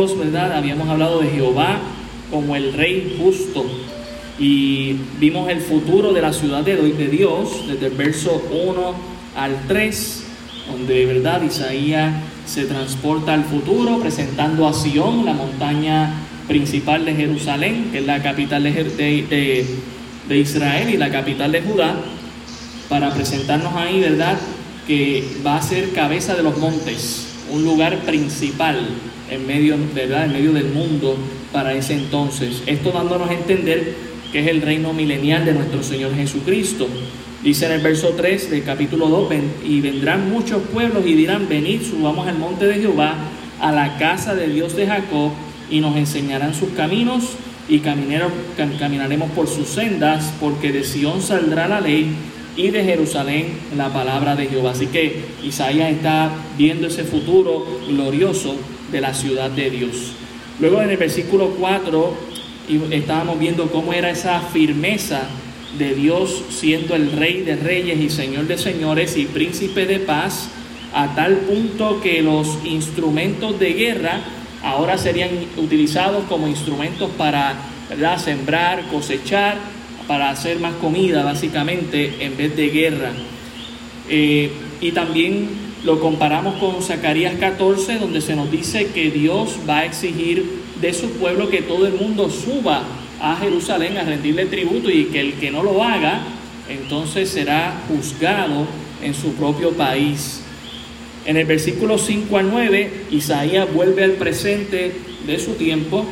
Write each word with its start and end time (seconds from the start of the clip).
Habíamos 0.00 0.88
hablado 0.88 1.20
de 1.20 1.28
Jehová 1.28 1.78
como 2.30 2.56
el 2.56 2.72
rey 2.72 3.18
justo. 3.20 3.66
Y 4.38 4.96
vimos 5.18 5.50
el 5.50 5.60
futuro 5.60 6.14
de 6.14 6.22
la 6.22 6.32
ciudad 6.32 6.62
de, 6.62 6.76
de 6.76 7.08
Dios 7.08 7.66
desde 7.68 7.88
el 7.88 7.92
verso 7.92 8.42
1 8.50 8.94
al 9.36 9.58
3, 9.68 10.24
donde 10.72 11.04
verdad 11.04 11.42
Isaías 11.42 12.14
se 12.46 12.64
transporta 12.64 13.34
al 13.34 13.44
futuro 13.44 13.98
presentando 14.00 14.66
a 14.66 14.72
Sion, 14.72 15.26
la 15.26 15.34
montaña 15.34 16.14
principal 16.48 17.04
de 17.04 17.14
Jerusalén, 17.14 17.90
que 17.92 17.98
es 17.98 18.06
la 18.06 18.22
capital 18.22 18.62
de, 18.62 18.72
de, 18.72 19.66
de 20.26 20.38
Israel 20.38 20.88
y 20.88 20.96
la 20.96 21.10
capital 21.10 21.52
de 21.52 21.60
Judá, 21.60 21.94
para 22.88 23.12
presentarnos 23.12 23.74
ahí, 23.74 24.00
¿verdad? 24.00 24.38
Que 24.86 25.22
va 25.46 25.56
a 25.56 25.62
ser 25.62 25.92
cabeza 25.92 26.34
de 26.34 26.42
los 26.42 26.56
montes, 26.56 27.26
un 27.52 27.64
lugar 27.64 27.98
principal 27.98 28.78
en 29.30 29.46
medio, 29.46 29.76
¿verdad? 29.94 30.26
En 30.26 30.32
medio 30.32 30.52
del 30.52 30.66
mundo 30.66 31.16
para 31.52 31.72
ese 31.74 31.94
entonces. 31.94 32.62
Esto 32.66 32.90
dándonos 32.90 33.30
a 33.30 33.34
entender 33.34 33.94
que 34.32 34.40
es 34.40 34.46
el 34.48 34.62
reino 34.62 34.92
milenial 34.92 35.44
de 35.44 35.54
nuestro 35.54 35.82
Señor 35.82 36.14
Jesucristo. 36.14 36.86
Dice 37.42 37.66
en 37.66 37.72
el 37.72 37.80
verso 37.80 38.10
3 38.16 38.50
del 38.50 38.64
capítulo 38.64 39.08
2, 39.08 39.32
y 39.64 39.80
vendrán 39.80 40.30
muchos 40.30 40.62
pueblos 40.72 41.06
y 41.06 41.14
dirán, 41.14 41.48
venid, 41.48 41.80
subamos 41.82 42.28
al 42.28 42.38
monte 42.38 42.66
de 42.66 42.74
Jehová, 42.74 43.14
a 43.60 43.72
la 43.72 43.96
casa 43.98 44.34
del 44.34 44.54
Dios 44.54 44.76
de 44.76 44.86
Jacob, 44.86 45.30
y 45.70 45.80
nos 45.80 45.96
enseñarán 45.96 46.54
sus 46.54 46.70
caminos, 46.70 47.30
y 47.68 47.78
caminaremos 47.78 49.30
por 49.30 49.46
sus 49.46 49.68
sendas, 49.68 50.34
porque 50.38 50.70
de 50.70 50.84
Sión 50.84 51.22
saldrá 51.22 51.66
la 51.66 51.80
ley, 51.80 52.10
y 52.56 52.70
de 52.70 52.84
Jerusalén 52.84 53.46
la 53.76 53.92
palabra 53.92 54.36
de 54.36 54.46
Jehová. 54.46 54.72
Así 54.72 54.88
que 54.88 55.24
Isaías 55.42 55.92
está 55.92 56.30
viendo 56.58 56.88
ese 56.88 57.04
futuro 57.04 57.80
glorioso 57.88 58.54
de 58.90 59.00
la 59.00 59.14
ciudad 59.14 59.50
de 59.50 59.70
Dios. 59.70 60.12
Luego 60.60 60.82
en 60.82 60.90
el 60.90 60.96
versículo 60.96 61.54
4 61.58 62.14
estábamos 62.90 63.38
viendo 63.38 63.70
cómo 63.70 63.92
era 63.92 64.10
esa 64.10 64.40
firmeza 64.40 65.22
de 65.78 65.94
Dios 65.94 66.44
siendo 66.50 66.94
el 66.94 67.12
rey 67.12 67.42
de 67.42 67.56
reyes 67.56 67.98
y 68.00 68.10
señor 68.10 68.46
de 68.46 68.58
señores 68.58 69.16
y 69.16 69.24
príncipe 69.26 69.86
de 69.86 70.00
paz, 70.00 70.50
a 70.92 71.14
tal 71.14 71.36
punto 71.38 72.00
que 72.00 72.22
los 72.22 72.58
instrumentos 72.64 73.58
de 73.58 73.72
guerra 73.72 74.20
ahora 74.62 74.98
serían 74.98 75.30
utilizados 75.56 76.24
como 76.28 76.48
instrumentos 76.48 77.10
para 77.16 77.56
sembrar, 78.18 78.88
cosechar, 78.88 79.56
para 80.06 80.30
hacer 80.30 80.58
más 80.58 80.74
comida 80.74 81.22
básicamente 81.24 82.16
en 82.20 82.36
vez 82.36 82.56
de 82.56 82.68
guerra. 82.68 83.12
Eh, 84.08 84.50
y 84.80 84.90
también 84.92 85.69
lo 85.84 85.98
comparamos 85.98 86.56
con 86.56 86.82
Zacarías 86.82 87.34
14, 87.36 87.98
donde 87.98 88.20
se 88.20 88.36
nos 88.36 88.50
dice 88.50 88.88
que 88.88 89.10
Dios 89.10 89.56
va 89.68 89.78
a 89.78 89.84
exigir 89.86 90.60
de 90.80 90.92
su 90.92 91.10
pueblo 91.12 91.48
que 91.48 91.62
todo 91.62 91.86
el 91.86 91.94
mundo 91.94 92.28
suba 92.28 92.82
a 93.20 93.36
Jerusalén 93.36 93.96
a 93.96 94.04
rendirle 94.04 94.46
tributo 94.46 94.90
y 94.90 95.04
que 95.06 95.20
el 95.20 95.34
que 95.34 95.50
no 95.50 95.62
lo 95.62 95.82
haga, 95.82 96.20
entonces 96.68 97.30
será 97.30 97.82
juzgado 97.88 98.66
en 99.02 99.14
su 99.14 99.32
propio 99.34 99.70
país. 99.72 100.42
En 101.24 101.36
el 101.36 101.46
versículo 101.46 101.98
5 101.98 102.36
al 102.36 102.50
9, 102.50 103.06
Isaías 103.10 103.72
vuelve 103.72 104.04
al 104.04 104.12
presente 104.12 104.92
de 105.26 105.38
su 105.38 105.52
tiempo 105.52 106.04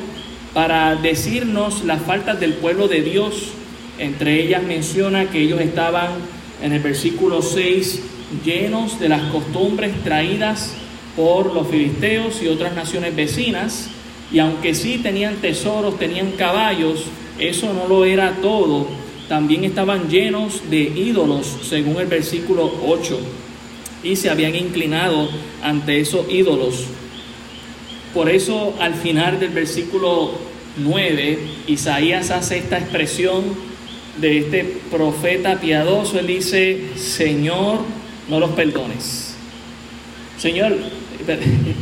para 0.54 0.96
decirnos 0.96 1.84
las 1.84 2.02
faltas 2.02 2.40
del 2.40 2.54
pueblo 2.54 2.88
de 2.88 3.02
Dios. 3.02 3.52
Entre 3.98 4.42
ellas 4.42 4.62
menciona 4.62 5.30
que 5.30 5.40
ellos 5.40 5.60
estaban 5.60 6.08
en 6.62 6.72
el 6.72 6.80
versículo 6.80 7.42
6 7.42 8.02
llenos 8.44 9.00
de 9.00 9.08
las 9.08 9.22
costumbres 9.30 9.92
traídas 10.04 10.74
por 11.16 11.52
los 11.52 11.68
filisteos 11.68 12.42
y 12.42 12.48
otras 12.48 12.74
naciones 12.74 13.14
vecinas, 13.16 13.90
y 14.30 14.38
aunque 14.38 14.74
sí 14.74 14.98
tenían 15.02 15.36
tesoros, 15.36 15.98
tenían 15.98 16.32
caballos, 16.32 17.04
eso 17.38 17.72
no 17.72 17.88
lo 17.88 18.04
era 18.04 18.36
todo, 18.42 18.86
también 19.28 19.64
estaban 19.64 20.08
llenos 20.08 20.70
de 20.70 20.80
ídolos, 20.80 21.58
según 21.62 22.00
el 22.00 22.06
versículo 22.06 22.72
8, 22.86 23.18
y 24.02 24.16
se 24.16 24.30
habían 24.30 24.54
inclinado 24.54 25.28
ante 25.62 26.00
esos 26.00 26.30
ídolos. 26.30 26.84
Por 28.14 28.30
eso 28.30 28.74
al 28.80 28.94
final 28.94 29.40
del 29.40 29.50
versículo 29.50 30.32
9, 30.78 31.38
Isaías 31.66 32.30
hace 32.30 32.58
esta 32.58 32.78
expresión 32.78 33.44
de 34.20 34.38
este 34.38 34.64
profeta 34.90 35.60
piadoso, 35.60 36.18
él 36.18 36.26
dice, 36.26 36.80
Señor, 36.96 37.80
no 38.28 38.38
los 38.38 38.50
perdones. 38.50 39.34
Señor, 40.38 40.76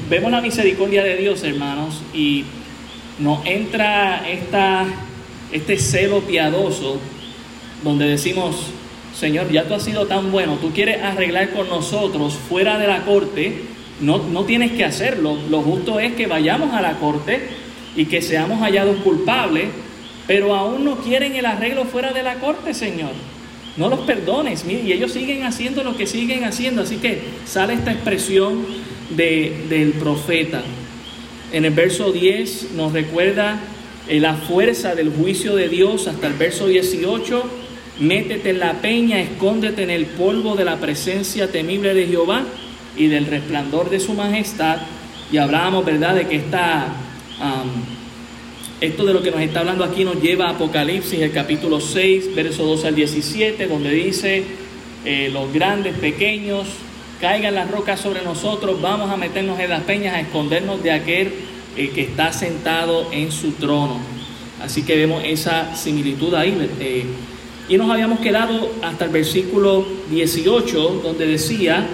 vemos 0.08 0.30
la 0.30 0.40
misericordia 0.40 1.04
de 1.04 1.16
Dios, 1.16 1.42
hermanos, 1.42 2.02
y 2.14 2.44
nos 3.18 3.44
entra 3.44 4.28
esta, 4.28 4.86
este 5.52 5.78
celo 5.78 6.20
piadoso 6.20 6.98
donde 7.84 8.06
decimos, 8.06 8.68
Señor, 9.14 9.50
ya 9.50 9.64
tú 9.64 9.74
has 9.74 9.82
sido 9.82 10.06
tan 10.06 10.32
bueno, 10.32 10.56
tú 10.60 10.70
quieres 10.72 11.02
arreglar 11.02 11.50
con 11.50 11.68
nosotros 11.68 12.34
fuera 12.34 12.78
de 12.78 12.86
la 12.86 13.04
corte, 13.04 13.62
no, 14.00 14.18
no 14.18 14.44
tienes 14.44 14.72
que 14.72 14.84
hacerlo, 14.84 15.38
lo 15.50 15.62
justo 15.62 16.00
es 16.00 16.14
que 16.14 16.26
vayamos 16.26 16.72
a 16.72 16.80
la 16.80 16.98
corte 16.98 17.48
y 17.94 18.06
que 18.06 18.22
seamos 18.22 18.60
hallados 18.60 18.96
culpables, 19.02 19.68
pero 20.26 20.54
aún 20.54 20.84
no 20.84 20.96
quieren 20.98 21.34
el 21.34 21.46
arreglo 21.46 21.84
fuera 21.84 22.12
de 22.12 22.22
la 22.22 22.36
corte, 22.36 22.74
Señor 22.74 23.12
no 23.76 23.88
los 23.88 24.00
perdones. 24.00 24.64
y 24.68 24.92
ellos 24.92 25.12
siguen 25.12 25.44
haciendo 25.44 25.84
lo 25.84 25.96
que 25.96 26.06
siguen 26.06 26.44
haciendo. 26.44 26.82
Así 26.82 26.96
que 26.96 27.20
sale 27.46 27.74
esta 27.74 27.92
expresión 27.92 28.64
del 29.10 29.92
profeta. 29.98 30.62
En 31.52 31.64
el 31.64 31.72
verso 31.72 32.12
10 32.12 32.72
nos 32.74 32.92
recuerda 32.92 33.60
eh, 34.08 34.20
la 34.20 34.34
fuerza 34.34 34.94
del 34.94 35.10
juicio 35.10 35.54
de 35.54 35.68
Dios 35.68 36.08
hasta 36.08 36.26
el 36.26 36.34
verso 36.34 36.66
18. 36.66 37.44
Métete 38.00 38.50
en 38.50 38.58
la 38.58 38.74
peña, 38.74 39.20
escóndete 39.20 39.82
en 39.82 39.90
el 39.90 40.06
polvo 40.06 40.54
de 40.54 40.64
la 40.64 40.76
presencia 40.76 41.50
temible 41.50 41.94
de 41.94 42.06
Jehová 42.06 42.44
y 42.96 43.06
del 43.06 43.26
resplandor 43.26 43.90
de 43.90 44.00
su 44.00 44.14
majestad. 44.14 44.78
Y 45.32 45.38
hablábamos, 45.38 45.84
¿verdad?, 45.84 46.14
de 46.14 46.26
que 46.26 46.36
esta 46.36 46.88
esto 48.80 49.06
de 49.06 49.14
lo 49.14 49.22
que 49.22 49.30
nos 49.30 49.40
está 49.40 49.60
hablando 49.60 49.84
aquí 49.84 50.04
nos 50.04 50.20
lleva 50.20 50.46
a 50.46 50.50
Apocalipsis, 50.50 51.20
el 51.20 51.32
capítulo 51.32 51.80
6, 51.80 52.34
verso 52.34 52.64
12 52.64 52.88
al 52.88 52.94
17, 52.94 53.66
donde 53.68 53.90
dice, 53.90 54.44
eh, 55.04 55.30
los 55.32 55.50
grandes, 55.52 55.96
pequeños, 55.96 56.66
caigan 57.20 57.54
las 57.54 57.70
rocas 57.70 58.00
sobre 58.00 58.22
nosotros, 58.22 58.80
vamos 58.82 59.10
a 59.10 59.16
meternos 59.16 59.58
en 59.60 59.70
las 59.70 59.82
peñas, 59.84 60.14
a 60.14 60.20
escondernos 60.20 60.82
de 60.82 60.92
aquel 60.92 61.32
eh, 61.76 61.90
que 61.94 62.02
está 62.02 62.34
sentado 62.34 63.08
en 63.12 63.32
su 63.32 63.52
trono. 63.52 63.98
Así 64.62 64.82
que 64.82 64.96
vemos 64.96 65.22
esa 65.24 65.74
similitud 65.74 66.34
ahí. 66.34 66.70
Eh, 66.80 67.04
y 67.68 67.78
nos 67.78 67.90
habíamos 67.90 68.20
quedado 68.20 68.70
hasta 68.82 69.06
el 69.06 69.10
versículo 69.10 69.86
18, 70.10 71.00
donde 71.02 71.26
decía, 71.26 71.86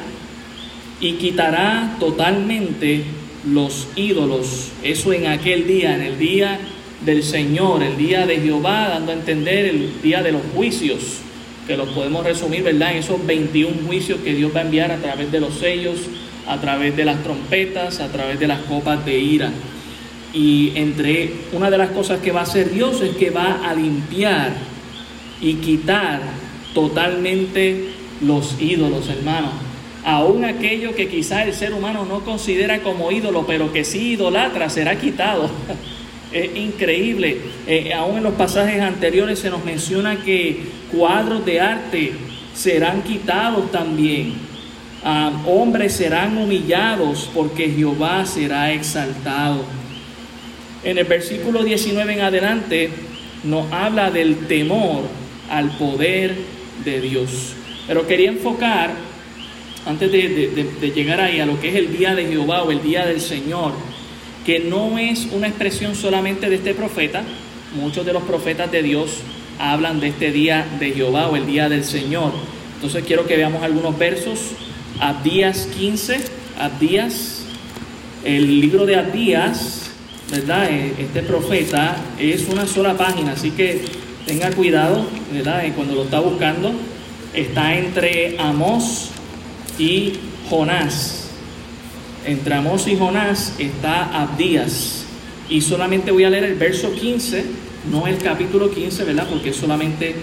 y 1.00 1.14
quitará 1.14 1.97
totalmente 2.00 3.04
los 3.44 3.88
ídolos. 3.97 4.70
Eso 4.82 5.12
en 5.12 5.26
aquel 5.26 5.66
día, 5.66 5.94
en 5.94 6.03
el 6.03 6.19
día 6.19 6.58
del 7.04 7.22
Señor, 7.22 7.82
el 7.82 7.97
día 7.97 8.26
de 8.26 8.41
Jehová, 8.41 8.88
dando 8.88 9.12
a 9.12 9.14
entender 9.14 9.66
el 9.66 10.03
día 10.03 10.22
de 10.22 10.32
los 10.32 10.42
juicios, 10.54 11.19
que 11.66 11.76
los 11.76 11.88
podemos 11.91 12.25
resumir, 12.25 12.62
¿verdad? 12.62 12.92
En 12.92 12.98
esos 12.98 13.25
21 13.25 13.86
juicios 13.86 14.20
que 14.20 14.34
Dios 14.34 14.52
va 14.54 14.60
a 14.60 14.62
enviar 14.64 14.91
a 14.91 14.98
través 14.98 15.31
de 15.31 15.41
los 15.41 15.54
sellos, 15.54 15.98
a 16.47 16.60
través 16.60 16.97
de 16.97 17.04
las 17.04 17.22
trompetas, 17.22 18.00
a 18.00 18.08
través 18.08 18.38
de 18.38 18.48
las 18.48 18.60
copas 18.62 19.04
de 19.04 19.19
ira. 19.19 19.52
Y 20.34 20.72
entre 20.76 21.32
una 21.52 21.70
de 21.70 21.78
las 21.78 21.91
cosas 21.91 22.20
que 22.20 22.32
va 22.32 22.41
a 22.41 22.44
hacer 22.44 22.70
Dios 22.70 23.00
es 23.02 23.16
que 23.16 23.31
va 23.31 23.69
a 23.69 23.75
limpiar 23.75 24.52
y 25.41 25.54
quitar 25.54 26.20
totalmente 26.75 27.91
los 28.22 28.60
ídolos, 28.60 29.08
hermanos 29.08 29.71
aún 30.04 30.44
aquello 30.44 30.94
que 30.94 31.08
quizás 31.08 31.46
el 31.46 31.54
ser 31.54 31.74
humano 31.74 32.04
no 32.04 32.20
considera 32.20 32.80
como 32.82 33.12
ídolo, 33.12 33.46
pero 33.46 33.72
que 33.72 33.84
sí 33.84 34.12
idolatra, 34.12 34.68
será 34.68 34.98
quitado. 34.98 35.50
es 36.32 36.56
increíble. 36.56 37.38
Eh, 37.66 37.93
aún 37.94 38.19
en 38.19 38.22
los 38.25 38.34
pasajes 38.34 38.81
anteriores 38.81 39.38
se 39.38 39.50
nos 39.50 39.64
menciona 39.64 40.22
que 40.22 40.62
cuadros 40.90 41.44
de 41.44 41.60
arte 41.60 42.12
serán 42.54 43.02
quitados 43.02 43.70
también. 43.70 44.34
Hombres 45.46 45.94
serán 45.94 46.38
humillados 46.38 47.28
porque 47.34 47.69
Jehová 47.70 48.25
será 48.25 48.72
exaltado. 48.72 49.64
En 50.84 50.96
el 50.96 51.04
versículo 51.04 51.64
19 51.64 52.12
en 52.12 52.20
adelante 52.20 52.90
nos 53.43 53.70
habla 53.72 54.10
del 54.10 54.46
temor 54.46 55.02
al 55.50 55.70
poder 55.76 56.37
de 56.84 57.00
Dios. 57.00 57.54
Pero 57.88 58.06
quería 58.06 58.28
enfocar 58.28 58.93
antes 59.87 60.12
de, 60.12 60.93
llegar 60.94 61.20
ahí 61.20 61.40
a 61.40 61.46
lo 61.46 61.58
que 61.61 61.70
es 61.70 61.75
el 61.75 61.96
día 61.96 62.14
de 62.14 62.26
Jehová 62.26 62.62
o 62.62 62.70
el 62.70 62.82
día 62.82 63.05
del 63.05 63.20
Señor, 63.20 63.73
que 64.46 64.61
no 64.61 64.99
es 64.99 65.29
una 65.32 65.49
expresión 65.49 65.94
solamente 65.94 66.49
de 66.49 66.56
este 66.56 66.75
profeta, 66.75 67.23
muchos 67.75 68.06
de 68.06 68.12
los 68.12 68.23
profetas 68.23 68.70
de 68.70 68.82
Dios 68.82 69.19
hablan 69.58 70.00
de 70.00 70.08
este 70.08 70.31
día 70.31 70.67
de 70.79 70.93
Jehová 70.93 71.29
o 71.29 71.37
el 71.37 71.46
día 71.46 71.69
del 71.69 71.84
Señor. 71.84 72.32
Entonces 72.76 73.05
quiero 73.06 73.26
que 73.26 73.37
veamos 73.37 73.62
algunos 73.62 73.99
versos. 73.99 74.38
Abdías 75.00 75.69
15, 75.76 76.20
Abdías, 76.58 77.44
el 78.25 78.61
libro 78.61 78.87
de 78.87 78.96
Abdías, 78.96 79.90
¿verdad? 80.31 80.70
Eh, 80.70 80.94
este 80.99 81.23
profeta 81.23 81.96
es 82.19 82.49
una 82.49 82.67
sola 82.67 82.96
página, 82.96 83.32
así 83.32 83.50
que 83.50 83.82
tenga 84.26 84.50
cuidado, 84.50 85.05
¿verdad? 85.32 85.64
Eh, 85.64 85.73
cuando 85.75 85.94
lo 85.94 86.05
está 86.05 86.20
buscando, 86.20 86.73
está 87.35 87.75
entre 87.76 88.37
Amós 88.38 89.12
y 89.78 90.12
Jonás. 90.48 91.28
Entre 92.26 92.54
Amós 92.54 92.86
y 92.86 92.96
Jonás 92.96 93.54
está 93.58 94.22
Abdías. 94.22 95.04
Y 95.48 95.60
solamente 95.60 96.10
voy 96.10 96.24
a 96.24 96.30
leer 96.30 96.44
el 96.44 96.54
verso 96.54 96.92
15, 96.92 97.44
no 97.90 98.06
el 98.06 98.19
capítulo 98.19 98.70
15, 98.70 99.04
¿verdad? 99.04 99.26
Porque 99.28 99.50
es 99.50 99.56
solamente 99.56 100.14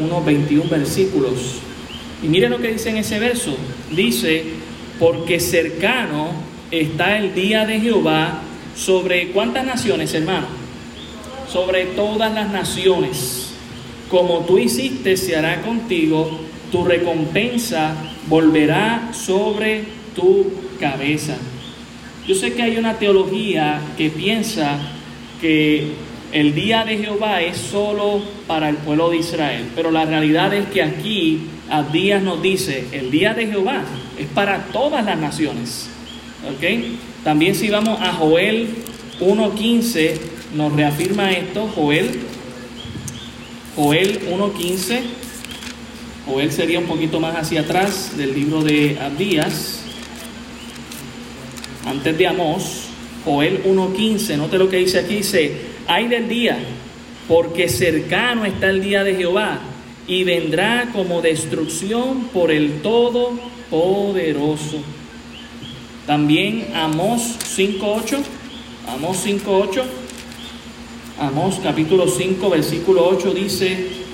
unos 0.00 0.24
21 0.24 0.68
versículos. 0.68 1.60
Y 2.22 2.28
miren 2.28 2.50
lo 2.50 2.58
que 2.58 2.72
dice 2.72 2.90
en 2.90 2.98
ese 2.98 3.18
verso. 3.18 3.56
Dice, 3.90 4.44
porque 4.98 5.40
cercano 5.40 6.30
está 6.70 7.18
el 7.18 7.34
día 7.34 7.66
de 7.66 7.80
Jehová 7.80 8.42
sobre 8.76 9.28
cuántas 9.28 9.64
naciones, 9.64 10.12
hermano? 10.14 10.46
Sobre 11.50 11.86
todas 11.86 12.32
las 12.34 12.50
naciones. 12.50 13.52
Como 14.10 14.40
tú 14.40 14.58
hiciste, 14.58 15.16
se 15.16 15.36
hará 15.36 15.62
contigo, 15.62 16.40
tu 16.70 16.84
recompensa 16.84 17.94
volverá 18.28 19.10
sobre 19.12 19.84
tu 20.14 20.46
cabeza. 20.80 21.36
Yo 22.26 22.34
sé 22.34 22.54
que 22.54 22.62
hay 22.62 22.76
una 22.76 22.94
teología 22.94 23.80
que 23.96 24.10
piensa 24.10 24.78
que 25.40 25.92
el 26.32 26.54
día 26.54 26.84
de 26.84 26.98
Jehová 26.98 27.40
es 27.40 27.56
solo 27.56 28.20
para 28.46 28.68
el 28.68 28.76
pueblo 28.76 29.10
de 29.10 29.18
Israel, 29.18 29.66
pero 29.76 29.90
la 29.90 30.04
realidad 30.04 30.52
es 30.52 30.66
que 30.66 30.82
aquí 30.82 31.42
Abdías 31.70 32.22
nos 32.22 32.42
dice, 32.42 32.86
el 32.92 33.10
día 33.10 33.32
de 33.32 33.46
Jehová 33.46 33.84
es 34.18 34.26
para 34.28 34.64
todas 34.66 35.04
las 35.04 35.18
naciones. 35.18 35.88
También 37.24 37.54
si 37.54 37.70
vamos 37.70 38.00
a 38.00 38.12
Joel 38.12 38.68
1.15, 39.20 40.14
nos 40.54 40.72
reafirma 40.72 41.32
esto, 41.32 41.68
Joel, 41.74 42.20
Joel 43.74 44.20
1.15, 44.30 45.00
Joel 46.26 46.50
sería 46.50 46.80
un 46.80 46.86
poquito 46.86 47.20
más 47.20 47.36
hacia 47.36 47.60
atrás 47.60 48.16
del 48.16 48.34
libro 48.34 48.60
de 48.60 48.98
Abdías, 49.00 49.82
antes 51.86 52.18
de 52.18 52.26
Amós, 52.26 52.88
Joel 53.24 53.62
1.15, 53.62 54.36
note 54.36 54.58
lo 54.58 54.68
que 54.68 54.78
dice 54.78 54.98
aquí, 54.98 55.18
dice, 55.18 55.52
hay 55.86 56.08
del 56.08 56.28
día, 56.28 56.58
porque 57.28 57.68
cercano 57.68 58.44
está 58.44 58.70
el 58.70 58.82
día 58.82 59.04
de 59.04 59.14
Jehová, 59.14 59.60
y 60.08 60.24
vendrá 60.24 60.88
como 60.92 61.22
destrucción 61.22 62.24
por 62.32 62.50
el 62.50 62.82
Todopoderoso. 62.82 64.82
También 66.08 66.72
Amós 66.74 67.36
5.8, 67.56 68.18
Amós 68.88 69.24
5.8, 69.24 69.82
Amós 71.20 71.60
capítulo 71.62 72.08
5, 72.08 72.50
versículo 72.50 73.06
8 73.06 73.32
dice, 73.32 74.05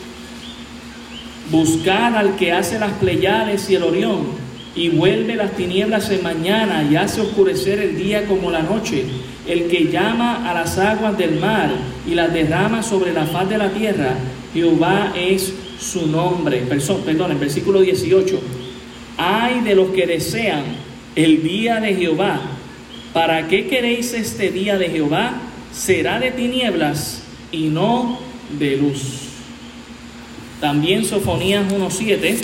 buscad 1.53 2.17
al 2.17 2.35
que 2.35 2.51
hace 2.51 2.79
las 2.79 2.93
Pleiades 2.95 3.71
y 3.71 3.77
el 3.77 3.85
Orión, 3.85 4.43
y 4.75 4.89
vuelve 4.89 5.37
las 5.37 5.53
tinieblas 5.53 6.11
en 6.11 6.23
mañana 6.23 6.83
y 6.91 6.97
hace 6.97 7.21
oscurecer 7.21 7.79
el 7.79 7.97
día 7.97 8.27
como 8.27 8.51
la 8.51 8.63
noche, 8.63 9.05
el 9.47 9.69
que 9.69 9.91
llama 9.93 10.49
a 10.51 10.55
las 10.55 10.79
aguas 10.79 11.19
del 11.19 11.39
mar 11.39 11.71
y 12.09 12.15
las 12.15 12.33
derrama 12.33 12.83
sobre 12.83 13.13
la 13.13 13.27
faz 13.27 13.51
de 13.51 13.59
la 13.59 13.69
tierra, 13.69 14.15
Jehová 14.55 15.13
es 15.15 15.53
su 15.79 16.07
nombre. 16.07 16.63
Perdón, 16.69 17.33
en 17.33 17.41
versículo 17.41 17.81
18. 17.81 18.41
Ay 19.19 19.61
de 19.61 19.75
los 19.75 19.91
que 19.91 20.07
desean 20.07 20.65
el 21.17 21.43
día 21.43 21.81
de 21.81 21.95
Jehová. 21.95 22.41
¿Para 23.13 23.47
qué 23.49 23.67
queréis 23.67 24.15
este 24.15 24.51
día 24.51 24.79
de 24.79 24.89
Jehová? 24.89 25.35
Será 25.71 26.19
de 26.19 26.31
tinieblas 26.31 27.23
y 27.51 27.65
no 27.65 28.19
de 28.59 28.77
luz. 28.79 29.22
También 30.63 31.05
Sofonías 31.05 31.67
1.7. 31.73 32.39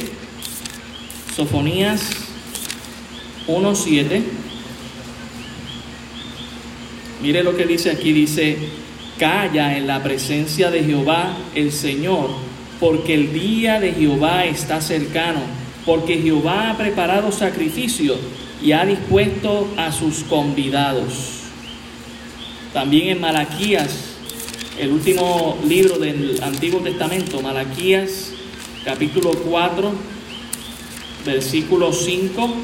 Sofonías 1.37 2.03
1.7. 3.47 4.23
Mire 7.23 7.45
lo 7.45 7.57
que 7.57 7.65
dice 7.65 7.93
aquí, 7.93 8.13
dice, 8.13 8.59
calla 9.21 9.79
en 9.79 9.87
la 9.87 10.03
presencia 10.03 10.69
de 10.73 10.83
Jehová 10.83 11.37
el 11.55 11.71
Señor, 11.71 12.31
porque 12.81 13.15
el 13.15 13.33
día 13.33 13.79
de 13.79 13.93
Jehová 13.93 14.47
está 14.47 14.81
cercano, 14.81 15.43
porque 15.87 16.19
Jehová 16.19 16.71
ha 16.71 16.77
preparado 16.77 17.31
sacrificio 17.31 18.17
y 18.61 18.73
ha 18.73 18.85
dispuesto 18.85 19.73
a 19.77 19.93
sus 19.93 20.25
convidados. 20.25 21.43
También 22.73 23.11
en 23.11 23.21
Malaquías, 23.21 24.08
el 24.79 24.93
último 24.93 25.59
libro 25.67 25.99
del 25.99 26.39
Antiguo 26.43 26.81
Testamento, 26.81 27.41
Malaquías 27.43 28.33
capítulo 28.85 29.33
4, 29.33 29.93
versículo 31.27 31.93
5. 31.93 32.55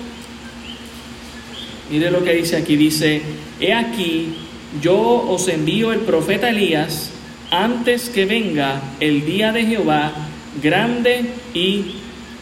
Mire 1.91 2.11
lo 2.13 2.23
que 2.23 2.35
dice 2.35 2.57
aquí, 2.57 2.77
dice, 2.77 3.21
he 3.59 3.73
aquí, 3.73 4.35
yo 4.81 4.97
os 4.97 5.49
envío 5.49 5.93
el 5.93 6.01
profeta 6.01 6.51
Elías 6.51 7.11
antes 7.51 8.09
que 8.11 8.27
venga 8.27 8.81
el 9.01 9.27
día 9.27 9.53
de 9.53 9.67
Jehová 9.67 10.13
grande 10.63 11.33
y 11.53 11.97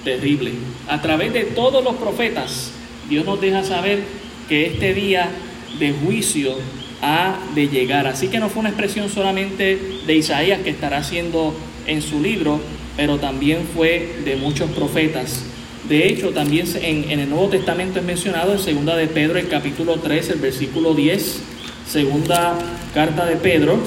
terrible. 0.05 0.53
A 0.87 1.01
través 1.01 1.33
de 1.33 1.45
todos 1.45 1.83
los 1.83 1.97
profetas, 1.97 2.73
Dios 3.09 3.25
nos 3.25 3.41
deja 3.41 3.65
saber 3.65 4.03
que 4.49 4.67
este 4.67 4.93
día 4.93 5.31
de 5.79 5.93
juicio 5.93 6.57
ha 7.03 7.39
de 7.55 7.69
llegar. 7.69 8.07
Así 8.07 8.29
que 8.29 8.39
no 8.39 8.49
fue 8.49 8.61
una 8.61 8.71
expresión 8.71 9.11
solamente 9.11 9.79
de 10.07 10.15
Isaías 10.17 10.61
que 10.63 10.71
estará 10.71 10.99
haciendo 10.99 11.55
en 11.87 12.01
su 12.01 12.23
libro, 12.23 12.61
pero 12.97 13.19
también 13.19 13.69
fue 13.75 14.21
de 14.25 14.37
muchos 14.37 14.71
profetas. 14.71 15.45
De 15.89 16.07
hecho, 16.07 16.31
también 16.31 16.67
en, 16.81 17.19
el 17.19 17.29
Nuevo 17.29 17.49
Testamento 17.49 17.99
es 17.99 18.05
mencionado 18.05 18.53
en 18.53 18.61
segunda 18.61 18.97
de 18.97 19.09
Pedro, 19.09 19.39
el 19.39 19.49
capítulo 19.49 19.97
3, 19.97 20.31
el 20.31 20.39
versículo 20.39 20.95
10, 20.95 21.43
segunda 21.89 22.57
carta 22.95 23.27
de 23.27 23.37
Pedro, 23.37 23.79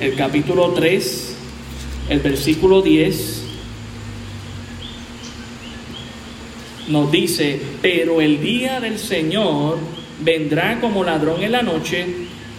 el 0.00 0.16
capítulo 0.16 0.70
3, 0.70 1.36
el 2.08 2.18
versículo 2.18 2.82
10, 2.82 3.42
nos 6.88 7.10
dice, 7.12 7.60
pero 7.80 8.20
el 8.20 8.40
día 8.40 8.80
del 8.80 8.98
Señor 8.98 9.78
vendrá 10.24 10.80
como 10.80 11.04
ladrón 11.04 11.42
en 11.42 11.52
la 11.52 11.62
noche, 11.62 12.06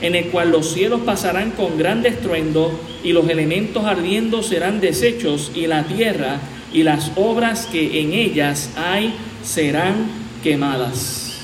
en 0.01 0.15
el 0.15 0.25
cual 0.27 0.51
los 0.51 0.71
cielos 0.73 1.01
pasarán 1.05 1.51
con 1.51 1.77
gran 1.77 2.05
estruendo 2.05 2.79
y 3.03 3.13
los 3.13 3.27
elementos 3.29 3.85
ardiendo 3.85 4.43
serán 4.43 4.79
deshechos 4.79 5.51
y 5.55 5.67
la 5.67 5.83
tierra 5.83 6.39
y 6.73 6.83
las 6.83 7.11
obras 7.15 7.67
que 7.67 8.01
en 8.01 8.13
ellas 8.13 8.71
hay 8.75 9.13
serán 9.43 10.07
quemadas. 10.43 11.41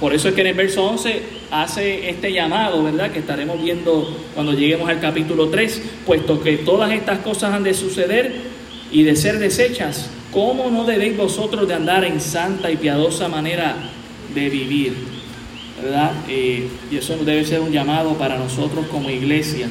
Por 0.00 0.12
eso 0.12 0.28
es 0.28 0.34
que 0.34 0.42
en 0.42 0.48
el 0.48 0.54
verso 0.54 0.84
11 0.84 1.22
hace 1.50 2.10
este 2.10 2.32
llamado, 2.32 2.82
¿verdad? 2.82 3.10
Que 3.10 3.20
estaremos 3.20 3.62
viendo 3.62 4.14
cuando 4.34 4.52
lleguemos 4.52 4.88
al 4.90 5.00
capítulo 5.00 5.48
3, 5.48 5.82
puesto 6.04 6.42
que 6.42 6.58
todas 6.58 6.92
estas 6.92 7.20
cosas 7.20 7.54
han 7.54 7.62
de 7.62 7.72
suceder 7.72 8.34
y 8.92 9.04
de 9.04 9.16
ser 9.16 9.38
desechas, 9.38 10.10
¿cómo 10.32 10.70
no 10.70 10.84
debéis 10.84 11.16
vosotros 11.16 11.66
de 11.66 11.74
andar 11.74 12.04
en 12.04 12.20
santa 12.20 12.70
y 12.70 12.76
piadosa 12.76 13.28
manera 13.28 13.76
de 14.34 14.50
vivir? 14.50 15.15
¿Verdad? 15.82 16.12
Eh, 16.28 16.68
y 16.90 16.96
eso 16.96 17.16
debe 17.18 17.44
ser 17.44 17.60
un 17.60 17.70
llamado 17.70 18.14
para 18.14 18.38
nosotros 18.38 18.86
como 18.86 19.10
iglesia. 19.10 19.68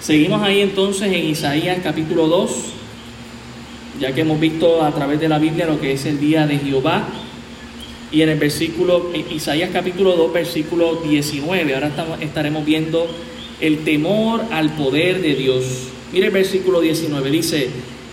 Seguimos 0.00 0.42
ahí 0.42 0.60
entonces 0.60 1.12
en 1.12 1.24
Isaías 1.24 1.78
capítulo 1.82 2.28
2, 2.28 2.50
ya 4.00 4.12
que 4.12 4.20
hemos 4.20 4.38
visto 4.38 4.82
a 4.82 4.92
través 4.92 5.18
de 5.18 5.28
la 5.28 5.38
Biblia 5.38 5.66
lo 5.66 5.80
que 5.80 5.92
es 5.92 6.04
el 6.06 6.20
día 6.20 6.46
de 6.46 6.58
Jehová. 6.58 7.08
Y 8.12 8.22
en 8.22 8.28
el 8.28 8.38
versículo, 8.38 9.10
Isaías 9.30 9.70
capítulo 9.72 10.14
2, 10.14 10.32
versículo 10.32 10.96
19, 10.96 11.74
ahora 11.74 11.88
estamos, 11.88 12.20
estaremos 12.20 12.64
viendo 12.64 13.08
el 13.60 13.78
temor 13.78 14.44
al 14.52 14.70
poder 14.70 15.20
de 15.20 15.34
Dios. 15.34 15.88
Mire 16.12 16.26
el 16.26 16.32
versículo 16.32 16.80
19, 16.80 17.30
dice, 17.30 17.70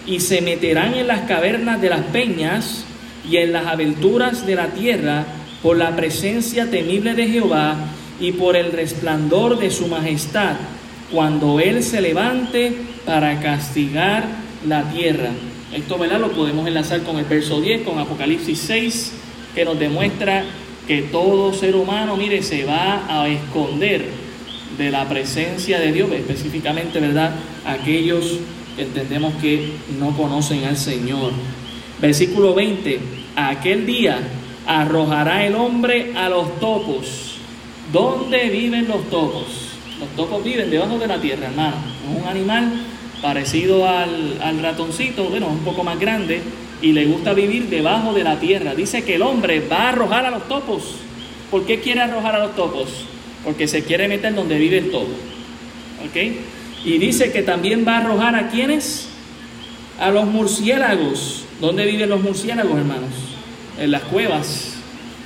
y 0.08 0.22
se 0.22 0.42
meterán 0.42 0.96
en 0.96 1.06
las 1.06 1.22
cavernas 1.22 1.82
de 1.82 1.90
las 1.90 2.02
peñas 2.06 2.86
y 3.30 3.38
en 3.38 3.52
las 3.52 3.68
aventuras 3.68 4.48
de 4.48 4.56
la 4.56 4.68
tierra 4.68 5.26
por 5.62 5.78
la 5.78 5.96
presencia 5.96 6.70
temible 6.70 7.14
de 7.14 7.28
Jehová 7.28 7.76
y 8.20 8.32
por 8.32 8.56
el 8.56 8.72
resplandor 8.72 9.60
de 9.60 9.72
su 9.72 9.88
majestad, 9.88 10.56
cuando 11.12 11.60
Él 11.60 11.84
se 11.84 12.02
levante 12.02 12.74
para 13.06 13.40
castigar 13.40 14.26
la 14.68 14.90
tierra. 14.92 15.30
Esto 15.74 15.98
¿verdad? 15.98 16.20
lo 16.20 16.32
podemos 16.32 16.68
enlazar 16.68 17.02
con 17.04 17.18
el 17.18 17.26
verso 17.26 17.62
10, 17.62 17.82
con 17.82 17.98
Apocalipsis 18.00 18.60
6, 18.60 19.14
que 19.56 19.66
nos 19.66 19.80
demuestra 19.80 20.44
que 20.88 21.04
todo 21.04 21.54
ser 21.54 21.76
humano, 21.76 22.18
mire, 22.18 22.44
se 22.44 22.66
va 22.66 23.06
a 23.08 23.28
esconder 23.28 24.06
de 24.78 24.92
la 24.92 25.08
presencia 25.08 25.80
de 25.80 25.92
Dios, 25.92 26.12
específicamente, 26.12 27.00
¿verdad? 27.00 27.36
Aquellos 27.66 28.40
que 28.76 28.84
entendemos 28.84 29.34
que 29.36 29.72
no 30.00 30.16
conocen 30.16 30.66
al 30.66 30.78
Señor. 30.78 31.32
Versículo 32.02 32.54
20, 32.54 33.00
aquel 33.36 33.86
día 33.86 34.20
arrojará 34.66 35.46
el 35.46 35.56
hombre 35.56 36.14
a 36.16 36.30
los 36.30 36.60
topos, 36.60 37.32
¿Dónde 37.92 38.50
viven 38.50 38.88
los 38.88 39.10
topos? 39.10 39.44
Los 40.00 40.10
topos 40.16 40.44
viven 40.44 40.72
debajo 40.72 40.98
de 40.98 41.08
la 41.08 41.20
tierra, 41.20 41.48
hermano. 41.48 41.76
Es 42.10 42.22
un 42.22 42.28
animal 42.28 42.72
parecido 43.22 43.88
al, 43.88 44.40
al 44.42 44.62
ratoncito, 44.62 45.26
bueno, 45.26 45.48
un 45.48 45.60
poco 45.60 45.84
más 45.84 46.00
grande, 46.00 46.42
y 46.82 46.94
le 46.94 47.06
gusta 47.06 47.34
vivir 47.34 47.68
debajo 47.68 48.14
de 48.14 48.24
la 48.24 48.40
tierra. 48.40 48.76
Dice 48.76 49.04
que 49.04 49.16
el 49.16 49.22
hombre 49.22 49.68
va 49.68 49.84
a 49.84 49.90
arrojar 49.90 50.26
a 50.26 50.32
los 50.32 50.48
topos. 50.48 50.96
¿Por 51.50 51.66
qué 51.66 51.82
quiere 51.82 52.00
arrojar 52.00 52.36
a 52.36 52.40
los 52.40 52.56
topos? 52.56 53.06
Porque 53.44 53.68
se 53.68 53.84
quiere 53.84 54.08
meter 54.08 54.34
donde 54.34 54.58
vive 54.58 54.78
el 54.78 54.90
topo. 54.90 55.12
¿Ok? 56.08 56.16
Y 56.86 56.98
dice 56.98 57.32
que 57.34 57.44
también 57.44 57.86
va 57.86 57.98
a 57.98 58.00
arrojar 58.00 58.36
a 58.36 58.48
quienes? 58.50 59.10
A 60.00 60.12
los 60.12 60.26
murciélagos. 60.26 61.44
¿Dónde 61.60 61.86
viven 61.86 62.10
los 62.10 62.22
murciélagos, 62.22 62.78
hermanos? 62.78 63.31
En 63.82 63.90
las 63.90 64.04
cuevas. 64.04 64.74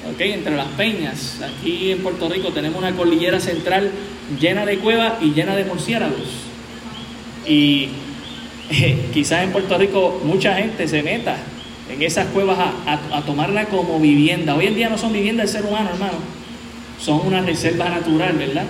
¿Ok? 0.10 0.22
Entre 0.22 0.56
las 0.56 0.68
peñas. 0.70 1.42
Aquí 1.42 1.92
en 1.92 2.00
Puerto 2.00 2.30
Rico 2.30 2.50
tenemos 2.50 2.80
una 2.80 2.96
cordillera 2.96 3.40
central 3.40 3.92
llena 4.40 4.66
de 4.66 4.78
cuevas 4.78 5.22
y 5.22 5.34
llena 5.34 5.58
de 5.58 5.66
murciélagos. 5.66 6.46
Y 7.46 7.90
quizás 9.14 9.44
en 9.44 9.52
Puerto 9.52 9.78
Rico 9.78 10.22
mucha 10.24 10.56
gente 10.56 10.88
se 10.88 11.04
meta 11.04 11.38
en 11.92 12.02
esas 12.02 12.28
cuevas 12.28 12.58
a, 12.86 13.22
tomarla 13.24 13.66
como 13.66 14.00
vivienda. 14.00 14.56
Hoy 14.56 14.68
en 14.68 14.76
día 14.76 14.90
no 14.90 14.98
son 14.98 15.12
viviendas 15.12 15.52
del 15.52 15.62
ser 15.62 15.70
humano, 15.70 15.90
hermano. 15.92 16.18
Son 17.00 17.28
una 17.28 17.42
reserva 17.42 17.90
natural, 17.90 18.38
¿verdad? 18.38 18.66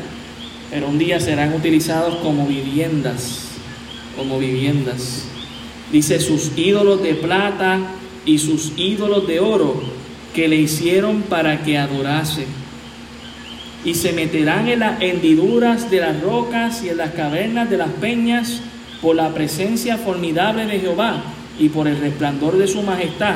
Pero 0.71 0.87
un 0.87 0.97
día 0.97 1.19
serán 1.19 1.53
utilizados 1.53 2.15
como 2.15 2.47
viviendas, 2.47 3.49
como 4.17 4.39
viviendas. 4.39 5.25
Dice 5.91 6.19
sus 6.19 6.57
ídolos 6.57 7.03
de 7.03 7.13
plata 7.13 7.79
y 8.25 8.39
sus 8.39 8.73
ídolos 8.77 9.27
de 9.27 9.39
oro 9.39 9.81
que 10.33 10.47
le 10.47 10.57
hicieron 10.57 11.21
para 11.23 11.63
que 11.63 11.77
adorase. 11.77 12.45
Y 13.85 13.93
se 13.93 14.13
meterán 14.13 14.67
en 14.67 14.79
las 14.79 15.01
hendiduras 15.01 15.89
de 15.91 16.01
las 16.01 16.19
rocas 16.21 16.83
y 16.83 16.89
en 16.89 16.97
las 16.97 17.11
cavernas 17.11 17.69
de 17.69 17.77
las 17.77 17.89
peñas 17.89 18.61
por 19.01 19.15
la 19.15 19.33
presencia 19.33 19.97
formidable 19.97 20.65
de 20.65 20.79
Jehová 20.79 21.23
y 21.59 21.69
por 21.69 21.87
el 21.87 21.99
resplandor 21.99 22.57
de 22.57 22.67
su 22.67 22.81
majestad 22.81 23.35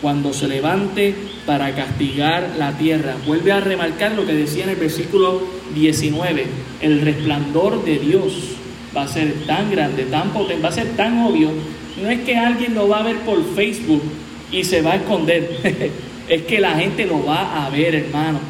cuando 0.00 0.32
se 0.32 0.46
levante 0.46 1.14
para 1.44 1.74
castigar 1.74 2.54
la 2.56 2.78
tierra. 2.78 3.16
Vuelve 3.26 3.52
a 3.52 3.60
remarcar 3.60 4.12
lo 4.12 4.24
que 4.24 4.32
decía 4.32 4.64
en 4.64 4.70
el 4.70 4.76
versículo 4.76 5.42
19, 5.74 6.46
el 6.80 7.00
resplandor 7.00 7.84
de 7.84 7.98
Dios 7.98 8.32
va 8.96 9.02
a 9.02 9.08
ser 9.08 9.32
tan 9.46 9.70
grande, 9.70 10.04
tan 10.04 10.30
potente, 10.30 10.62
va 10.62 10.68
a 10.68 10.72
ser 10.72 10.96
tan 10.96 11.18
obvio. 11.22 11.50
No 12.00 12.08
es 12.08 12.20
que 12.20 12.36
alguien 12.36 12.74
lo 12.74 12.88
va 12.88 13.00
a 13.00 13.02
ver 13.02 13.16
por 13.20 13.42
Facebook 13.54 14.02
y 14.50 14.64
se 14.64 14.82
va 14.82 14.92
a 14.92 14.96
esconder, 14.96 15.90
es 16.28 16.42
que 16.42 16.60
la 16.60 16.76
gente 16.76 17.06
lo 17.06 17.24
va 17.24 17.66
a 17.66 17.70
ver, 17.70 17.94
hermano. 17.94 18.40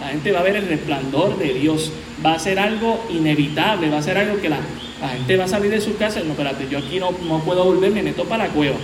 La 0.00 0.08
gente 0.08 0.30
va 0.32 0.40
a 0.40 0.42
ver 0.44 0.56
el 0.56 0.68
resplandor 0.68 1.38
de 1.38 1.54
Dios. 1.54 1.92
Va 2.24 2.34
a 2.34 2.38
ser 2.38 2.58
algo 2.58 3.04
inevitable, 3.10 3.90
va 3.90 3.98
a 3.98 4.02
ser 4.02 4.16
algo 4.18 4.40
que 4.40 4.48
la, 4.48 4.60
la 5.00 5.08
gente 5.10 5.36
va 5.36 5.44
a 5.44 5.48
salir 5.48 5.70
de 5.70 5.80
su 5.80 5.96
casa 5.96 6.20
no, 6.20 6.32
espérate, 6.32 6.66
yo 6.68 6.78
aquí 6.78 6.98
no, 6.98 7.12
no 7.26 7.40
puedo 7.40 7.64
volver, 7.64 7.92
me 7.92 8.02
meto 8.02 8.24
para 8.24 8.46
la 8.46 8.50
cueva. 8.50 8.76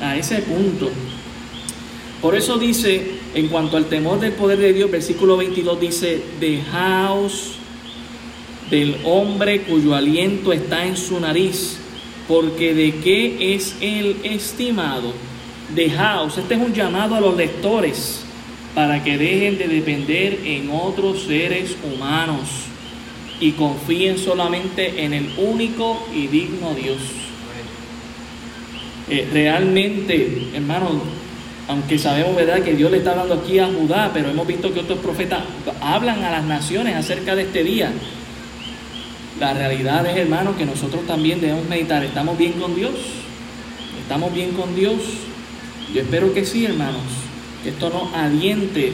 A 0.00 0.16
ese 0.16 0.36
punto. 0.42 0.90
Por 2.22 2.34
eso 2.34 2.58
dice, 2.58 3.02
en 3.34 3.48
cuanto 3.48 3.76
al 3.76 3.86
temor 3.86 4.20
del 4.20 4.32
poder 4.32 4.58
de 4.58 4.72
Dios, 4.72 4.90
versículo 4.90 5.36
22 5.36 5.80
dice, 5.80 6.22
dejaos 6.38 7.52
del 8.70 8.96
hombre 9.04 9.62
cuyo 9.62 9.94
aliento 9.94 10.52
está 10.52 10.86
en 10.86 10.96
su 10.96 11.18
nariz, 11.18 11.78
porque 12.28 12.74
de 12.74 12.94
qué 12.96 13.54
es 13.54 13.76
el 13.80 14.16
estimado. 14.22 15.12
Dejaos, 15.74 16.36
este 16.36 16.54
es 16.54 16.60
un 16.60 16.74
llamado 16.74 17.14
a 17.14 17.20
los 17.20 17.36
lectores 17.36 18.24
para 18.74 19.02
que 19.04 19.16
dejen 19.16 19.56
de 19.56 19.68
depender 19.68 20.40
en 20.44 20.70
otros 20.70 21.22
seres 21.22 21.76
humanos 21.84 22.40
y 23.40 23.52
confíen 23.52 24.18
solamente 24.18 25.04
en 25.04 25.12
el 25.12 25.32
único 25.38 26.04
y 26.12 26.26
digno 26.26 26.74
Dios. 26.74 26.98
Eh, 29.08 29.28
realmente, 29.32 30.48
hermanos, 30.54 30.92
aunque 31.68 31.98
sabemos 31.98 32.34
verdad 32.34 32.62
que 32.62 32.74
Dios 32.74 32.90
le 32.90 32.98
está 32.98 33.12
hablando 33.12 33.34
aquí 33.34 33.60
a 33.60 33.66
Judá, 33.66 34.10
pero 34.12 34.30
hemos 34.30 34.46
visto 34.46 34.74
que 34.74 34.80
otros 34.80 34.98
profetas 34.98 35.40
hablan 35.80 36.24
a 36.24 36.30
las 36.30 36.44
naciones 36.44 36.96
acerca 36.96 37.36
de 37.36 37.42
este 37.42 37.62
día. 37.62 37.92
La 39.38 39.54
realidad 39.54 40.04
es, 40.06 40.16
hermanos, 40.16 40.56
que 40.56 40.66
nosotros 40.66 41.06
también 41.06 41.40
debemos 41.40 41.68
meditar. 41.68 42.04
¿Estamos 42.04 42.36
bien 42.36 42.52
con 42.54 42.74
Dios? 42.74 42.92
¿Estamos 44.02 44.34
bien 44.34 44.50
con 44.52 44.74
Dios? 44.74 44.96
Yo 45.94 46.02
espero 46.02 46.32
que 46.32 46.44
sí, 46.44 46.64
hermanos. 46.64 47.02
Que 47.62 47.70
esto 47.70 47.90
nos 47.90 48.14
aliente, 48.14 48.92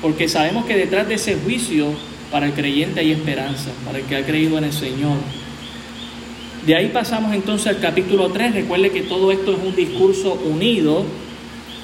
porque 0.00 0.28
sabemos 0.28 0.66
que 0.66 0.76
detrás 0.76 1.08
de 1.08 1.14
ese 1.14 1.36
juicio 1.36 1.88
para 2.30 2.46
el 2.46 2.52
creyente 2.52 3.00
hay 3.00 3.12
esperanza, 3.12 3.70
para 3.84 3.98
el 3.98 4.04
que 4.04 4.16
ha 4.16 4.26
creído 4.26 4.58
en 4.58 4.64
el 4.64 4.72
Señor. 4.72 5.16
De 6.66 6.76
ahí 6.76 6.88
pasamos 6.88 7.34
entonces 7.34 7.68
al 7.68 7.80
capítulo 7.80 8.30
3. 8.30 8.54
Recuerde 8.54 8.90
que 8.90 9.02
todo 9.02 9.32
esto 9.32 9.52
es 9.52 9.58
un 9.58 9.74
discurso 9.74 10.34
unido, 10.44 11.04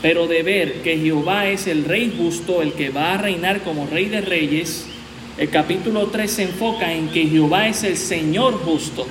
pero 0.03 0.27
de 0.27 0.43
ver 0.43 0.83
que 0.83 0.99
Jehová 0.99 1.49
es 1.49 1.67
el 1.67 1.85
rey 1.85 2.15
justo, 2.17 2.63
el 2.63 2.73
que 2.73 2.91
va 2.91 3.15
a 3.15 3.19
reinar 3.19 3.63
como 3.63 3.87
rey 3.87 4.07
de 4.07 4.21
reyes. 4.21 4.87
El 5.37 5.51
capítulo 5.51 6.07
3 6.09 6.31
se 6.31 6.43
enfoca 6.45 6.93
en 6.93 7.09
que 7.09 7.27
Jehová 7.27 7.69
es 7.69 7.85
el 7.85 7.97
Señor 7.97 8.55
justo. 8.65 9.07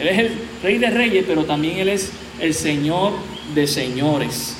Él 0.00 0.08
es 0.08 0.18
el 0.18 0.30
rey 0.62 0.78
de 0.78 0.90
reyes, 0.90 1.24
pero 1.26 1.44
también 1.44 1.78
Él 1.78 1.88
es 1.88 2.12
el 2.40 2.54
Señor 2.54 3.12
de 3.54 3.66
señores. 3.66 4.55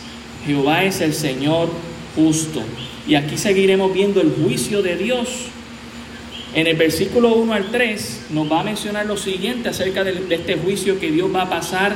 Jehová 0.47 0.85
es 0.85 1.00
el 1.00 1.12
Señor 1.12 1.71
justo. 2.15 2.62
Y 3.07 3.15
aquí 3.15 3.37
seguiremos 3.37 3.93
viendo 3.93 4.21
el 4.21 4.33
juicio 4.33 4.83
de 4.83 4.97
Dios 4.97 5.29
en 6.57 6.67
el 6.67 6.76
versículo 6.76 7.35
1 7.35 7.53
al 7.53 7.71
3 7.71 8.29
nos 8.31 8.50
va 8.50 8.61
a 8.61 8.65
mencionar 8.65 9.05
lo 9.05 9.19
siguiente 9.19 9.69
acerca 9.69 10.03
de, 10.05 10.25
este 10.31 10.57
juicio 10.57 10.99
que 10.99 11.11
Dios 11.11 11.29
va 11.35 11.43
a 11.43 11.50
pasar 11.50 11.95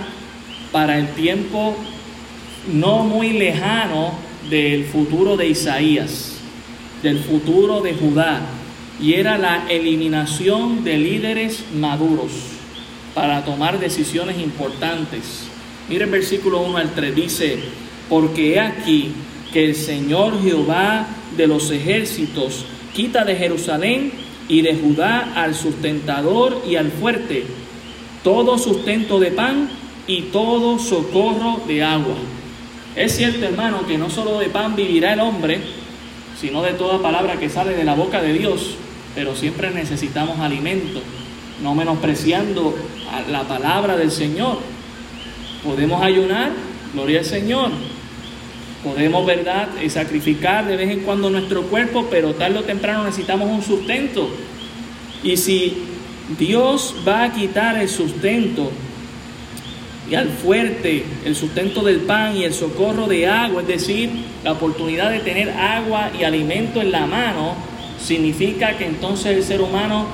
para 0.71 0.99
el 0.99 1.09
tiempo 1.15 1.75
no 2.71 3.05
muy 3.05 3.31
lejano 3.31 4.13
del 4.51 4.85
futuro 4.85 5.39
de 5.39 5.49
Isaías, 5.49 6.35
del 7.03 7.21
futuro 7.21 7.81
de 7.81 7.95
Judá, 7.95 8.43
y 9.01 9.15
era 9.15 9.39
la 9.39 9.65
eliminación 9.71 10.85
de 10.85 10.99
líderes 10.99 11.65
maduros 11.75 12.33
para 13.15 13.43
tomar 13.47 13.79
decisiones 13.79 14.39
importantes. 14.39 15.45
Mire 15.89 16.05
el 16.05 16.11
versículo 16.11 16.61
1 16.61 16.77
al 16.77 16.91
3, 16.93 17.15
dice, 17.15 17.61
porque 18.11 18.55
he 18.55 18.61
aquí 18.61 19.13
que 19.53 19.65
el 19.65 19.75
Señor 19.75 20.43
Jehová 20.43 21.07
de 21.37 21.47
los 21.47 21.71
ejércitos 21.71 22.67
quita 22.93 23.25
de 23.25 23.37
Jerusalén 23.37 24.13
y 24.49 24.63
de 24.63 24.75
Judá 24.75 25.33
al 25.37 25.55
sustentador 25.55 26.63
y 26.69 26.75
al 26.75 26.91
fuerte, 26.91 27.45
todo 28.23 28.59
sustento 28.59 29.21
de 29.21 29.31
pan 29.31 29.71
y 30.07 30.23
todo 30.23 30.79
socorro 30.79 31.63
de 31.69 31.85
agua. 31.85 32.17
Es 32.97 33.17
cierto, 33.17 33.47
hermano, 33.47 33.87
que 33.87 33.97
no 33.97 34.11
solo 34.11 34.41
de 34.41 34.49
pan 34.49 34.75
vivirá 34.75 35.13
el 35.13 35.21
hombre, 35.21 35.61
sino 36.39 36.63
de 36.63 36.73
toda 36.73 37.01
palabra 37.01 37.39
que 37.39 37.49
sale 37.49 37.77
de 37.77 37.85
la 37.85 37.95
boca 37.95 38.21
de 38.21 38.33
Dios, 38.33 38.75
pero 39.15 39.37
siempre 39.37 39.71
necesitamos 39.71 40.41
alimento, 40.41 41.01
no 41.63 41.75
menospreciando 41.75 42.75
la 43.31 43.45
palabra 43.45 43.97
del 43.97 44.11
Señor. 44.11 44.59
Podemos 45.63 46.03
ayunar, 46.03 46.51
gloria 46.93 47.21
al 47.21 47.25
Señor, 47.25 47.71
Podemos, 48.85 49.27
¿verdad?, 49.27 49.69
eh, 49.81 49.91
sacrificar 49.91 50.67
de 50.67 50.77
vez 50.77 50.91
en 50.91 51.01
cuando 51.01 51.29
nuestro 51.29 51.65
cuerpo, 51.65 52.07
pero 52.11 52.35
tarde 52.35 52.59
o 52.59 52.63
temprano 52.63 53.05
necesitamos 53.05 53.51
un 53.51 53.63
sustento. 53.63 54.31
Y 55.23 55.37
si 55.37 55.77
Dios 56.39 56.95
va 57.07 57.25
a 57.25 57.33
quitar 57.33 57.77
el 57.77 57.89
sustento 57.89 58.71
y 60.11 60.15
al 60.15 60.29
fuerte, 60.29 61.05
el 61.25 61.37
sustento 61.37 61.83
del 61.83 61.99
pan 62.01 62.37
y 62.37 62.45
el 62.45 62.55
socorro 62.55 63.07
de 63.07 63.29
agua, 63.29 63.63
es 63.63 63.69
decir, 63.69 64.11
la 64.43 64.53
oportunidad 64.53 65.11
de 65.11 65.21
tener 65.21 65.51
agua 65.51 66.11
y 66.19 66.25
alimento 66.25 66.81
en 66.81 66.91
la 66.91 67.07
mano, 67.07 67.55
significa 68.03 68.77
que 68.77 68.87
entonces 68.87 69.37
el 69.37 69.45
ser 69.45 69.61
humano 69.61 70.07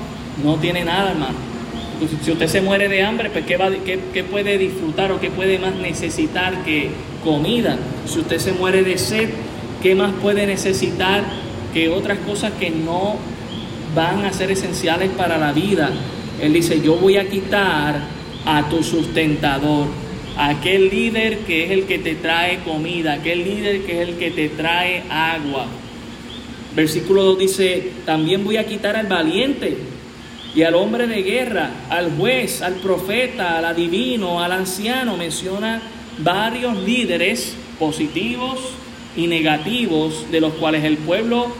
no 0.43 0.55
tiene 0.57 0.83
nada, 0.83 1.11
hermano. 1.11 1.35
Si 2.23 2.31
usted 2.31 2.47
se 2.47 2.61
muere 2.61 2.89
de 2.89 3.01
hambre, 3.01 3.31
pues 3.31 3.45
¿qué, 3.45 3.57
va, 3.57 3.71
qué, 3.71 4.23
puede 4.23 4.59
disfrutar 4.59 5.11
o 5.11 5.19
qué 5.19 5.31
puede 5.31 5.57
más 5.57 5.73
necesitar 5.75 6.63
que 6.63 6.91
comida? 7.27 7.77
Si 8.05 8.19
usted 8.19 8.39
se 8.39 8.53
muere 8.53 8.83
de 8.83 8.97
sed, 8.97 9.29
¿qué 9.83 9.95
más 9.95 10.13
puede 10.21 10.47
necesitar 10.47 11.23
que 11.73 11.89
otras 11.89 12.19
cosas 12.19 12.53
que 12.57 12.69
no 12.69 13.17
van 13.93 14.23
a 14.23 14.31
ser 14.31 14.49
esenciales 14.49 15.09
para 15.09 15.37
la 15.37 15.51
vida? 15.51 15.89
Él 16.41 16.53
dice, 16.53 16.79
yo 16.81 16.95
voy 16.95 17.17
a 17.17 17.27
quitar 17.27 17.99
a 18.45 18.69
tu 18.69 18.81
sustentador, 18.81 19.87
aquel 20.37 20.89
líder 20.89 21.39
que 21.39 21.65
es 21.65 21.71
el 21.71 21.83
que 21.83 21.99
te 21.99 22.15
trae 22.15 22.59
comida, 22.59 23.13
aquel 23.13 23.43
líder 23.43 23.81
que 23.81 24.01
es 24.01 24.07
el 24.07 24.15
que 24.15 24.31
te 24.31 24.47
trae 24.47 25.03
agua. 25.09 25.65
Versículo 26.77 27.23
2 27.23 27.39
dice, 27.39 27.91
también 28.05 28.45
voy 28.45 28.55
a 28.55 28.65
quitar 28.65 28.95
al 28.95 29.07
valiente 29.07 29.77
y 30.55 30.63
al 30.63 30.75
hombre 30.75 31.07
de 31.07 31.23
guerra, 31.23 31.71
al 31.89 32.15
juez, 32.17 32.61
al 32.61 32.75
profeta, 32.75 33.57
al 33.57 33.65
adivino, 33.65 34.41
al 34.41 34.53
anciano. 34.53 35.17
Menciona 35.17 35.81
varios 36.19 36.77
líderes 36.77 37.55
positivos 37.79 38.59
y 39.15 39.27
negativos 39.27 40.29
de 40.31 40.41
los 40.41 40.53
cuales 40.53 40.83
el 40.83 40.97
pueblo 40.97 41.51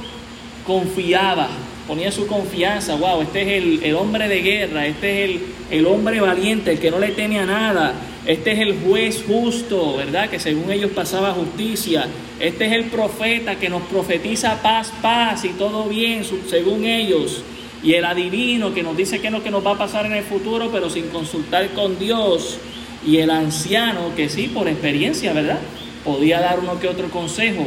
confiaba. 0.65 1.47
ponía 1.87 2.11
su 2.11 2.27
confianza, 2.27 2.95
wow, 2.95 3.21
este 3.21 3.41
es 3.41 3.63
el, 3.63 3.83
el 3.83 3.95
hombre 3.95 4.27
de 4.27 4.41
guerra, 4.41 4.85
este 4.85 5.23
es 5.23 5.29
el, 5.29 5.41
el 5.71 5.85
hombre 5.87 6.19
valiente, 6.19 6.71
el 6.71 6.79
que 6.79 6.91
no 6.91 6.99
le 6.99 7.09
teme 7.09 7.39
a 7.39 7.45
nada, 7.45 7.93
este 8.27 8.51
es 8.51 8.59
el 8.59 8.77
juez 8.81 9.23
justo, 9.25 9.95
¿verdad? 9.95 10.29
Que 10.29 10.37
según 10.37 10.69
ellos 10.69 10.91
pasaba 10.91 11.31
justicia. 11.31 12.07
Este 12.41 12.65
es 12.65 12.73
el 12.73 12.85
profeta 12.85 13.55
que 13.55 13.69
nos 13.69 13.83
profetiza 13.83 14.61
paz, 14.61 14.91
paz 15.01 15.45
y 15.45 15.49
todo 15.49 15.85
bien, 15.85 16.23
según 16.49 16.83
ellos. 16.83 17.41
Y 17.81 17.93
el 17.93 18.03
adivino 18.03 18.73
que 18.73 18.83
nos 18.83 18.97
dice 18.97 19.21
qué 19.21 19.27
es 19.27 19.33
lo 19.33 19.41
que 19.41 19.49
nos 19.49 19.65
va 19.65 19.71
a 19.71 19.77
pasar 19.77 20.05
en 20.07 20.11
el 20.11 20.25
futuro, 20.25 20.69
pero 20.73 20.89
sin 20.89 21.07
consultar 21.07 21.69
con 21.69 21.97
Dios. 21.97 22.59
Y 23.07 23.17
el 23.19 23.31
anciano 23.31 24.13
que 24.15 24.27
sí, 24.27 24.49
por 24.53 24.67
experiencia, 24.67 25.31
¿verdad? 25.31 25.59
Podía 26.03 26.41
dar 26.41 26.59
uno 26.59 26.77
que 26.79 26.89
otro 26.89 27.09
consejo. 27.09 27.65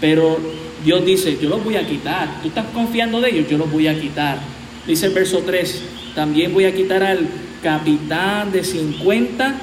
Pero 0.00 0.38
Dios 0.82 1.04
dice, 1.04 1.38
yo 1.40 1.50
los 1.50 1.62
voy 1.62 1.76
a 1.76 1.86
quitar. 1.86 2.40
Tú 2.40 2.48
estás 2.48 2.64
confiando 2.72 3.20
de 3.20 3.30
ellos, 3.30 3.50
yo 3.50 3.58
los 3.58 3.70
voy 3.70 3.86
a 3.86 4.00
quitar. 4.00 4.38
Dice 4.86 5.06
el 5.06 5.12
verso 5.12 5.42
3, 5.44 5.82
también 6.14 6.54
voy 6.54 6.64
a 6.64 6.74
quitar 6.74 7.02
al 7.02 7.28
capitán 7.62 8.50
de 8.50 8.64
50 8.64 9.54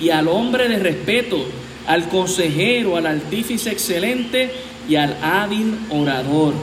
y 0.00 0.10
al 0.10 0.28
hombre 0.28 0.68
de 0.68 0.78
respeto, 0.78 1.44
al 1.86 2.08
consejero, 2.08 2.96
al 2.96 3.06
artífice 3.06 3.70
excelente 3.70 4.52
y 4.88 4.94
al 4.94 5.16
hábil 5.20 5.76
orador. 5.90 6.54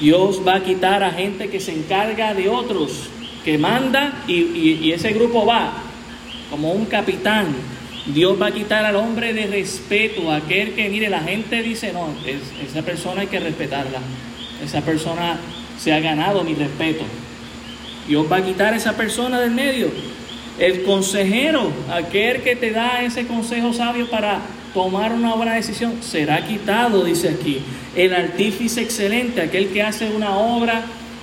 Dios 0.00 0.40
va 0.46 0.56
a 0.56 0.62
quitar 0.62 1.02
a 1.02 1.10
gente 1.10 1.48
que 1.48 1.60
se 1.60 1.72
encarga 1.72 2.32
de 2.32 2.48
otros, 2.48 3.08
que 3.44 3.58
manda 3.58 4.22
y, 4.26 4.92
ese 4.92 5.12
grupo 5.12 5.44
va 5.44 5.83
como 6.54 6.70
un 6.70 6.84
capitán. 6.84 7.46
Dios 8.06 8.40
va 8.40 8.46
a 8.46 8.52
quitar 8.52 8.84
al 8.84 8.94
hombre 8.94 9.34
de 9.34 9.48
respeto, 9.48 10.30
aquel 10.30 10.74
que, 10.74 10.88
mire, 10.88 11.10
la 11.10 11.18
gente 11.18 11.64
dice, 11.64 11.92
no, 11.92 12.14
esa 12.64 12.82
persona 12.82 13.22
hay 13.22 13.26
que 13.26 13.40
respetarla, 13.40 13.98
esa 14.64 14.80
persona 14.82 15.36
se 15.80 15.92
ha 15.92 15.98
ganado 15.98 16.44
mi 16.44 16.54
respeto. 16.54 17.02
Dios 18.06 18.30
va 18.30 18.36
a 18.36 18.44
quitar 18.44 18.72
a 18.72 18.76
esa 18.76 18.92
persona 18.92 19.40
del 19.40 19.50
medio 19.50 19.90
el 20.60 20.84
consejero, 20.84 21.72
aquel 21.92 22.42
que 22.42 22.54
te 22.54 22.70
da 22.70 23.02
ese 23.02 23.26
consejo 23.26 23.72
sabio 23.72 24.08
para 24.08 24.38
tomar 24.72 25.10
una 25.10 25.34
buena 25.34 25.54
decisión, 25.54 25.94
será 26.02 26.46
quitado, 26.46 27.02
dice 27.02 27.30
aquí. 27.30 27.62
El 27.96 28.14
artífice 28.14 28.80
excelente, 28.80 29.40
aquel 29.40 29.70
que 29.70 29.82
hace 29.82 30.08
una 30.08 30.36
obra, 30.36 30.82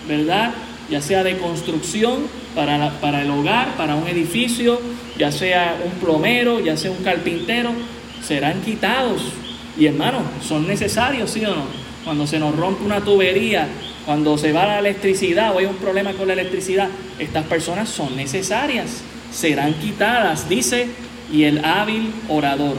¿verdad? 0.10 0.52
Ya 0.92 1.02
sea 1.02 1.24
de 1.24 1.38
construcción 1.38 2.28
para, 2.54 3.00
para 3.00 3.24
el 3.24 3.32
hogar, 3.32 3.76
para 3.78 3.96
un 3.96 4.08
edificio, 4.08 4.80
ya 5.18 5.32
sea 5.32 5.78
un 5.84 5.92
plomero, 6.00 6.60
ya 6.60 6.78
sea 6.78 6.92
un 6.92 7.04
carpintero, 7.04 7.72
serán 8.22 8.62
quitados. 8.62 9.22
Y 9.78 9.88
hermanos, 9.88 10.22
son 10.48 10.68
necesarios, 10.68 11.32
¿sí 11.32 11.44
o 11.46 11.56
no? 11.56 11.64
Cuando 12.04 12.28
se 12.28 12.38
nos 12.38 12.56
rompe 12.56 12.84
una 12.84 13.00
tubería, 13.00 13.68
cuando 14.06 14.38
se 14.38 14.52
va 14.52 14.68
la 14.68 14.80
electricidad 14.80 15.56
o 15.56 15.60
hay 15.60 15.66
un 15.66 15.78
problema 15.78 16.12
con 16.14 16.28
la 16.28 16.34
electricidad, 16.34 16.90
estas 17.18 17.46
personas 17.46 17.90
son 17.90 18.16
necesarias 18.16 19.02
serán 19.32 19.74
quitadas, 19.76 20.48
dice, 20.50 20.88
y 21.32 21.44
el 21.44 21.64
hábil 21.64 22.12
orador, 22.30 22.78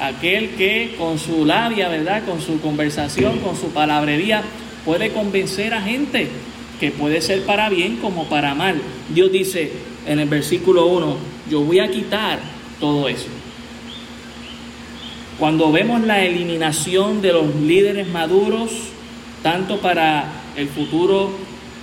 aquel 0.00 0.50
que 0.50 0.94
con 0.98 1.18
su 1.18 1.44
labia, 1.44 1.88
¿verdad? 1.88 2.24
Con 2.24 2.40
su 2.40 2.60
conversación, 2.60 3.38
con 3.38 3.56
su 3.56 3.68
palabrería, 3.68 4.42
puede 4.84 5.10
convencer 5.10 5.72
a 5.72 5.80
gente 5.80 6.28
que 6.80 6.90
puede 6.90 7.20
ser 7.20 7.42
para 7.44 7.68
bien 7.68 7.96
como 7.96 8.28
para 8.28 8.54
mal. 8.54 8.80
Dios 9.08 9.30
dice 9.32 9.72
en 10.06 10.18
el 10.18 10.28
versículo 10.28 10.86
1, 10.86 11.16
yo 11.50 11.60
voy 11.60 11.78
a 11.78 11.90
quitar 11.90 12.38
todo 12.80 13.08
eso. 13.08 13.28
Cuando 15.38 15.72
vemos 15.72 16.02
la 16.02 16.24
eliminación 16.24 17.20
de 17.20 17.32
los 17.32 17.54
líderes 17.56 18.06
maduros, 18.08 18.70
tanto 19.42 19.78
para 19.78 20.26
el 20.56 20.68
futuro 20.68 21.30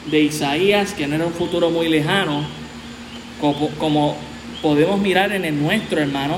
de 0.09 0.21
Isaías, 0.21 0.93
que 0.93 1.05
no 1.05 1.15
era 1.15 1.25
un 1.25 1.33
futuro 1.33 1.69
muy 1.69 1.89
lejano, 1.89 2.45
como, 3.39 4.15
podemos 4.61 4.99
mirar 4.99 5.31
en 5.33 5.45
el 5.45 5.61
nuestro, 5.61 5.99
hermano, 5.99 6.37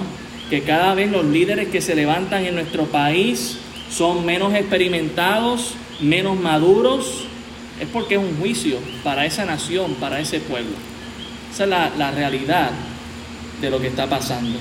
que 0.49 0.62
cada 0.62 0.95
vez 0.95 1.12
los 1.12 1.25
líderes 1.25 1.67
que 1.67 1.82
se 1.82 1.95
levantan 1.95 2.45
en 2.45 2.56
nuestro 2.56 2.86
país 2.86 3.60
son 3.89 4.25
menos 4.25 4.54
experimentados, 4.54 5.75
menos 6.01 6.39
maduros, 6.39 7.25
es 7.79 7.88
porque 7.88 8.15
es 8.15 8.21
un 8.21 8.38
juicio 8.38 8.77
para 9.03 9.25
esa 9.25 9.45
nación, 9.45 9.95
para 9.95 10.19
ese 10.19 10.39
pueblo. 10.39 10.75
Esa 11.51 11.63
es 11.63 11.69
la, 11.69 11.91
la 11.97 12.12
realidad 12.12 12.71
de 13.62 13.69
lo 13.69 13.79
que 13.79 13.88
está 13.88 14.07
pasando. 14.07 14.59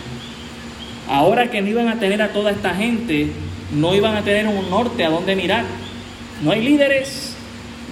Ahora 1.09 1.51
que 1.51 1.61
no 1.61 1.69
iban 1.69 1.89
a 1.89 1.99
tener 1.99 2.23
a 2.23 2.33
toda 2.33 2.53
esta 2.53 2.75
gente, 2.75 3.29
no 3.73 3.95
iban 3.95 4.17
a 4.17 4.23
tener 4.23 4.47
un 4.47 4.71
norte 4.71 5.05
a 5.05 5.11
donde 5.11 5.35
mirar. 5.37 5.65
No 6.43 6.53
hay 6.53 6.63
líderes, 6.63 7.35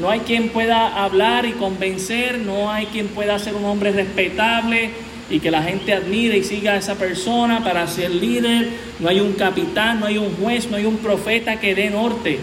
no 0.00 0.10
hay 0.10 0.20
quien 0.20 0.48
pueda 0.48 1.04
hablar 1.04 1.46
y 1.46 1.52
convencer, 1.52 2.38
no 2.38 2.70
hay 2.70 2.86
quien 2.86 3.08
pueda 3.08 3.38
ser 3.38 3.54
un 3.54 3.64
hombre 3.64 3.92
respetable 3.92 4.90
y 5.28 5.40
que 5.40 5.50
la 5.50 5.62
gente 5.62 5.92
admire 5.92 6.38
y 6.38 6.44
siga 6.44 6.72
a 6.72 6.76
esa 6.76 6.96
persona 6.96 7.62
para 7.62 7.86
ser 7.86 8.10
líder. 8.10 8.68
No 8.98 9.08
hay 9.08 9.20
un 9.20 9.34
capitán, 9.34 10.00
no 10.00 10.06
hay 10.06 10.18
un 10.18 10.34
juez, 10.36 10.70
no 10.70 10.76
hay 10.76 10.86
un 10.86 10.98
profeta 10.98 11.60
que 11.60 11.74
dé 11.74 11.90
norte. 11.90 12.38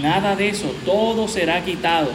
Nada 0.00 0.36
de 0.36 0.48
eso, 0.48 0.72
todo 0.84 1.26
será 1.26 1.64
quitado 1.64 2.10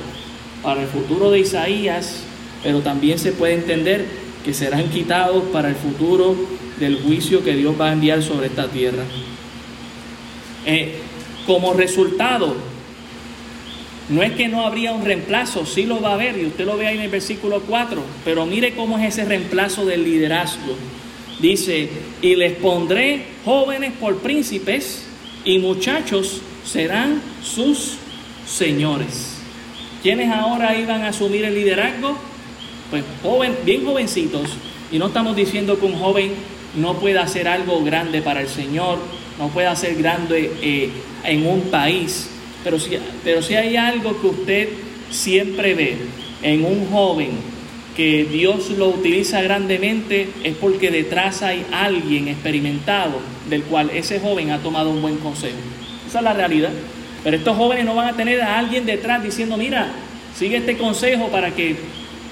para 0.62 0.82
el 0.82 0.88
futuro 0.88 1.32
de 1.32 1.42
Isaías, 1.42 2.24
pero 2.64 2.80
también 2.80 3.20
se 3.20 3.34
puede 3.34 3.56
entender 3.56 4.06
que 4.46 4.54
serán 4.54 4.90
quitados 4.90 5.44
para 5.52 5.70
el 5.70 5.76
futuro 5.76 6.36
del 6.80 7.02
juicio 7.02 7.44
que 7.44 7.56
Dios 7.56 7.76
va 7.80 7.90
a 7.90 7.94
enviar 7.94 8.24
sobre 8.24 8.48
esta 8.48 8.68
tierra. 8.70 9.04
Eh, 10.66 10.96
como 11.46 11.74
resultado, 11.74 12.56
no 14.10 14.24
es 14.24 14.32
que 14.32 14.48
no 14.48 14.66
habría 14.66 14.94
un 14.94 15.04
reemplazo, 15.04 15.66
sí 15.66 15.84
lo 15.84 16.02
va 16.02 16.12
a 16.12 16.14
haber, 16.14 16.38
y 16.38 16.46
usted 16.46 16.66
lo 16.66 16.78
ve 16.78 16.88
ahí 16.88 16.96
en 16.96 17.04
el 17.04 17.10
versículo 17.10 17.62
4, 17.62 18.02
pero 18.24 18.46
mire 18.46 18.76
cómo 18.76 18.98
es 18.98 19.14
ese 19.14 19.26
reemplazo 19.26 19.86
del 19.86 20.06
liderazgo. 20.06 20.76
Dice, 21.40 21.90
y 22.22 22.36
les 22.36 22.54
pondré 22.54 23.26
jóvenes 23.44 23.92
por 24.00 24.20
príncipes 24.20 25.06
y 25.44 25.60
muchachos 25.60 26.42
serán 26.66 27.22
sus 27.44 27.98
señores. 28.46 29.38
¿Quiénes 30.02 30.30
ahora 30.32 30.78
iban 30.78 31.04
a 31.04 31.10
asumir 31.10 31.46
el 31.46 31.56
liderazgo? 31.56 32.18
Pues 32.90 33.04
joven, 33.22 33.56
bien 33.66 33.86
jovencitos, 33.86 34.50
y 34.92 35.00
no 35.00 35.08
estamos 35.08 35.36
diciendo 35.36 35.80
que 35.80 35.86
un 35.86 35.96
joven 35.96 36.34
no 36.76 36.96
pueda 37.00 37.24
hacer 37.24 37.48
algo 37.48 37.84
grande 37.84 38.22
para 38.22 38.42
el 38.42 38.48
Señor, 38.48 39.00
no 39.40 39.48
pueda 39.50 39.72
hacer 39.72 39.96
grande 39.96 40.52
eh, 40.62 40.90
en 41.24 41.48
un 41.48 41.62
país, 41.72 42.30
pero 42.64 42.80
si, 42.80 42.92
pero 43.24 43.42
si 43.42 43.56
hay 43.56 43.76
algo 43.76 44.20
que 44.22 44.28
usted 44.28 44.70
siempre 45.10 45.74
ve 45.74 45.98
en 46.42 46.66
un 46.66 46.88
joven 46.90 47.32
que 47.96 48.26
Dios 48.26 48.72
lo 48.72 48.90
utiliza 48.90 49.42
grandemente, 49.42 50.30
es 50.44 50.56
porque 50.56 50.90
detrás 50.92 51.44
hay 51.44 51.66
alguien 51.72 52.28
experimentado 52.28 53.20
del 53.50 53.64
cual 53.64 53.92
ese 53.92 54.20
joven 54.20 54.52
ha 54.52 54.60
tomado 54.60 54.90
un 54.90 55.02
buen 55.02 55.18
consejo. 55.18 55.58
Esa 56.14 56.20
es 56.20 56.26
la 56.26 56.34
realidad. 56.34 56.70
Pero 57.24 57.38
estos 57.38 57.58
jóvenes 57.58 57.86
no 57.86 57.96
van 57.96 58.10
a 58.10 58.14
tener 58.14 58.40
a 58.40 58.60
alguien 58.60 58.86
detrás 58.86 59.24
diciendo, 59.24 59.58
mira, 59.58 59.88
sigue 60.38 60.58
este 60.58 60.78
consejo 60.78 61.30
para 61.30 61.50
que 61.56 61.76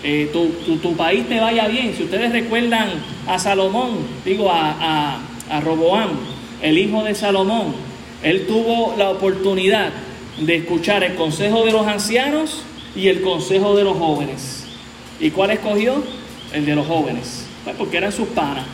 eh, 0.03 0.29
tu, 0.31 0.95
país 0.95 1.27
te 1.27 1.39
vaya 1.39 1.67
bien. 1.67 1.95
Si 1.97 2.03
ustedes 2.03 2.31
recuerdan 2.31 2.89
a 3.25 3.39
Salomón, 3.39 3.97
digo 4.23 4.51
a, 4.51 4.75
a, 4.79 5.19
a 5.49 5.61
Roboam, 5.61 6.11
el 6.61 6.77
hijo 6.77 7.03
de 7.03 7.15
Salomón, 7.15 7.73
él 8.21 8.45
tuvo 8.45 8.93
la 8.99 9.09
oportunidad 9.09 9.89
de 10.39 10.57
escuchar 10.57 11.03
el 11.03 11.15
consejo 11.15 11.65
de 11.65 11.71
los 11.71 11.87
ancianos 11.87 12.61
y 12.95 13.07
el 13.07 13.21
consejo 13.21 13.75
de 13.75 13.83
los 13.83 13.97
jóvenes. 13.97 14.65
¿Y 15.19 15.31
cuál 15.31 15.49
escogió? 15.49 16.03
El 16.53 16.67
de 16.67 16.75
los 16.75 16.85
jóvenes, 16.85 17.47
pues 17.63 17.75
porque 17.77 17.97
eran 17.97 18.11
sus 18.11 18.27
panas. 18.27 18.65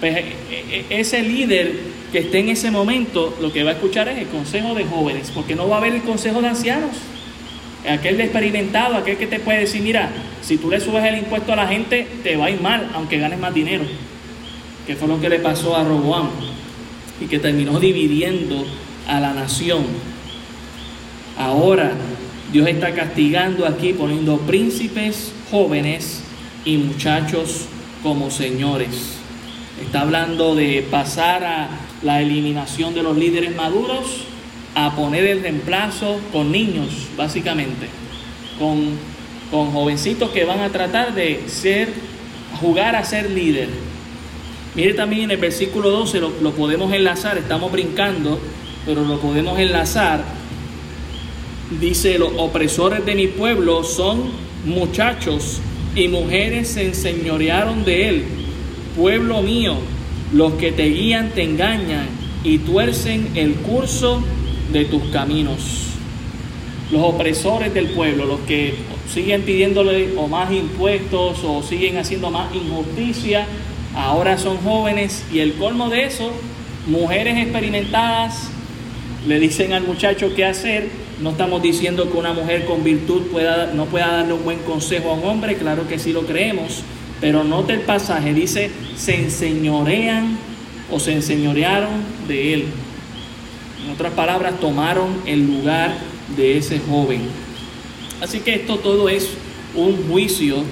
Pues 0.00 0.16
e, 0.16 0.20
e, 0.50 0.84
e, 0.88 1.00
ese 1.00 1.20
líder 1.20 1.95
que 2.16 2.22
esté 2.22 2.38
en 2.38 2.48
ese 2.48 2.70
momento, 2.70 3.36
lo 3.42 3.52
que 3.52 3.62
va 3.62 3.72
a 3.72 3.74
escuchar 3.74 4.08
es 4.08 4.16
el 4.16 4.28
consejo 4.28 4.74
de 4.74 4.86
jóvenes, 4.86 5.30
porque 5.34 5.54
no 5.54 5.68
va 5.68 5.74
a 5.74 5.78
haber 5.80 5.96
el 5.96 6.00
consejo 6.00 6.40
de 6.40 6.48
ancianos. 6.48 6.92
Aquel 7.86 8.16
de 8.16 8.22
experimentado, 8.22 8.96
aquel 8.96 9.18
que 9.18 9.26
te 9.26 9.38
puede 9.38 9.60
decir, 9.60 9.82
mira, 9.82 10.08
si 10.40 10.56
tú 10.56 10.70
le 10.70 10.80
subes 10.80 11.04
el 11.04 11.18
impuesto 11.18 11.52
a 11.52 11.56
la 11.56 11.66
gente, 11.66 12.08
te 12.22 12.38
va 12.38 12.46
a 12.46 12.50
ir 12.50 12.62
mal, 12.62 12.88
aunque 12.94 13.18
ganes 13.18 13.38
más 13.38 13.52
dinero. 13.52 13.84
Que 14.86 14.96
fue 14.96 15.08
lo 15.08 15.20
que 15.20 15.28
le 15.28 15.40
pasó 15.40 15.76
a 15.76 15.84
Roboam 15.84 16.30
y 17.20 17.26
que 17.26 17.38
terminó 17.38 17.78
dividiendo 17.78 18.64
a 19.06 19.20
la 19.20 19.34
nación 19.34 19.84
Ahora 21.38 21.92
Dios 22.50 22.66
está 22.66 22.94
castigando 22.94 23.66
aquí 23.66 23.92
poniendo 23.92 24.38
príncipes 24.38 25.34
jóvenes 25.50 26.22
y 26.64 26.78
muchachos 26.78 27.66
como 28.02 28.30
señores. 28.30 29.18
Está 29.84 30.00
hablando 30.00 30.54
de 30.54 30.82
pasar 30.90 31.44
a 31.44 31.85
la 32.02 32.20
eliminación 32.20 32.94
de 32.94 33.02
los 33.02 33.16
líderes 33.16 33.54
maduros 33.54 34.24
a 34.74 34.94
poner 34.94 35.24
el 35.24 35.42
reemplazo 35.42 36.18
con 36.32 36.52
niños, 36.52 37.08
básicamente, 37.16 37.88
con, 38.58 38.90
con 39.50 39.72
jovencitos 39.72 40.30
que 40.30 40.44
van 40.44 40.60
a 40.60 40.70
tratar 40.70 41.14
de 41.14 41.44
ser, 41.48 41.88
jugar 42.60 42.94
a 42.96 43.04
ser 43.04 43.30
líder. 43.30 43.68
Mire 44.74 44.92
también 44.92 45.22
en 45.22 45.30
el 45.32 45.38
versículo 45.38 45.90
12, 45.90 46.20
lo, 46.20 46.32
lo 46.42 46.52
podemos 46.52 46.92
enlazar, 46.92 47.38
estamos 47.38 47.72
brincando, 47.72 48.38
pero 48.84 49.02
lo 49.04 49.18
podemos 49.18 49.58
enlazar 49.58 50.22
dice, 51.80 52.18
los 52.18 52.32
opresores 52.36 53.04
de 53.04 53.14
mi 53.14 53.26
pueblo 53.26 53.82
son 53.84 54.30
muchachos 54.64 55.60
y 55.94 56.08
mujeres 56.08 56.68
se 56.68 56.86
enseñorearon 56.86 57.84
de 57.84 58.08
él. 58.08 58.24
Pueblo 58.96 59.42
mío, 59.42 59.76
los 60.32 60.54
que 60.54 60.72
te 60.72 60.84
guían 60.84 61.30
te 61.30 61.42
engañan 61.42 62.06
y 62.44 62.58
tuercen 62.58 63.28
el 63.34 63.54
curso 63.54 64.22
de 64.72 64.84
tus 64.84 65.02
caminos. 65.04 65.84
Los 66.90 67.02
opresores 67.02 67.74
del 67.74 67.86
pueblo, 67.88 68.26
los 68.26 68.40
que 68.40 68.74
siguen 69.12 69.42
pidiéndole 69.42 70.16
o 70.16 70.28
más 70.28 70.52
impuestos 70.52 71.42
o 71.44 71.62
siguen 71.62 71.98
haciendo 71.98 72.30
más 72.30 72.54
injusticia, 72.54 73.46
ahora 73.94 74.38
son 74.38 74.58
jóvenes 74.58 75.24
y 75.32 75.40
el 75.40 75.54
colmo 75.54 75.88
de 75.88 76.04
eso, 76.04 76.30
mujeres 76.86 77.36
experimentadas 77.38 78.50
le 79.26 79.40
dicen 79.40 79.72
al 79.72 79.82
muchacho 79.82 80.32
qué 80.34 80.44
hacer. 80.44 80.88
No 81.20 81.30
estamos 81.30 81.62
diciendo 81.62 82.10
que 82.10 82.18
una 82.18 82.32
mujer 82.32 82.66
con 82.66 82.84
virtud 82.84 83.22
pueda, 83.32 83.72
no 83.72 83.86
pueda 83.86 84.08
darle 84.08 84.34
un 84.34 84.44
buen 84.44 84.58
consejo 84.60 85.10
a 85.10 85.14
un 85.14 85.24
hombre, 85.24 85.56
claro 85.56 85.88
que 85.88 85.98
sí 85.98 86.12
lo 86.12 86.26
creemos, 86.26 86.82
pero 87.20 87.44
note 87.44 87.74
el 87.74 87.80
pasaje, 87.80 88.34
dice, 88.34 88.70
se 88.96 89.14
enseñorean 89.14 90.38
o 90.90 91.00
se 91.00 91.12
enseñorearon 91.12 91.90
de 92.28 92.54
él. 92.54 92.64
En 93.84 93.92
otras 93.92 94.12
palabras, 94.12 94.60
tomaron 94.60 95.08
el 95.26 95.46
lugar 95.46 95.96
de 96.36 96.58
ese 96.58 96.80
joven. 96.80 97.22
Así 98.20 98.40
que 98.40 98.54
esto 98.54 98.78
todo 98.78 99.08
es 99.08 99.30
un 99.74 100.08
juicio 100.08 100.64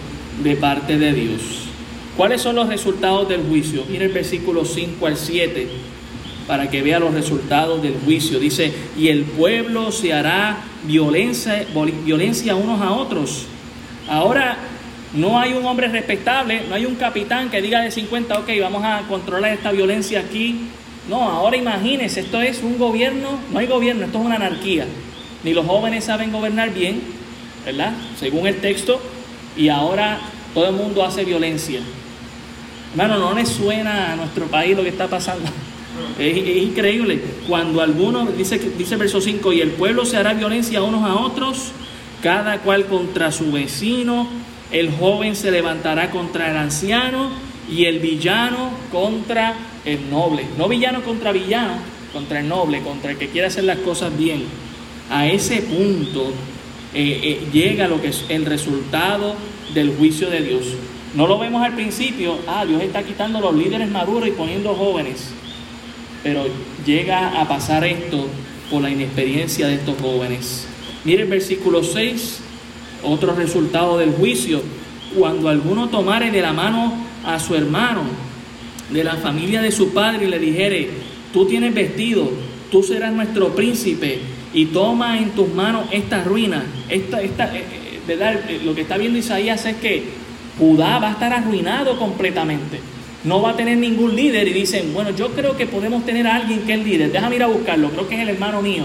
de 0.43 0.57
parte 0.57 0.99
de 0.99 1.13
Dios. 1.13 1.41
¿Cuáles 2.17 2.43
son 2.43 2.57
los 2.57 2.69
resultados 2.69 3.29
del 3.29 3.43
juicio? 3.43 3.85
Mira 3.89 4.05
el 4.05 4.13
versículo 4.13 4.65
5 4.65 5.07
al 5.07 5.17
7 5.17 5.69
para 6.47 6.71
que 6.71 6.83
vea 6.83 6.99
los 6.99 7.15
resultados 7.15 7.83
del 7.83 7.95
juicio. 8.05 8.39
Dice, 8.39 8.73
y 8.97 9.09
el 9.09 9.25
pueblo 9.25 9.91
se 9.93 10.13
hará 10.13 10.59
violencia, 10.87 11.67
violencia 12.05 12.55
unos 12.55 12.81
a 12.81 12.93
otros. 12.93 13.47
Ahora 14.09 14.59
no 15.15 15.39
hay 15.39 15.53
un 15.53 15.65
hombre 15.65 15.89
respetable, 15.89 16.63
no 16.69 16.75
hay 16.75 16.87
un 16.87 16.97
capitán 16.97 17.49
que 17.49 17.63
diga 17.63 17.81
de 17.81 17.91
50, 17.91 18.39
ok, 18.41 18.49
vamos 18.61 18.83
a 18.85 19.03
controlar 19.09 19.53
esta 19.53 19.71
violencia 19.71 20.21
aquí. 20.21 20.69
No, 21.09 21.23
ahora 21.23 21.57
imagínense, 21.57 22.21
esto 22.21 22.41
es 22.41 22.63
un 22.63 22.79
gobierno, 22.79 23.39
no 23.53 23.59
hay 23.59 23.67
gobierno, 23.67 24.07
esto 24.07 24.19
es 24.19 24.25
una 24.25 24.37
anarquía. 24.37 24.87
Ni 25.45 25.53
los 25.53 25.67
jóvenes 25.67 26.05
saben 26.05 26.33
gobernar 26.33 26.73
bien, 26.73 27.01
¿verdad? 27.65 27.93
Según 28.19 28.47
el 28.47 28.57
texto, 28.57 29.01
y 29.57 29.69
ahora 29.69 30.19
todo 30.53 30.67
el 30.69 30.75
mundo 30.75 31.05
hace 31.05 31.25
violencia. 31.25 31.81
Hermano, 32.93 33.19
no 33.19 33.35
les 33.35 33.49
suena 33.49 34.13
a 34.13 34.17
nuestro 34.17 34.47
país 34.47 34.77
lo 34.77 34.83
que 34.83 34.89
está 34.89 35.09
pasando. 35.09 35.45
Es, 36.19 36.37
increíble. 36.37 37.21
Cuando 37.49 37.81
algunos, 37.81 38.37
dice, 38.37 38.59
dice 38.77 38.97
verso 38.97 39.21
5, 39.21 39.53
y 39.53 39.61
el 39.61 39.71
pueblo 39.71 40.05
se 40.05 40.17
hará 40.17 40.35
violencia 40.35 40.83
unos 40.83 41.05
a 41.09 41.15
otros, 41.15 41.71
cada 42.21 42.59
cual 42.59 42.87
contra 42.87 43.31
su 43.31 43.53
vecino, 43.53 44.29
el 44.71 44.91
joven 44.93 45.37
se 45.37 45.51
levantará 45.51 46.11
contra 46.11 46.51
el 46.51 46.57
anciano 46.57 47.31
y 47.71 47.85
el 47.85 47.99
villano 47.99 48.71
contra 48.91 49.55
el 49.85 50.11
noble. 50.11 50.45
No 50.59 50.69
villano 50.69 51.03
contra 51.03 51.33
villano, 51.33 51.75
contra 52.13 52.41
el 52.41 52.49
noble, 52.49 52.81
contra 52.81 53.13
el 53.13 53.19
que 53.19 53.29
quiere 53.29 53.49
hacer 53.49 53.65
las 53.65 53.79
cosas 53.79 54.17
bien. 54.17 54.45
A 55.11 55.27
ese 55.27 55.63
punto 55.63 56.33
eh, 56.95 57.21
eh, 57.23 57.49
llega 57.53 57.89
lo 57.89 58.01
que 58.01 58.09
es 58.09 58.25
el 58.29 58.47
resultado 58.47 59.35
del 59.75 59.95
juicio 59.97 60.31
de 60.31 60.41
Dios. 60.41 60.65
No 61.15 61.27
lo 61.27 61.39
vemos 61.39 61.63
al 61.63 61.75
principio, 61.75 62.39
ah, 62.47 62.65
Dios 62.65 62.83
está 62.83 63.03
quitando 63.03 63.41
los 63.41 63.55
líderes 63.55 63.89
maduros 63.91 64.29
y 64.29 64.33
poniendo 64.33 64.75
jóvenes. 64.75 65.31
Pero 66.23 66.47
llega 66.87 67.41
a 67.41 67.47
pasar 67.47 67.85
esto 67.85 68.27
por 68.71 68.83
la 68.83 68.91
inexperiencia 68.91 69.69
de 69.69 69.75
estos 69.75 70.01
jóvenes. 70.01 70.67
Mire 71.05 71.23
el 71.23 71.29
versículo 71.29 71.85
6, 71.85 72.41
otro 73.05 73.35
resultado 73.35 73.99
del 73.99 74.13
juicio. 74.13 74.63
Cuando 75.17 75.49
alguno 75.49 75.89
tomare 75.89 76.31
de 76.31 76.43
la 76.43 76.53
mano 76.53 76.95
a 77.25 77.39
su 77.39 77.55
hermano, 77.55 78.03
de 78.91 79.05
la 79.05 79.17
familia 79.17 79.63
de 79.63 79.73
su 79.73 79.93
padre, 79.93 80.27
y 80.27 80.29
le 80.29 80.39
dijere, 80.39 80.91
tú 81.33 81.47
tienes 81.47 81.75
vestido, 81.75 82.31
tú 82.71 82.83
serás 82.83 83.13
nuestro 83.13 83.55
príncipe, 83.55 84.19
y 84.53 84.67
toma 84.67 85.19
en 85.19 85.31
tus 85.31 85.49
manos 85.49 85.87
esta 85.91 86.23
ruina. 86.23 86.65
Esta, 86.89 87.23
esta, 87.23 87.57
eh, 87.57 87.65
eh, 87.73 88.01
eh, 88.09 88.61
Lo 88.65 88.75
que 88.75 88.83
está 88.83 88.97
viendo 88.97 89.19
Isaías 89.19 89.65
es 89.67 89.77
que 89.77 90.05
Judá 90.59 90.99
va 90.99 91.09
a 91.09 91.13
estar 91.13 91.33
arruinado 91.33 91.99
completamente 91.99 92.95
no 93.25 93.41
va 93.41 93.51
a 93.51 93.57
tener 93.57 93.79
ningún 93.79 94.15
líder 94.15 94.47
y 94.49 94.53
dicen, 94.53 94.93
bueno, 94.93 95.11
yo 95.11 95.31
creo 95.31 95.57
que 95.57 95.67
podemos 95.67 96.05
tener 96.05 96.27
a 96.27 96.37
alguien 96.37 96.61
que 96.61 96.75
es 96.75 96.85
líder, 96.85 97.11
déjame 97.11 97.37
ir 97.37 97.43
a 97.43 97.47
buscarlo, 97.47 97.91
creo 97.91 98.07
que 98.07 98.17
es 98.17 98.21
el 98.21 98.29
hermano 98.29 98.63
mío. 98.63 98.85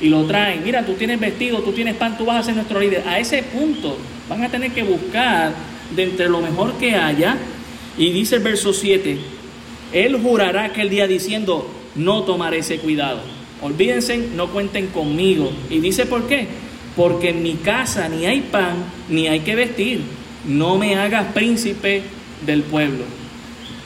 Y 0.00 0.08
lo 0.08 0.24
traen, 0.24 0.62
mira, 0.62 0.84
tú 0.84 0.92
tienes 0.94 1.18
vestido, 1.18 1.60
tú 1.60 1.72
tienes 1.72 1.94
pan, 1.94 2.18
tú 2.18 2.26
vas 2.26 2.40
a 2.40 2.42
ser 2.42 2.54
nuestro 2.54 2.78
líder. 2.80 3.04
A 3.06 3.18
ese 3.18 3.42
punto 3.42 3.96
van 4.28 4.42
a 4.42 4.48
tener 4.48 4.72
que 4.72 4.82
buscar 4.82 5.52
de 5.94 6.02
entre 6.02 6.28
lo 6.28 6.40
mejor 6.40 6.74
que 6.74 6.94
haya. 6.94 7.36
Y 7.96 8.10
dice 8.10 8.36
el 8.36 8.42
verso 8.42 8.72
7, 8.72 9.18
él 9.92 10.20
jurará 10.22 10.64
aquel 10.64 10.90
día 10.90 11.06
diciendo, 11.06 11.70
no 11.94 12.22
tomaré 12.24 12.58
ese 12.58 12.78
cuidado. 12.78 13.20
Olvídense, 13.62 14.18
no 14.34 14.48
cuenten 14.48 14.88
conmigo. 14.88 15.50
Y 15.70 15.80
dice 15.80 16.04
por 16.06 16.26
qué. 16.26 16.46
Porque 16.94 17.30
en 17.30 17.42
mi 17.42 17.54
casa 17.54 18.08
ni 18.08 18.26
hay 18.26 18.40
pan, 18.42 18.76
ni 19.08 19.28
hay 19.28 19.40
que 19.40 19.54
vestir. 19.54 20.00
No 20.46 20.76
me 20.76 20.96
hagas 20.96 21.32
príncipe 21.32 22.02
del 22.44 22.62
pueblo. 22.62 23.04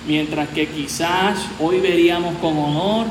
Mientras 0.07 0.49
que 0.49 0.67
quizás 0.67 1.47
hoy 1.61 1.79
veríamos 1.81 2.37
con 2.39 2.57
honor 2.57 3.07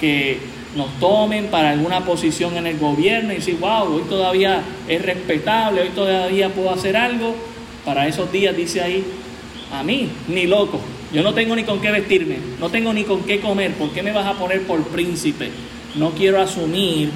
que 0.00 0.38
nos 0.76 0.98
tomen 0.98 1.46
para 1.46 1.70
alguna 1.70 2.04
posición 2.04 2.56
en 2.56 2.66
el 2.66 2.78
gobierno 2.78 3.32
y 3.32 3.36
decir, 3.36 3.58
wow, 3.60 3.94
hoy 3.94 4.02
todavía 4.08 4.62
es 4.88 5.02
respetable, 5.02 5.82
hoy 5.82 5.90
todavía 5.90 6.48
puedo 6.48 6.70
hacer 6.70 6.96
algo. 6.96 7.34
Para 7.84 8.06
esos 8.06 8.30
días 8.32 8.56
dice 8.56 8.80
ahí, 8.80 9.04
a 9.72 9.82
mí, 9.82 10.08
ni 10.28 10.46
loco, 10.46 10.80
yo 11.12 11.22
no 11.22 11.34
tengo 11.34 11.54
ni 11.56 11.64
con 11.64 11.80
qué 11.80 11.90
vestirme, 11.90 12.38
no 12.58 12.70
tengo 12.70 12.92
ni 12.92 13.04
con 13.04 13.22
qué 13.24 13.40
comer, 13.40 13.72
¿por 13.74 13.90
qué 13.90 14.02
me 14.02 14.12
vas 14.12 14.26
a 14.26 14.38
poner 14.38 14.62
por 14.62 14.82
príncipe? 14.84 15.50
No 15.94 16.10
quiero 16.10 16.40
asumir 16.40 17.10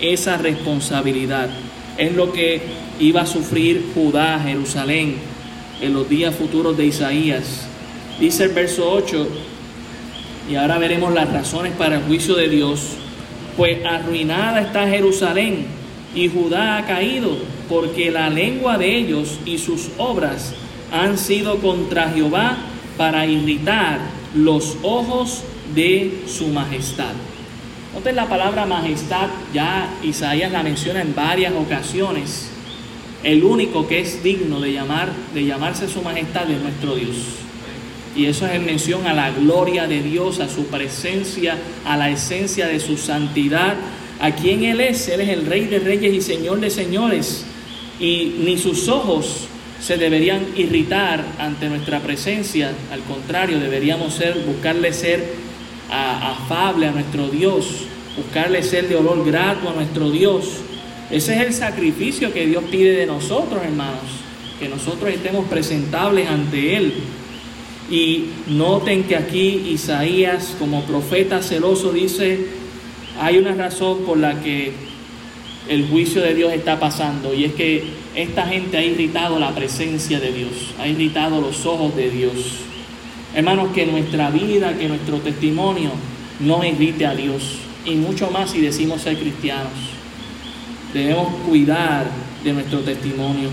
esa 0.00 0.36
responsabilidad. 0.36 1.48
Es 1.96 2.14
lo 2.14 2.32
que 2.32 2.60
iba 2.98 3.22
a 3.22 3.26
sufrir 3.26 3.92
Judá, 3.94 4.40
Jerusalén, 4.40 5.16
en 5.80 5.92
los 5.94 6.08
días 6.08 6.34
futuros 6.34 6.76
de 6.76 6.86
Isaías. 6.86 7.66
Dice 8.18 8.44
el 8.44 8.50
verso 8.50 8.90
8, 8.90 9.28
y 10.48 10.54
ahora 10.54 10.78
veremos 10.78 11.12
las 11.12 11.32
razones 11.32 11.72
para 11.72 11.96
el 11.96 12.02
juicio 12.02 12.34
de 12.34 12.48
Dios, 12.48 12.92
pues 13.56 13.84
arruinada 13.84 14.60
está 14.60 14.86
Jerusalén 14.86 15.66
y 16.14 16.28
Judá 16.28 16.78
ha 16.78 16.86
caído, 16.86 17.36
porque 17.68 18.10
la 18.10 18.30
lengua 18.30 18.78
de 18.78 18.96
ellos 18.96 19.40
y 19.44 19.58
sus 19.58 19.90
obras 19.98 20.54
han 20.92 21.18
sido 21.18 21.58
contra 21.58 22.10
Jehová 22.10 22.58
para 22.96 23.26
irritar 23.26 23.98
los 24.34 24.76
ojos 24.82 25.42
de 25.74 26.22
su 26.26 26.48
majestad. 26.48 27.12
Noten 27.94 28.14
la 28.14 28.28
palabra 28.28 28.66
majestad, 28.66 29.28
ya 29.52 29.94
Isaías 30.02 30.52
la 30.52 30.62
menciona 30.62 31.00
en 31.00 31.14
varias 31.14 31.52
ocasiones. 31.54 32.50
El 33.22 33.42
único 33.42 33.88
que 33.88 34.00
es 34.00 34.22
digno 34.22 34.60
de, 34.60 34.72
llamar, 34.72 35.08
de 35.34 35.44
llamarse 35.44 35.88
su 35.88 36.02
majestad 36.02 36.50
es 36.50 36.60
nuestro 36.60 36.94
Dios. 36.94 37.45
Y 38.16 38.26
eso 38.26 38.46
es 38.46 38.54
en 38.54 38.64
mención 38.64 39.06
a 39.06 39.12
la 39.12 39.30
gloria 39.30 39.86
de 39.86 40.02
Dios, 40.02 40.40
a 40.40 40.48
su 40.48 40.66
presencia, 40.66 41.58
a 41.84 41.98
la 41.98 42.08
esencia 42.08 42.66
de 42.66 42.80
su 42.80 42.96
santidad, 42.96 43.74
a 44.20 44.30
quien 44.30 44.64
Él 44.64 44.80
es. 44.80 45.08
Él 45.08 45.20
es 45.20 45.28
el 45.28 45.44
Rey 45.44 45.66
de 45.66 45.80
Reyes 45.80 46.14
y 46.14 46.22
Señor 46.22 46.60
de 46.60 46.70
Señores. 46.70 47.44
Y 48.00 48.36
ni 48.38 48.56
sus 48.56 48.88
ojos 48.88 49.48
se 49.80 49.98
deberían 49.98 50.46
irritar 50.56 51.22
ante 51.38 51.68
nuestra 51.68 52.00
presencia. 52.00 52.72
Al 52.90 53.00
contrario, 53.00 53.60
deberíamos 53.60 54.14
ser, 54.14 54.38
buscarle 54.46 54.94
ser 54.94 55.22
afable 55.90 56.86
a 56.86 56.92
nuestro 56.92 57.28
Dios, 57.28 57.82
buscarle 58.16 58.62
ser 58.62 58.88
de 58.88 58.96
olor 58.96 59.26
grato 59.26 59.68
a 59.68 59.74
nuestro 59.74 60.10
Dios. 60.10 60.62
Ese 61.10 61.34
es 61.34 61.46
el 61.46 61.52
sacrificio 61.52 62.32
que 62.32 62.46
Dios 62.46 62.64
pide 62.70 62.96
de 62.96 63.06
nosotros, 63.06 63.62
hermanos, 63.62 64.00
que 64.58 64.70
nosotros 64.70 65.10
estemos 65.10 65.46
presentables 65.48 66.28
ante 66.28 66.76
Él 66.76 66.94
y 67.90 68.24
noten 68.48 69.04
que 69.04 69.16
aquí 69.16 69.62
Isaías 69.70 70.56
como 70.58 70.82
profeta 70.82 71.42
celoso 71.42 71.92
dice, 71.92 72.46
hay 73.20 73.38
una 73.38 73.54
razón 73.54 74.00
por 74.04 74.18
la 74.18 74.40
que 74.40 74.72
el 75.68 75.88
juicio 75.88 76.22
de 76.22 76.34
Dios 76.34 76.52
está 76.52 76.78
pasando 76.78 77.32
y 77.34 77.44
es 77.44 77.54
que 77.54 77.84
esta 78.14 78.46
gente 78.46 78.76
ha 78.76 78.84
irritado 78.84 79.38
la 79.38 79.54
presencia 79.54 80.18
de 80.20 80.32
Dios, 80.32 80.50
ha 80.78 80.88
irritado 80.88 81.40
los 81.40 81.64
ojos 81.66 81.94
de 81.96 82.10
Dios. 82.10 82.32
Hermanos, 83.34 83.68
que 83.74 83.86
nuestra 83.86 84.30
vida, 84.30 84.76
que 84.76 84.88
nuestro 84.88 85.18
testimonio 85.18 85.90
no 86.40 86.64
irrite 86.64 87.06
a 87.06 87.14
Dios 87.14 87.58
y 87.84 87.94
mucho 87.94 88.30
más 88.30 88.50
si 88.50 88.60
decimos 88.60 89.02
ser 89.02 89.16
cristianos. 89.18 89.72
Debemos 90.92 91.28
cuidar 91.46 92.06
de 92.42 92.52
nuestro 92.52 92.80
testimonio. 92.80 93.50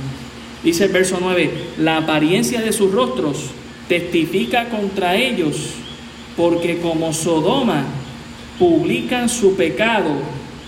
Dice 0.64 0.86
el 0.86 0.92
verso 0.92 1.18
9, 1.20 1.52
la 1.80 1.98
apariencia 1.98 2.62
de 2.62 2.72
sus 2.72 2.92
rostros 2.92 3.52
testifica 3.94 4.70
contra 4.70 5.16
ellos, 5.16 5.56
porque 6.36 6.80
como 6.80 7.14
Sodoma 7.14 7.86
publican 8.58 9.30
su 9.30 9.56
pecado 9.56 10.16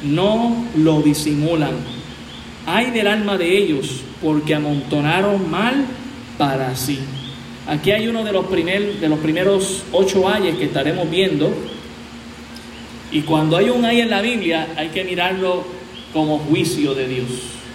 no 0.03 0.63
lo 0.75 1.01
disimulan. 1.01 1.73
Hay 2.67 2.91
del 2.91 3.07
alma 3.07 3.35
de 3.37 3.57
ellos, 3.57 4.01
porque 4.21 4.53
amontonaron 4.53 5.49
mal 5.49 5.85
para 6.37 6.75
sí. 6.75 6.99
Aquí 7.67 7.89
hay 7.89 8.07
uno 8.07 8.23
de 8.23 8.31
los, 8.31 8.45
primer, 8.45 8.99
de 8.99 9.09
los 9.09 9.17
primeros 9.17 9.83
ocho 9.91 10.29
ayes 10.29 10.55
que 10.57 10.65
estaremos 10.65 11.09
viendo. 11.09 11.51
Y 13.11 13.21
cuando 13.21 13.57
hay 13.57 13.69
un 13.69 13.85
ay 13.85 14.01
en 14.01 14.11
la 14.11 14.21
Biblia, 14.21 14.67
hay 14.77 14.89
que 14.89 15.03
mirarlo 15.03 15.63
como 16.13 16.37
juicio 16.37 16.93
de 16.93 17.07
Dios, 17.07 17.27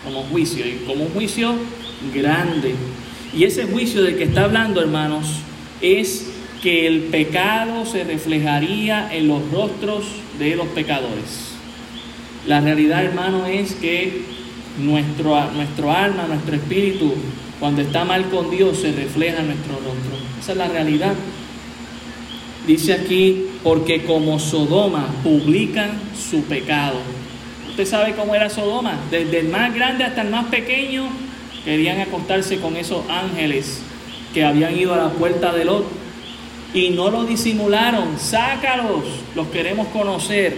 como 0.05 0.23
juicio, 0.25 0.65
y 0.65 0.85
como 0.87 1.05
un 1.05 1.11
juicio 1.11 1.55
grande. 2.15 2.75
Y 3.37 3.45
ese 3.45 3.64
juicio 3.64 4.03
del 4.03 4.16
que 4.16 4.25
está 4.25 4.45
hablando, 4.45 4.81
hermanos, 4.81 5.27
es 5.81 6.31
que 6.62 6.87
el 6.87 7.05
pecado 7.05 7.87
se 7.87 8.05
reflejaría 8.05 9.09
en 9.14 9.29
los 9.29 9.51
rostros 9.51 10.05
de 10.38 10.57
los 10.57 10.66
pecadores. 10.69 11.55
La 12.47 12.61
realidad, 12.61 13.05
hermano, 13.05 13.47
es 13.47 13.75
que 13.75 14.23
nuestro, 14.79 15.51
nuestro 15.53 15.93
alma, 15.93 16.27
nuestro 16.27 16.57
espíritu, 16.57 17.14
cuando 17.59 17.83
está 17.83 18.05
mal 18.05 18.29
con 18.31 18.51
Dios, 18.51 18.79
se 18.79 18.93
refleja 18.93 19.40
en 19.40 19.47
nuestro 19.47 19.75
rostro. 19.75 20.16
Esa 20.40 20.53
es 20.53 20.59
la 20.59 20.69
realidad. 20.69 21.14
Dice 22.66 22.95
aquí, 22.95 23.47
porque 23.62 24.05
como 24.05 24.38
Sodoma 24.38 25.07
publican 25.23 25.93
su 26.14 26.43
pecado. 26.45 26.99
Usted 27.69 27.87
sabe 27.87 28.14
cómo 28.14 28.35
era 28.35 28.51
Sodoma, 28.51 28.99
desde 29.11 29.40
el 29.40 29.49
más 29.49 29.75
grande 29.75 30.05
hasta 30.05 30.23
el 30.23 30.31
más 30.31 30.47
pequeño, 30.47 31.09
querían 31.64 32.01
acostarse 32.01 32.59
con 32.59 32.77
esos 32.77 33.09
ángeles 33.09 33.83
que 34.33 34.44
habían 34.44 34.79
ido 34.79 34.94
a 34.94 34.96
la 34.96 35.11
puerta 35.11 35.53
de 35.53 35.64
Lot 35.64 35.85
y 36.73 36.90
no 36.90 37.11
lo 37.11 37.25
disimularon. 37.25 38.18
Sácalos, 38.18 39.05
los 39.35 39.49
queremos 39.49 39.88
conocer, 39.88 40.57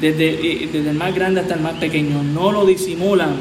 desde, 0.00 0.30
eh, 0.30 0.68
desde 0.72 0.90
el 0.90 0.96
más 0.96 1.14
grande 1.14 1.40
hasta 1.40 1.54
el 1.54 1.60
más 1.60 1.74
pequeño. 1.74 2.22
No 2.22 2.52
lo 2.52 2.64
disimulan. 2.64 3.36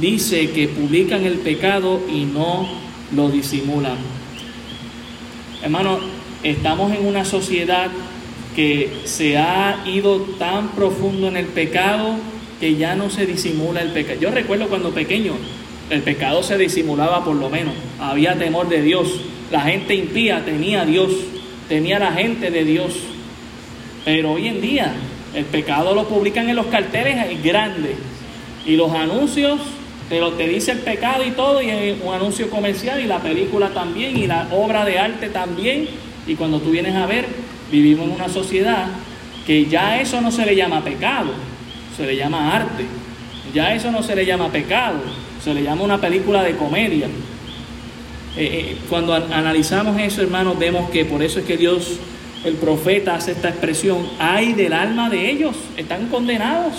Dice 0.00 0.50
que 0.50 0.68
publican 0.68 1.24
el 1.24 1.38
pecado 1.38 2.00
y 2.12 2.24
no 2.24 2.68
lo 3.14 3.30
disimulan. 3.30 3.96
Hermano, 5.62 5.98
estamos 6.42 6.92
en 6.92 7.04
una 7.04 7.24
sociedad 7.24 7.90
que 8.54 9.02
se 9.04 9.38
ha 9.38 9.82
ido 9.86 10.20
tan 10.38 10.70
profundo 10.70 11.28
en 11.28 11.36
el 11.36 11.46
pecado 11.46 12.16
que 12.60 12.76
ya 12.76 12.94
no 12.94 13.10
se 13.10 13.26
disimula 13.26 13.82
el 13.82 13.92
pecado. 13.92 14.20
Yo 14.20 14.30
recuerdo 14.30 14.68
cuando 14.68 14.90
pequeño, 14.90 15.32
el 15.90 16.02
pecado 16.02 16.42
se 16.42 16.58
disimulaba 16.58 17.24
por 17.24 17.36
lo 17.36 17.48
menos, 17.48 17.74
había 17.98 18.34
temor 18.34 18.68
de 18.68 18.82
Dios, 18.82 19.08
la 19.50 19.62
gente 19.62 19.94
impía 19.94 20.44
tenía 20.44 20.82
a 20.82 20.86
Dios, 20.86 21.10
tenía 21.68 21.98
la 21.98 22.12
gente 22.12 22.50
de 22.50 22.64
Dios. 22.64 22.94
Pero 24.04 24.32
hoy 24.32 24.48
en 24.48 24.60
día 24.60 24.92
el 25.34 25.44
pecado 25.44 25.94
lo 25.94 26.08
publican 26.08 26.48
en 26.48 26.56
los 26.56 26.66
carteles 26.66 27.42
grandes 27.42 27.96
y 28.66 28.76
los 28.76 28.92
anuncios 28.92 29.60
te, 30.08 30.20
lo, 30.20 30.32
te 30.32 30.48
dice 30.48 30.72
el 30.72 30.78
pecado 30.78 31.24
y 31.24 31.32
todo, 31.32 31.60
y 31.60 31.70
un 32.02 32.14
anuncio 32.14 32.48
comercial 32.48 33.00
y 33.00 33.06
la 33.06 33.18
película 33.18 33.68
también 33.70 34.16
y 34.16 34.26
la 34.26 34.48
obra 34.52 34.84
de 34.84 34.98
arte 34.98 35.28
también. 35.28 35.88
Y 36.26 36.34
cuando 36.34 36.60
tú 36.60 36.70
vienes 36.70 36.94
a 36.94 37.06
ver, 37.06 37.26
vivimos 37.70 38.06
en 38.06 38.14
una 38.14 38.28
sociedad 38.28 38.86
que 39.46 39.66
ya 39.66 40.00
eso 40.00 40.20
no 40.20 40.30
se 40.30 40.44
le 40.44 40.56
llama 40.56 40.82
pecado, 40.82 41.30
se 41.96 42.06
le 42.06 42.16
llama 42.16 42.54
arte. 42.54 42.86
Ya 43.54 43.74
eso 43.74 43.90
no 43.90 44.02
se 44.02 44.14
le 44.14 44.26
llama 44.26 44.48
pecado, 44.48 45.00
se 45.42 45.54
le 45.54 45.62
llama 45.62 45.84
una 45.84 46.00
película 46.00 46.42
de 46.42 46.56
comedia. 46.56 47.06
Eh, 47.06 47.10
eh, 48.36 48.76
cuando 48.88 49.14
analizamos 49.14 50.00
eso, 50.00 50.22
hermanos, 50.22 50.58
vemos 50.58 50.90
que 50.90 51.04
por 51.04 51.22
eso 51.22 51.40
es 51.40 51.44
que 51.44 51.56
Dios, 51.56 51.98
el 52.44 52.54
profeta, 52.54 53.14
hace 53.14 53.32
esta 53.32 53.48
expresión, 53.48 54.06
hay 54.18 54.52
del 54.52 54.72
alma 54.72 55.10
de 55.10 55.30
ellos, 55.30 55.56
están 55.76 56.08
condenados, 56.08 56.74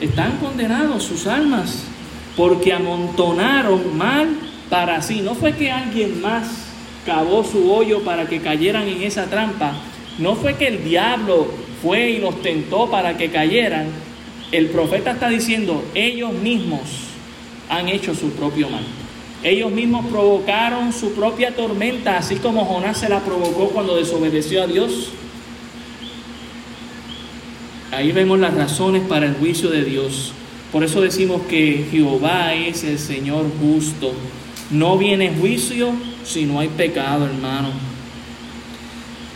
están 0.00 0.36
condenados 0.38 1.02
sus 1.02 1.26
almas, 1.26 1.84
porque 2.36 2.72
amontonaron 2.72 3.96
mal 3.96 4.28
para 4.68 5.02
sí. 5.02 5.20
No 5.20 5.34
fue 5.34 5.52
que 5.52 5.70
alguien 5.70 6.20
más 6.20 6.68
cavó 7.04 7.42
su 7.44 7.72
hoyo 7.72 8.02
para 8.02 8.26
que 8.26 8.40
cayeran 8.40 8.86
en 8.86 9.02
esa 9.02 9.26
trampa, 9.26 9.72
no 10.18 10.36
fue 10.36 10.54
que 10.54 10.68
el 10.68 10.84
diablo 10.84 11.48
fue 11.82 12.10
y 12.10 12.18
los 12.18 12.42
tentó 12.42 12.90
para 12.90 13.16
que 13.16 13.30
cayeran. 13.30 13.86
El 14.52 14.66
profeta 14.66 15.12
está 15.12 15.28
diciendo, 15.28 15.82
ellos 15.94 16.32
mismos 16.32 17.09
han 17.70 17.88
hecho 17.88 18.14
su 18.14 18.30
propio 18.32 18.68
mal. 18.68 18.84
Ellos 19.42 19.70
mismos 19.70 20.04
provocaron 20.06 20.92
su 20.92 21.12
propia 21.14 21.54
tormenta, 21.54 22.18
así 22.18 22.36
como 22.36 22.66
Jonás 22.66 22.98
se 22.98 23.08
la 23.08 23.20
provocó 23.20 23.70
cuando 23.70 23.96
desobedeció 23.96 24.62
a 24.62 24.66
Dios. 24.66 25.08
Ahí 27.92 28.12
vemos 28.12 28.38
las 28.38 28.52
razones 28.52 29.02
para 29.08 29.26
el 29.26 29.34
juicio 29.34 29.70
de 29.70 29.84
Dios. 29.84 30.32
Por 30.70 30.84
eso 30.84 31.00
decimos 31.00 31.42
que 31.48 31.86
Jehová 31.90 32.54
es 32.54 32.84
el 32.84 32.98
Señor 32.98 33.46
justo. 33.60 34.12
No 34.70 34.98
viene 34.98 35.34
juicio 35.40 35.92
si 36.22 36.44
no 36.44 36.60
hay 36.60 36.68
pecado, 36.68 37.24
hermano. 37.24 37.70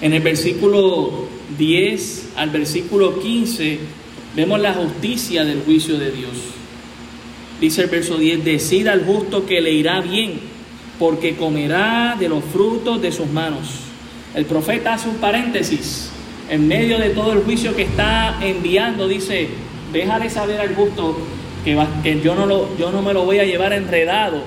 En 0.00 0.12
el 0.12 0.22
versículo 0.22 1.28
10 1.56 2.32
al 2.36 2.50
versículo 2.50 3.20
15 3.20 3.78
vemos 4.36 4.60
la 4.60 4.74
justicia 4.74 5.44
del 5.44 5.62
juicio 5.62 5.98
de 5.98 6.10
Dios. 6.10 6.32
Dice 7.64 7.80
el 7.80 7.88
verso 7.88 8.18
10, 8.18 8.44
decida 8.44 8.92
al 8.92 9.06
justo 9.06 9.46
que 9.46 9.62
le 9.62 9.72
irá 9.72 10.02
bien, 10.02 10.38
porque 10.98 11.34
comerá 11.34 12.14
de 12.20 12.28
los 12.28 12.44
frutos 12.44 13.00
de 13.00 13.10
sus 13.10 13.26
manos. 13.30 13.66
El 14.34 14.44
profeta 14.44 14.92
hace 14.92 15.08
un 15.08 15.14
paréntesis. 15.14 16.10
En 16.50 16.68
medio 16.68 16.98
de 16.98 17.08
todo 17.08 17.32
el 17.32 17.38
juicio 17.38 17.74
que 17.74 17.84
está 17.84 18.38
enviando, 18.42 19.08
dice, 19.08 19.48
déjale 19.94 20.28
saber 20.28 20.60
al 20.60 20.74
justo 20.74 21.16
que, 21.64 22.20
yo 22.22 22.34
no 22.34 23.00
me 23.02 23.14
lo 23.14 23.24
voy 23.24 23.38
a 23.38 23.44
llevar 23.44 23.72
enredado 23.72 24.42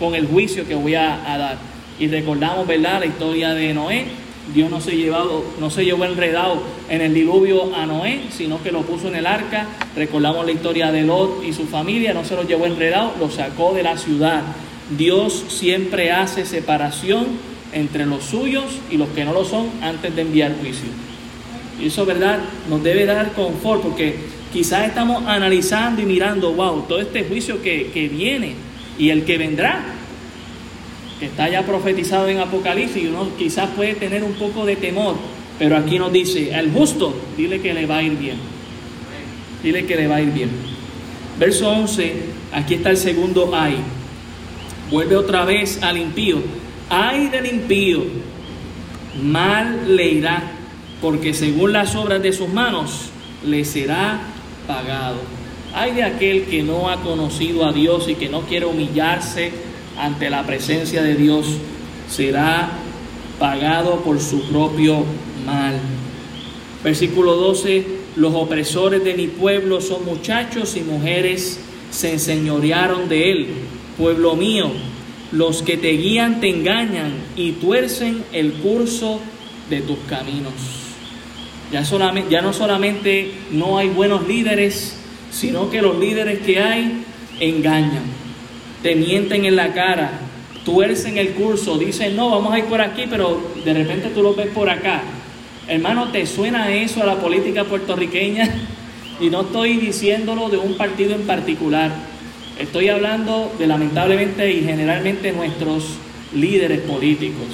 con 0.00 0.14
el 0.14 0.26
juicio 0.26 0.66
que 0.66 0.74
voy 0.74 0.94
a, 0.94 1.34
a 1.34 1.36
dar. 1.36 1.58
Y 1.98 2.08
recordamos, 2.08 2.66
¿verdad?, 2.66 3.00
la 3.00 3.06
historia 3.06 3.52
de 3.52 3.74
Noé, 3.74 4.06
Dios 4.52 4.70
no 4.70 4.80
se, 4.80 4.96
llevado, 4.96 5.42
no 5.58 5.70
se 5.70 5.84
llevó 5.84 6.04
enredado 6.04 6.62
en 6.90 7.00
el 7.00 7.14
diluvio 7.14 7.74
a 7.74 7.86
Noé, 7.86 8.20
sino 8.30 8.62
que 8.62 8.72
lo 8.72 8.82
puso 8.82 9.08
en 9.08 9.16
el 9.16 9.26
arca. 9.26 9.66
Recordamos 9.96 10.44
la 10.44 10.52
historia 10.52 10.92
de 10.92 11.02
Lot 11.02 11.42
y 11.44 11.52
su 11.52 11.66
familia, 11.66 12.12
no 12.12 12.24
se 12.24 12.36
lo 12.36 12.42
llevó 12.42 12.66
enredado, 12.66 13.14
lo 13.18 13.30
sacó 13.30 13.72
de 13.72 13.82
la 13.82 13.96
ciudad. 13.96 14.42
Dios 14.96 15.44
siempre 15.48 16.12
hace 16.12 16.44
separación 16.44 17.26
entre 17.72 18.04
los 18.04 18.24
suyos 18.24 18.64
y 18.90 18.98
los 18.98 19.08
que 19.08 19.24
no 19.24 19.32
lo 19.32 19.44
son 19.44 19.68
antes 19.80 20.14
de 20.14 20.22
enviar 20.22 20.54
juicio. 20.60 20.88
Y 21.80 21.86
eso, 21.86 22.04
¿verdad?, 22.04 22.38
nos 22.68 22.82
debe 22.82 23.06
dar 23.06 23.32
confort 23.32 23.82
porque 23.82 24.16
quizás 24.52 24.86
estamos 24.86 25.24
analizando 25.26 26.02
y 26.02 26.04
mirando, 26.04 26.52
wow, 26.52 26.82
todo 26.82 27.00
este 27.00 27.24
juicio 27.24 27.62
que, 27.62 27.90
que 27.92 28.08
viene 28.08 28.54
y 28.98 29.10
el 29.10 29.24
que 29.24 29.38
vendrá, 29.38 29.82
que 31.18 31.26
está 31.26 31.48
ya 31.48 31.64
profetizado 31.64 32.28
en 32.28 32.40
Apocalipsis 32.40 33.08
uno 33.08 33.28
quizás 33.38 33.70
puede 33.70 33.94
tener 33.94 34.24
un 34.24 34.32
poco 34.32 34.66
de 34.66 34.76
temor, 34.76 35.16
pero 35.58 35.76
aquí 35.76 35.98
nos 35.98 36.12
dice, 36.12 36.54
al 36.54 36.72
justo, 36.72 37.14
dile 37.36 37.60
que 37.60 37.72
le 37.72 37.86
va 37.86 37.98
a 37.98 38.02
ir 38.02 38.16
bien. 38.16 38.36
Dile 39.62 39.86
que 39.86 39.96
le 39.96 40.08
va 40.08 40.16
a 40.16 40.22
ir 40.22 40.32
bien. 40.32 40.50
Verso 41.38 41.70
11, 41.70 42.12
aquí 42.52 42.74
está 42.74 42.90
el 42.90 42.96
segundo 42.96 43.50
ay. 43.54 43.76
Vuelve 44.90 45.16
otra 45.16 45.44
vez 45.44 45.82
al 45.82 45.96
impío. 45.96 46.38
Ay 46.90 47.28
del 47.28 47.46
impío, 47.46 48.04
mal 49.22 49.96
le 49.96 50.06
irá, 50.06 50.42
porque 51.00 51.32
según 51.32 51.72
las 51.72 51.94
obras 51.94 52.22
de 52.22 52.32
sus 52.32 52.48
manos 52.48 53.10
le 53.44 53.64
será 53.64 54.20
pagado. 54.66 55.18
Ay 55.74 55.92
de 55.92 56.04
aquel 56.04 56.44
que 56.44 56.62
no 56.62 56.90
ha 56.90 57.00
conocido 57.02 57.64
a 57.64 57.72
Dios 57.72 58.08
y 58.08 58.14
que 58.14 58.28
no 58.28 58.42
quiere 58.42 58.66
humillarse 58.66 59.52
ante 59.98 60.30
la 60.30 60.44
presencia 60.44 61.02
de 61.02 61.14
Dios 61.14 61.46
será 62.08 62.70
pagado 63.38 64.00
por 64.00 64.20
su 64.20 64.42
propio 64.48 65.04
mal. 65.46 65.74
Versículo 66.82 67.34
12, 67.36 67.86
los 68.16 68.34
opresores 68.34 69.04
de 69.04 69.14
mi 69.14 69.26
pueblo 69.26 69.80
son 69.80 70.04
muchachos 70.04 70.76
y 70.76 70.82
mujeres, 70.82 71.60
se 71.90 72.12
enseñorearon 72.12 73.08
de 73.08 73.30
él. 73.30 73.46
Pueblo 73.96 74.34
mío, 74.36 74.70
los 75.32 75.62
que 75.62 75.76
te 75.76 75.92
guían 75.92 76.40
te 76.40 76.50
engañan 76.50 77.12
y 77.36 77.52
tuercen 77.52 78.24
el 78.32 78.52
curso 78.54 79.20
de 79.70 79.80
tus 79.80 79.98
caminos. 80.08 80.52
Ya, 81.72 81.84
solamente, 81.84 82.30
ya 82.30 82.42
no 82.42 82.52
solamente 82.52 83.32
no 83.50 83.78
hay 83.78 83.88
buenos 83.88 84.28
líderes, 84.28 84.96
sino 85.30 85.70
que 85.70 85.82
los 85.82 85.98
líderes 85.98 86.40
que 86.40 86.60
hay 86.60 87.04
engañan 87.40 88.23
te 88.84 88.94
mienten 88.94 89.46
en 89.46 89.56
la 89.56 89.72
cara, 89.72 90.10
tuercen 90.62 91.16
el 91.16 91.30
curso, 91.30 91.78
dicen, 91.78 92.14
no, 92.14 92.28
vamos 92.28 92.52
a 92.52 92.58
ir 92.58 92.66
por 92.66 92.82
aquí, 92.82 93.04
pero 93.08 93.40
de 93.64 93.72
repente 93.72 94.10
tú 94.10 94.22
lo 94.22 94.34
ves 94.34 94.48
por 94.48 94.68
acá. 94.68 95.00
Hermano, 95.66 96.08
¿te 96.08 96.26
suena 96.26 96.70
eso 96.70 97.02
a 97.02 97.06
la 97.06 97.16
política 97.16 97.64
puertorriqueña? 97.64 98.48
Y 99.20 99.30
no 99.30 99.42
estoy 99.42 99.76
diciéndolo 99.76 100.48
de 100.48 100.56
un 100.56 100.76
partido 100.76 101.14
en 101.14 101.22
particular. 101.22 101.92
Estoy 102.58 102.88
hablando 102.88 103.54
de 103.60 103.68
lamentablemente 103.68 104.52
y 104.52 104.64
generalmente 104.64 105.30
nuestros 105.30 105.84
líderes 106.34 106.80
políticos. 106.80 107.46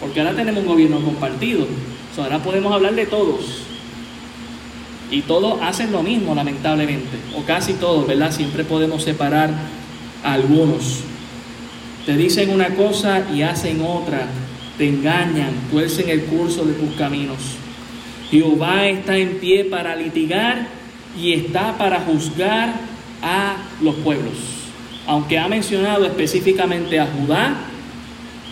Porque 0.00 0.20
ahora 0.20 0.34
tenemos 0.34 0.62
un 0.62 0.66
gobierno 0.66 0.98
compartido. 1.00 1.66
ahora 2.16 2.38
podemos 2.38 2.72
hablar 2.72 2.94
de 2.94 3.04
todos. 3.04 3.64
Y 5.10 5.20
todos 5.20 5.60
hacen 5.60 5.92
lo 5.92 6.02
mismo, 6.02 6.34
lamentablemente, 6.34 7.18
o 7.36 7.42
casi 7.42 7.74
todos, 7.74 8.06
¿verdad? 8.06 8.32
Siempre 8.32 8.64
podemos 8.64 9.02
separar 9.02 9.50
algunos. 10.22 11.00
Te 12.06 12.16
dicen 12.16 12.50
una 12.50 12.70
cosa 12.70 13.26
y 13.34 13.42
hacen 13.42 13.82
otra, 13.82 14.26
te 14.78 14.88
engañan, 14.88 15.52
tuercen 15.70 16.08
el 16.08 16.22
curso 16.24 16.64
de 16.64 16.72
tus 16.74 16.94
caminos. 16.96 17.38
Jehová 18.30 18.86
está 18.86 19.16
en 19.16 19.38
pie 19.38 19.64
para 19.64 19.96
litigar 19.96 20.68
y 21.20 21.32
está 21.32 21.76
para 21.76 22.00
juzgar 22.00 22.74
a 23.22 23.56
los 23.82 23.94
pueblos. 23.96 24.34
Aunque 25.06 25.38
ha 25.38 25.48
mencionado 25.48 26.04
específicamente 26.06 27.00
a 27.00 27.06
Judá, 27.06 27.54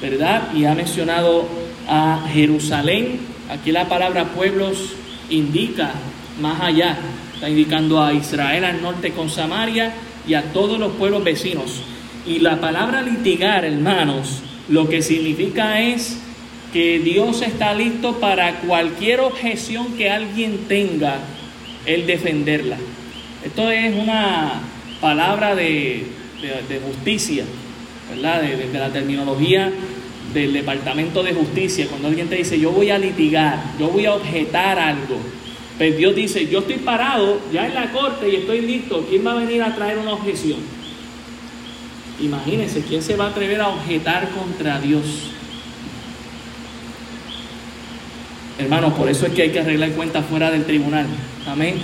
¿verdad? 0.00 0.52
Y 0.54 0.64
ha 0.64 0.74
mencionado 0.74 1.46
a 1.88 2.26
Jerusalén, 2.32 3.20
aquí 3.50 3.72
la 3.72 3.88
palabra 3.88 4.24
pueblos 4.26 4.94
indica 5.30 5.92
más 6.40 6.60
allá, 6.60 6.96
está 7.34 7.48
indicando 7.48 8.02
a 8.02 8.12
Israel 8.12 8.64
al 8.64 8.82
norte 8.82 9.12
con 9.12 9.30
Samaria 9.30 9.92
y 10.26 10.34
a 10.34 10.52
todos 10.52 10.78
los 10.78 10.92
pueblos 10.92 11.24
vecinos. 11.24 11.82
Y 12.26 12.40
la 12.40 12.60
palabra 12.60 13.02
litigar, 13.02 13.64
hermanos, 13.64 14.42
lo 14.68 14.88
que 14.88 15.02
significa 15.02 15.80
es 15.80 16.18
que 16.72 16.98
Dios 16.98 17.42
está 17.42 17.74
listo 17.74 18.18
para 18.18 18.60
cualquier 18.60 19.20
objeción 19.20 19.96
que 19.96 20.10
alguien 20.10 20.66
tenga, 20.68 21.18
el 21.86 22.06
defenderla. 22.06 22.76
Esto 23.44 23.70
es 23.70 23.94
una 23.94 24.60
palabra 25.00 25.54
de, 25.54 26.04
justicia, 26.84 27.44
¿verdad? 28.10 28.42
De, 28.42 28.78
la 28.78 28.92
terminología 28.92 29.70
del 30.34 30.52
Departamento 30.52 31.22
de 31.22 31.32
Justicia. 31.32 31.86
Cuando 31.88 32.08
alguien 32.08 32.28
te 32.28 32.36
dice, 32.36 32.58
yo 32.58 32.72
voy 32.72 32.90
a 32.90 32.98
litigar, 32.98 33.62
yo 33.78 33.88
voy 33.88 34.06
a 34.06 34.14
objetar 34.14 34.78
algo. 34.78 35.20
Pues 35.78 35.96
Dios 35.96 36.14
dice, 36.14 36.46
yo 36.46 36.60
estoy 36.60 36.76
parado 36.76 37.38
ya 37.52 37.66
en 37.66 37.74
la 37.74 37.92
corte 37.92 38.28
y 38.30 38.36
estoy 38.36 38.62
listo. 38.62 39.04
¿Quién 39.08 39.26
va 39.26 39.32
a 39.32 39.34
venir 39.34 39.62
a 39.62 39.74
traer 39.74 39.98
una 39.98 40.14
objeción? 40.14 40.58
Imagínense, 42.20 42.80
¿quién 42.80 43.02
se 43.02 43.14
va 43.14 43.26
a 43.26 43.30
atrever 43.30 43.60
a 43.60 43.68
objetar 43.68 44.30
contra 44.30 44.80
Dios? 44.80 45.32
Hermanos, 48.58 48.94
por 48.94 49.10
eso 49.10 49.26
es 49.26 49.34
que 49.34 49.42
hay 49.42 49.50
que 49.50 49.60
arreglar 49.60 49.90
cuentas 49.90 50.24
fuera 50.24 50.50
del 50.50 50.64
tribunal. 50.64 51.06
Amén. 51.46 51.74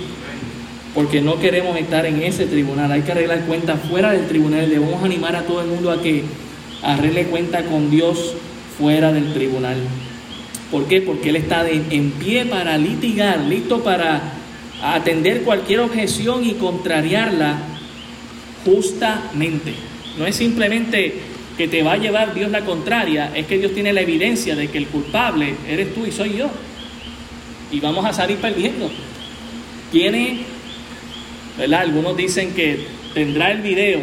Porque 0.95 1.21
no 1.21 1.39
queremos 1.39 1.77
estar 1.77 2.07
en 2.07 2.23
ese 2.23 2.47
tribunal. 2.47 2.91
Hay 2.91 3.03
que 3.03 3.11
arreglar 3.11 3.41
cuentas 3.41 3.79
fuera 3.87 4.11
del 4.11 4.27
tribunal. 4.27 4.67
Debemos 4.67 5.03
animar 5.03 5.35
a 5.35 5.43
todo 5.43 5.61
el 5.61 5.67
mundo 5.67 5.91
a 5.91 6.01
que 6.01 6.23
arregle 6.81 7.25
cuenta 7.25 7.63
con 7.65 7.91
Dios 7.91 8.33
fuera 8.79 9.11
del 9.11 9.33
tribunal. 9.33 9.77
¿Por 10.73 10.87
qué? 10.87 11.01
Porque 11.01 11.29
Él 11.29 11.35
está 11.35 11.69
en 11.69 12.09
pie 12.13 12.45
para 12.45 12.79
litigar, 12.79 13.41
listo 13.41 13.83
para 13.83 14.19
atender 14.81 15.43
cualquier 15.43 15.81
objeción 15.81 16.43
y 16.43 16.53
contrariarla 16.53 17.59
justamente. 18.65 19.75
No 20.17 20.25
es 20.25 20.35
simplemente 20.35 21.13
que 21.59 21.67
te 21.67 21.83
va 21.83 21.93
a 21.93 21.97
llevar 21.97 22.33
Dios 22.33 22.49
la 22.49 22.61
contraria, 22.61 23.31
es 23.35 23.45
que 23.45 23.59
Dios 23.59 23.75
tiene 23.75 23.93
la 23.93 24.01
evidencia 24.01 24.55
de 24.55 24.67
que 24.67 24.79
el 24.79 24.87
culpable 24.87 25.53
eres 25.69 25.93
tú 25.93 26.07
y 26.07 26.11
soy 26.11 26.37
yo. 26.37 26.49
Y 27.71 27.79
vamos 27.79 28.03
a 28.03 28.11
salir 28.11 28.37
perdiendo. 28.37 28.89
Tiene, 29.91 30.39
¿verdad? 31.55 31.81
Algunos 31.81 32.17
dicen 32.17 32.51
que 32.55 32.79
tendrá 33.13 33.51
el 33.51 33.61
video 33.61 34.01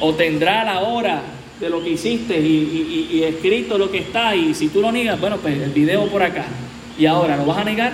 o 0.00 0.14
tendrá 0.14 0.64
la 0.64 0.80
hora 0.80 1.20
de 1.60 1.68
lo 1.68 1.82
que 1.82 1.90
hiciste 1.90 2.38
y, 2.38 3.22
escrito 3.24 3.78
lo 3.78 3.90
que 3.90 3.98
está 3.98 4.34
y 4.34 4.54
si 4.54 4.68
tú 4.68 4.80
lo 4.80 4.92
niegas, 4.92 5.20
bueno, 5.20 5.36
pues 5.38 5.60
el 5.60 5.70
video 5.70 6.06
por 6.08 6.22
acá. 6.22 6.46
Y 6.98 7.06
ahora, 7.06 7.36
¿lo 7.36 7.44
vas 7.44 7.58
a 7.58 7.64
negar? 7.64 7.92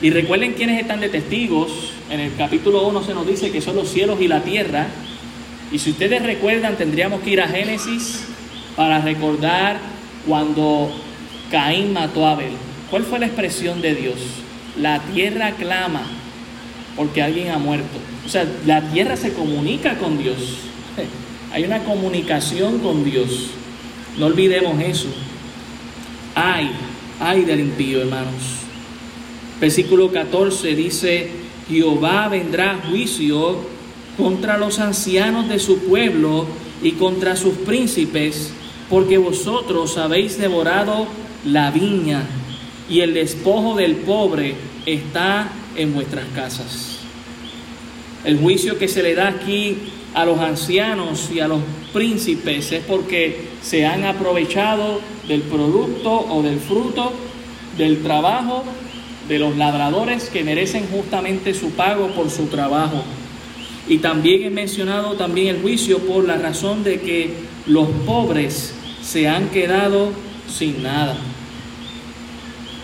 Y 0.00 0.10
recuerden 0.10 0.52
quiénes 0.52 0.80
están 0.80 1.00
de 1.00 1.08
testigos. 1.08 1.92
En 2.10 2.20
el 2.20 2.34
capítulo 2.36 2.86
1 2.88 3.02
se 3.02 3.14
nos 3.14 3.26
dice 3.26 3.50
que 3.50 3.60
son 3.60 3.76
los 3.76 3.88
cielos 3.88 4.20
y 4.20 4.28
la 4.28 4.42
tierra. 4.42 4.86
Y 5.72 5.78
si 5.78 5.90
ustedes 5.90 6.22
recuerdan, 6.22 6.76
tendríamos 6.76 7.22
que 7.22 7.30
ir 7.30 7.40
a 7.40 7.48
Génesis 7.48 8.26
para 8.76 9.00
recordar 9.00 9.78
cuando 10.26 10.92
Caín 11.50 11.92
mató 11.92 12.26
a 12.26 12.32
Abel. 12.32 12.52
¿Cuál 12.90 13.04
fue 13.04 13.18
la 13.18 13.26
expresión 13.26 13.80
de 13.80 13.94
Dios? 13.94 14.16
La 14.80 15.00
tierra 15.00 15.52
clama 15.52 16.02
porque 16.96 17.22
alguien 17.22 17.50
ha 17.50 17.58
muerto. 17.58 17.98
O 18.24 18.28
sea, 18.28 18.46
la 18.66 18.80
tierra 18.92 19.16
se 19.16 19.32
comunica 19.32 19.98
con 19.98 20.18
Dios. 20.18 20.36
Hay 21.54 21.62
una 21.62 21.84
comunicación 21.84 22.80
con 22.80 23.04
Dios. 23.04 23.50
No 24.18 24.26
olvidemos 24.26 24.80
eso. 24.82 25.06
Ay, 26.34 26.68
ay 27.20 27.44
del 27.44 27.60
impío, 27.60 28.00
hermanos. 28.00 28.34
Versículo 29.60 30.10
14 30.10 30.74
dice, 30.74 31.30
Jehová 31.68 32.26
vendrá 32.26 32.72
a 32.72 32.88
juicio 32.88 33.58
contra 34.16 34.58
los 34.58 34.80
ancianos 34.80 35.48
de 35.48 35.60
su 35.60 35.78
pueblo 35.78 36.44
y 36.82 36.90
contra 36.92 37.36
sus 37.36 37.54
príncipes, 37.54 38.50
porque 38.90 39.16
vosotros 39.16 39.96
habéis 39.96 40.36
devorado 40.38 41.06
la 41.44 41.70
viña 41.70 42.24
y 42.90 42.98
el 42.98 43.14
despojo 43.14 43.76
del 43.76 43.94
pobre 43.94 44.56
está 44.86 45.52
en 45.76 45.94
vuestras 45.94 46.26
casas. 46.34 46.98
El 48.24 48.38
juicio 48.38 48.76
que 48.76 48.88
se 48.88 49.04
le 49.04 49.14
da 49.14 49.28
aquí 49.28 49.76
a 50.14 50.24
los 50.24 50.38
ancianos 50.38 51.30
y 51.32 51.40
a 51.40 51.48
los 51.48 51.60
príncipes 51.92 52.72
es 52.72 52.84
porque 52.84 53.48
se 53.62 53.84
han 53.84 54.04
aprovechado 54.04 55.00
del 55.26 55.42
producto 55.42 56.10
o 56.12 56.42
del 56.42 56.60
fruto 56.60 57.12
del 57.76 58.02
trabajo 58.02 58.64
de 59.28 59.38
los 59.38 59.56
labradores 59.56 60.30
que 60.30 60.44
merecen 60.44 60.86
justamente 60.88 61.54
su 61.54 61.70
pago 61.70 62.08
por 62.08 62.30
su 62.30 62.46
trabajo. 62.46 63.02
Y 63.88 63.98
también 63.98 64.44
he 64.44 64.50
mencionado 64.50 65.14
también 65.14 65.56
el 65.56 65.62
juicio 65.62 65.98
por 65.98 66.24
la 66.24 66.36
razón 66.36 66.84
de 66.84 67.00
que 67.00 67.34
los 67.66 67.88
pobres 68.06 68.74
se 69.02 69.28
han 69.28 69.48
quedado 69.48 70.10
sin 70.48 70.82
nada. 70.82 71.16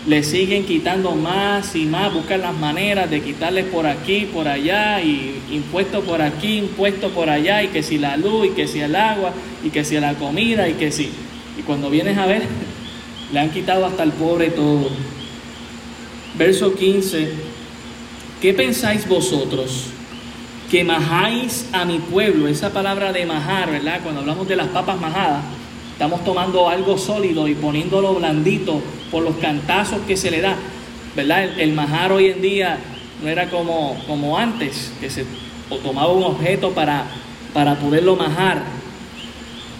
Le 0.07 0.23
siguen 0.23 0.65
quitando 0.65 1.15
más 1.15 1.75
y 1.75 1.85
más, 1.85 2.13
buscan 2.13 2.41
las 2.41 2.55
maneras 2.55 3.09
de 3.09 3.21
quitarles 3.21 3.65
por 3.65 3.85
aquí, 3.85 4.27
por 4.33 4.47
allá, 4.47 5.01
y 5.01 5.39
impuestos 5.51 6.03
por 6.03 6.21
aquí, 6.21 6.57
impuestos 6.57 7.11
por 7.11 7.29
allá, 7.29 7.61
y 7.61 7.67
que 7.67 7.83
si 7.83 7.97
la 7.97 8.17
luz, 8.17 8.47
y 8.47 8.49
que 8.49 8.67
si 8.67 8.79
el 8.79 8.95
agua, 8.95 9.31
y 9.63 9.69
que 9.69 9.83
si 9.83 9.99
la 9.99 10.15
comida, 10.15 10.67
y 10.67 10.73
que 10.73 10.91
si. 10.91 11.09
Y 11.57 11.61
cuando 11.61 11.89
vienes 11.89 12.17
a 12.17 12.25
ver, 12.25 12.43
le 13.31 13.39
han 13.39 13.51
quitado 13.51 13.85
hasta 13.85 14.03
el 14.03 14.11
pobre 14.11 14.49
todo. 14.49 14.89
Verso 16.35 16.73
15. 16.75 17.31
¿Qué 18.41 18.53
pensáis 18.53 19.07
vosotros? 19.07 19.91
que 20.71 20.85
majáis 20.85 21.67
a 21.73 21.83
mi 21.83 21.99
pueblo. 21.99 22.47
Esa 22.47 22.71
palabra 22.71 23.11
de 23.11 23.25
majar, 23.25 23.69
¿verdad? 23.69 23.99
Cuando 24.01 24.21
hablamos 24.21 24.47
de 24.47 24.55
las 24.55 24.69
papas 24.69 24.97
majadas, 25.01 25.43
estamos 26.01 26.25
tomando 26.25 26.67
algo 26.67 26.97
sólido 26.97 27.47
y 27.47 27.53
poniéndolo 27.53 28.15
blandito 28.15 28.81
por 29.11 29.21
los 29.21 29.35
cantazos 29.35 29.99
que 30.07 30.17
se 30.17 30.31
le 30.31 30.41
da. 30.41 30.55
¿Verdad? 31.15 31.59
El, 31.59 31.73
majar 31.73 32.11
hoy 32.11 32.29
en 32.29 32.41
día 32.41 32.79
no 33.21 33.29
era 33.29 33.51
como, 33.51 33.95
como 34.07 34.35
antes, 34.35 34.91
que 34.99 35.11
se 35.11 35.25
tomaba 35.83 36.11
un 36.11 36.23
objeto 36.23 36.71
para, 36.71 37.05
para 37.53 37.75
poderlo 37.75 38.15
majar. 38.15 38.63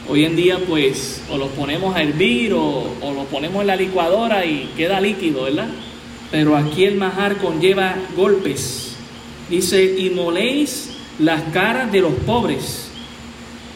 Hoy 0.07 0.25
en 0.25 0.35
día 0.35 0.59
pues 0.59 1.23
o 1.31 1.39
lo 1.39 1.47
ponemos 1.47 1.95
a 1.95 2.03
hervir 2.03 2.53
o, 2.53 2.83
o 3.01 3.13
lo 3.15 3.23
ponemos 3.23 3.61
en 3.61 3.67
la 3.67 3.75
licuadora 3.75 4.45
y 4.45 4.69
queda 4.77 5.01
líquido, 5.01 5.45
¿verdad? 5.45 5.69
Pero 6.29 6.55
aquí 6.55 6.85
el 6.85 6.97
majar 6.97 7.37
conlleva 7.37 7.95
golpes, 8.15 8.95
Dice, 9.49 9.95
y 9.97 10.11
moléis 10.11 10.91
las 11.17 11.41
caras 11.51 11.91
de 11.91 12.01
los 12.01 12.13
pobres. 12.27 12.90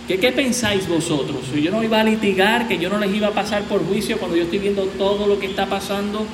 ¿Qué, 0.08 0.18
¿Qué 0.18 0.32
pensáis 0.32 0.88
vosotros? 0.88 1.41
Yo 1.54 1.72
no 1.72 1.84
iba 1.84 2.00
a 2.00 2.04
litigar, 2.04 2.68
que 2.68 2.78
yo 2.78 2.89
no 2.89 3.00
les 3.00 3.13
iba 3.13 3.28
a 3.28 3.32
pasar 3.32 3.63
por 3.63 3.86
juicio 3.86 4.18
cuando 4.18 4.38
yo 4.38 4.44
estoy 4.44 4.60
viendo 4.60 4.84
todo 4.98 5.26
lo 5.28 5.39
que 5.39 5.48
está 5.48 5.65
pasando. 5.65 6.26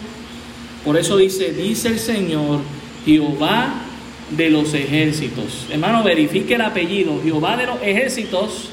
Por 0.83 0.97
eso 0.97 1.17
dice, 1.17 1.53
dice 1.53 1.87
el 1.89 1.99
Señor, 1.99 2.59
Jehová 3.05 3.83
de 4.31 4.49
los 4.49 4.73
ejércitos. 4.73 5.67
Hermano, 5.69 6.03
verifique 6.03 6.55
el 6.55 6.61
apellido. 6.61 7.21
Jehová 7.23 7.57
de 7.57 7.67
los 7.67 7.81
ejércitos 7.81 8.69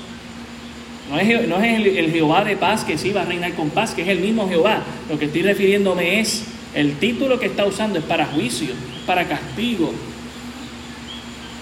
no 1.11 1.19
es, 1.19 1.49
no 1.49 1.63
es 1.63 1.75
el, 1.75 1.87
el, 1.87 2.13
Jehová 2.13 2.45
de 2.45 2.57
paz 2.57 2.85
que 2.85 2.99
sí 2.99 3.11
va 3.11 3.23
a 3.23 3.25
reinar 3.25 3.55
con 3.55 3.71
paz, 3.71 3.95
que 3.95 4.03
es 4.03 4.09
el 4.09 4.19
mismo 4.19 4.49
Jehová. 4.49 4.83
Lo 5.09 5.19
que 5.19 5.27
estoy 5.27 5.43
refiriéndome 5.43 6.21
es, 6.21 6.45
el 6.75 6.99
título 6.99 7.39
que 7.41 7.47
está 7.47 7.65
usando 7.65 7.99
es 7.99 8.05
para 8.05 8.27
juicio, 8.27 8.69
para 9.07 9.27
castigo, 9.27 9.93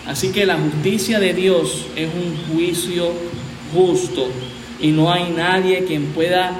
Así 0.06 0.28
que 0.28 0.46
la 0.46 0.56
justicia 0.56 1.18
de 1.18 1.34
Dios 1.34 1.86
es 1.96 2.08
un 2.08 2.54
juicio 2.54 3.12
justo 3.74 4.28
y 4.80 4.88
no 4.88 5.12
hay 5.12 5.30
nadie 5.30 5.84
quien 5.84 6.06
pueda 6.06 6.52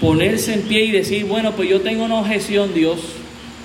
ponerse 0.00 0.54
en 0.54 0.62
pie 0.62 0.84
y 0.84 0.90
decir, 0.90 1.24
bueno, 1.24 1.52
pues 1.52 1.68
yo 1.68 1.80
tengo 1.80 2.04
una 2.04 2.16
objeción, 2.16 2.74
Dios. 2.74 2.98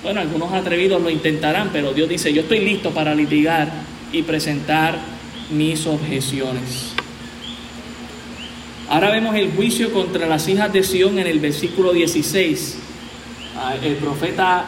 Bueno, 0.02 0.20
algunos 0.20 0.52
atrevidos 0.52 1.02
lo 1.02 1.10
intentarán, 1.10 1.70
pero 1.72 1.92
Dios 1.92 2.08
dice, 2.08 2.32
yo 2.32 2.42
estoy 2.42 2.60
listo 2.60 2.90
para 2.90 3.14
litigar 3.14 3.72
y 4.12 4.22
presentar 4.22 4.98
mis 5.50 5.86
objeciones. 5.86 6.92
Ahora 8.88 9.10
vemos 9.10 9.34
el 9.34 9.50
juicio 9.50 9.92
contra 9.92 10.28
las 10.28 10.46
hijas 10.46 10.72
de 10.72 10.82
Sión 10.84 11.18
en 11.18 11.26
el 11.26 11.40
versículo 11.40 11.92
16. 11.92 12.78
Ah, 13.56 13.74
el 13.82 13.94
profeta 13.94 14.66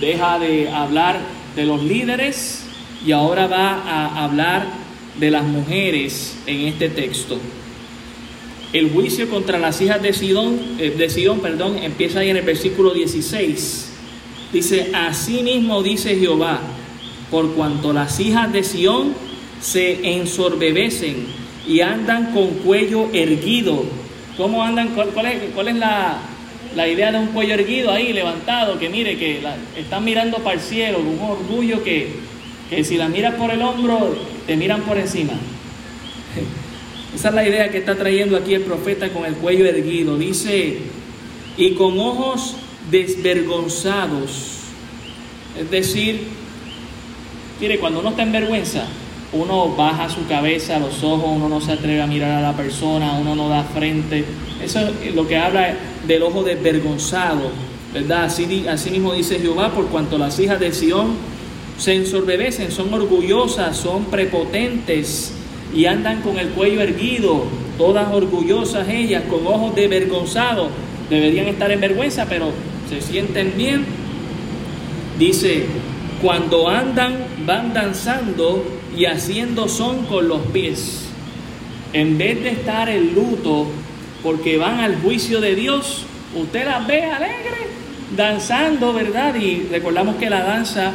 deja 0.00 0.38
de 0.38 0.68
hablar 0.68 1.18
de 1.54 1.64
los 1.64 1.82
líderes 1.82 2.65
y 3.04 3.12
ahora 3.12 3.46
va 3.46 3.82
a 3.82 4.24
hablar 4.24 4.66
de 5.18 5.30
las 5.30 5.44
mujeres 5.44 6.36
en 6.46 6.62
este 6.62 6.88
texto. 6.88 7.38
El 8.72 8.90
juicio 8.90 9.28
contra 9.28 9.58
las 9.58 9.80
hijas 9.80 10.02
de 10.02 10.12
Sidón, 10.12 10.60
eh, 10.78 10.94
de 10.96 11.08
Sidón 11.08 11.40
perdón, 11.40 11.78
empieza 11.78 12.20
ahí 12.20 12.30
en 12.30 12.36
el 12.36 12.44
versículo 12.44 12.92
16. 12.92 13.92
Dice, 14.52 14.90
así 14.94 15.42
mismo 15.42 15.82
dice 15.82 16.16
Jehová, 16.16 16.60
por 17.30 17.52
cuanto 17.54 17.92
las 17.92 18.20
hijas 18.20 18.52
de 18.52 18.62
Sión 18.62 19.14
se 19.60 20.16
ensorbebecen 20.16 21.26
y 21.66 21.80
andan 21.80 22.32
con 22.32 22.48
cuello 22.58 23.08
erguido. 23.12 23.84
¿Cómo 24.36 24.62
andan? 24.62 24.88
¿Cuál, 24.88 25.26
es, 25.26 25.76
la, 25.76 26.88
idea 26.88 27.10
de 27.10 27.18
un 27.18 27.28
cuello 27.28 27.54
erguido 27.54 27.90
ahí, 27.90 28.12
levantado? 28.12 28.78
Que 28.78 28.88
mire, 28.88 29.16
que 29.16 29.40
están 29.76 30.04
mirando 30.04 30.38
para 30.38 30.56
el 30.56 30.60
cielo, 30.60 30.98
un 30.98 31.18
orgullo 31.18 31.82
que, 31.82 32.08
que 32.70 32.84
si 32.84 32.96
la 32.96 33.08
miras 33.08 33.34
por 33.34 33.50
el 33.50 33.62
hombro, 33.62 34.16
te 34.46 34.56
miran 34.56 34.82
por 34.82 34.98
encima. 34.98 35.34
Esa 37.14 37.28
es 37.28 37.34
la 37.34 37.48
idea 37.48 37.70
que 37.70 37.78
está 37.78 37.94
trayendo 37.94 38.36
aquí 38.36 38.54
el 38.54 38.62
profeta 38.62 39.08
con 39.10 39.24
el 39.24 39.34
cuello 39.34 39.64
erguido. 39.64 40.18
Dice, 40.18 40.78
y 41.56 41.70
con 41.72 41.98
ojos 41.98 42.56
desvergonzados. 42.90 44.58
Es 45.58 45.70
decir, 45.70 46.24
mire, 47.60 47.78
cuando 47.78 48.00
uno 48.00 48.10
está 48.10 48.22
en 48.22 48.32
vergüenza, 48.32 48.84
uno 49.32 49.74
baja 49.74 50.08
su 50.08 50.26
cabeza, 50.26 50.78
los 50.78 51.02
ojos, 51.02 51.30
uno 51.34 51.48
no 51.48 51.60
se 51.60 51.72
atreve 51.72 52.02
a 52.02 52.06
mirar 52.06 52.32
a 52.32 52.40
la 52.40 52.56
persona, 52.56 53.14
uno 53.18 53.34
no 53.34 53.48
da 53.48 53.64
frente. 53.64 54.24
Eso 54.62 54.80
es 55.02 55.14
lo 55.14 55.26
que 55.26 55.38
habla 55.38 55.74
del 56.06 56.22
ojo 56.22 56.42
desvergonzado, 56.42 57.50
¿verdad? 57.94 58.24
Así, 58.24 58.66
así 58.68 58.90
mismo 58.90 59.14
dice 59.14 59.38
Jehová, 59.38 59.72
por 59.72 59.86
cuanto 59.86 60.18
las 60.18 60.38
hijas 60.38 60.60
de 60.60 60.72
Sión 60.72 61.35
se 61.78 61.94
ensorbebecen, 61.94 62.72
son 62.72 62.92
orgullosas, 62.92 63.76
son 63.76 64.06
prepotentes 64.06 65.32
y 65.74 65.86
andan 65.86 66.22
con 66.22 66.38
el 66.38 66.48
cuello 66.50 66.80
erguido, 66.80 67.44
todas 67.76 68.12
orgullosas 68.12 68.88
ellas, 68.88 69.24
con 69.28 69.46
ojos 69.46 69.74
desvergonzados. 69.74 70.68
Deberían 71.10 71.46
estar 71.46 71.70
en 71.70 71.80
vergüenza, 71.80 72.26
pero 72.28 72.50
se 72.88 73.00
sienten 73.00 73.54
bien. 73.56 73.84
Dice, 75.18 75.66
cuando 76.22 76.68
andan, 76.68 77.16
van 77.44 77.74
danzando 77.74 78.64
y 78.96 79.04
haciendo 79.04 79.68
son 79.68 80.06
con 80.06 80.28
los 80.28 80.40
pies. 80.46 81.02
En 81.92 82.18
vez 82.18 82.42
de 82.42 82.50
estar 82.50 82.88
en 82.88 83.14
luto 83.14 83.66
porque 84.22 84.56
van 84.56 84.80
al 84.80 84.96
juicio 84.96 85.40
de 85.40 85.54
Dios, 85.54 86.04
usted 86.34 86.66
las 86.66 86.86
ve 86.86 87.04
alegres, 87.04 87.68
danzando, 88.16 88.92
¿verdad? 88.92 89.34
Y 89.36 89.68
recordamos 89.70 90.16
que 90.16 90.30
la 90.30 90.42
danza, 90.42 90.92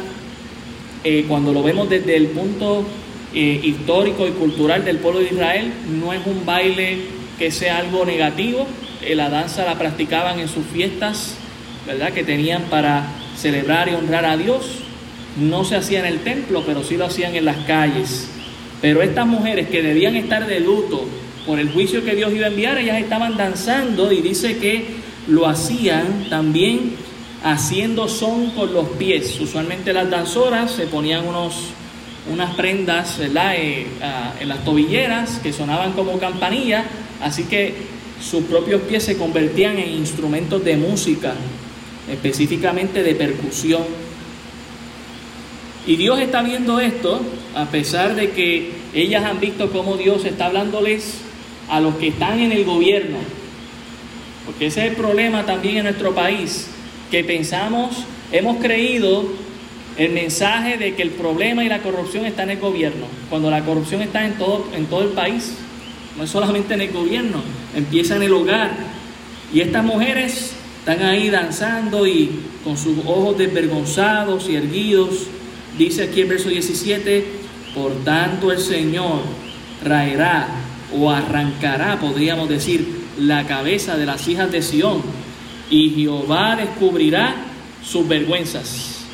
eh, 1.04 1.24
cuando 1.28 1.52
lo 1.52 1.62
vemos 1.62 1.88
desde 1.88 2.16
el 2.16 2.28
punto 2.28 2.84
eh, 3.34 3.60
histórico 3.62 4.26
y 4.26 4.30
cultural 4.30 4.84
del 4.84 4.98
pueblo 4.98 5.20
de 5.20 5.26
Israel, 5.26 5.72
no 6.00 6.12
es 6.12 6.20
un 6.26 6.44
baile 6.44 6.98
que 7.38 7.50
sea 7.50 7.78
algo 7.78 8.04
negativo. 8.04 8.66
Eh, 9.02 9.14
la 9.14 9.30
danza 9.30 9.64
la 9.64 9.78
practicaban 9.78 10.38
en 10.38 10.48
sus 10.48 10.64
fiestas, 10.66 11.36
¿verdad? 11.86 12.12
Que 12.12 12.22
tenían 12.22 12.62
para 12.64 13.06
celebrar 13.36 13.88
y 13.88 13.94
honrar 13.94 14.24
a 14.24 14.36
Dios 14.36 14.82
no 15.36 15.64
se 15.64 15.76
hacía 15.76 16.00
en 16.00 16.06
el 16.06 16.20
templo, 16.20 16.62
pero 16.66 16.82
sí 16.82 16.96
lo 16.96 17.06
hacían 17.06 17.34
en 17.34 17.44
las 17.44 17.56
calles. 17.66 18.28
Pero 18.80 19.02
estas 19.02 19.26
mujeres 19.26 19.68
que 19.68 19.82
debían 19.82 20.16
estar 20.16 20.46
de 20.46 20.60
luto 20.60 21.04
por 21.46 21.58
el 21.58 21.70
juicio 21.70 22.04
que 22.04 22.14
Dios 22.14 22.32
iba 22.32 22.46
a 22.46 22.50
enviar, 22.50 22.78
ellas 22.78 23.00
estaban 23.00 23.36
danzando 23.36 24.12
y 24.12 24.20
dice 24.20 24.58
que 24.58 24.84
lo 25.28 25.46
hacían 25.46 26.26
también 26.28 26.92
haciendo 27.42 28.08
son 28.08 28.50
con 28.50 28.72
los 28.72 28.88
pies. 28.90 29.38
Usualmente 29.40 29.92
las 29.92 30.10
danzoras 30.10 30.72
se 30.72 30.86
ponían 30.86 31.26
unos, 31.26 31.54
unas 32.30 32.54
prendas 32.54 33.18
eh, 33.20 33.86
en 34.40 34.48
las 34.48 34.64
tobilleras 34.64 35.38
que 35.42 35.52
sonaban 35.52 35.92
como 35.92 36.18
campanillas, 36.18 36.84
así 37.20 37.44
que 37.44 37.74
sus 38.22 38.44
propios 38.44 38.82
pies 38.82 39.02
se 39.02 39.16
convertían 39.16 39.78
en 39.78 39.90
instrumentos 39.90 40.64
de 40.64 40.76
música, 40.76 41.34
específicamente 42.10 43.02
de 43.02 43.14
percusión. 43.14 43.82
Y 45.84 45.96
Dios 45.96 46.20
está 46.20 46.42
viendo 46.42 46.78
esto, 46.78 47.20
a 47.56 47.66
pesar 47.66 48.14
de 48.14 48.30
que 48.30 48.70
ellas 48.94 49.24
han 49.24 49.40
visto 49.40 49.70
cómo 49.72 49.96
Dios 49.96 50.24
está 50.24 50.46
hablándoles 50.46 51.18
a 51.68 51.80
los 51.80 51.96
que 51.96 52.08
están 52.08 52.38
en 52.38 52.52
el 52.52 52.64
gobierno. 52.64 53.18
Porque 54.46 54.66
ese 54.66 54.84
es 54.84 54.90
el 54.92 54.96
problema 54.96 55.44
también 55.44 55.78
en 55.78 55.84
nuestro 55.84 56.14
país, 56.14 56.68
que 57.12 57.22
pensamos, 57.22 57.90
hemos 58.32 58.56
creído 58.56 59.24
el 59.98 60.12
mensaje 60.12 60.78
de 60.78 60.94
que 60.94 61.02
el 61.02 61.10
problema 61.10 61.62
y 61.62 61.68
la 61.68 61.82
corrupción 61.82 62.24
está 62.24 62.42
en 62.44 62.50
el 62.50 62.58
gobierno, 62.58 63.06
cuando 63.28 63.50
la 63.50 63.62
corrupción 63.62 64.00
está 64.00 64.24
en 64.24 64.38
todo, 64.38 64.66
en 64.74 64.86
todo 64.86 65.02
el 65.02 65.10
país, 65.10 65.52
no 66.16 66.24
es 66.24 66.30
solamente 66.30 66.72
en 66.72 66.80
el 66.80 66.90
gobierno, 66.90 67.42
empieza 67.76 68.16
en 68.16 68.22
el 68.22 68.32
hogar. 68.32 68.70
Y 69.52 69.60
estas 69.60 69.84
mujeres 69.84 70.54
están 70.78 71.02
ahí 71.02 71.28
danzando 71.28 72.06
y 72.06 72.30
con 72.64 72.78
sus 72.78 72.98
ojos 73.06 73.36
desvergonzados 73.36 74.48
y 74.48 74.56
erguidos, 74.56 75.28
Dice 75.78 76.02
aquí 76.02 76.20
el 76.20 76.28
verso 76.28 76.50
17, 76.50 77.24
por 77.74 77.92
tanto 78.04 78.52
el 78.52 78.58
Señor 78.58 79.22
raerá 79.82 80.48
o 80.94 81.10
arrancará, 81.10 81.98
podríamos 81.98 82.48
decir, 82.50 83.00
la 83.18 83.46
cabeza 83.46 83.96
de 83.96 84.04
las 84.04 84.28
hijas 84.28 84.52
de 84.52 84.60
Sión 84.60 85.00
y 85.70 85.90
Jehová 85.90 86.56
descubrirá 86.56 87.34
sus 87.84 88.06
vergüenzas. 88.06 89.04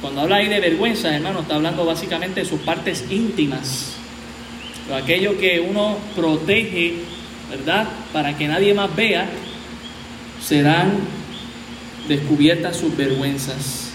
Cuando 0.00 0.20
habla 0.20 0.36
ahí 0.36 0.48
de 0.48 0.60
vergüenza, 0.60 1.14
hermano, 1.14 1.40
está 1.40 1.56
hablando 1.56 1.84
básicamente 1.84 2.40
de 2.40 2.46
sus 2.46 2.60
partes 2.60 3.04
íntimas, 3.10 3.96
aquello 4.94 5.36
que 5.38 5.60
uno 5.60 5.98
protege, 6.14 6.94
¿verdad? 7.50 7.88
Para 8.12 8.36
que 8.36 8.46
nadie 8.46 8.74
más 8.74 8.94
vea, 8.94 9.28
serán 10.40 10.92
descubiertas 12.08 12.76
sus 12.76 12.96
vergüenzas. 12.96 13.90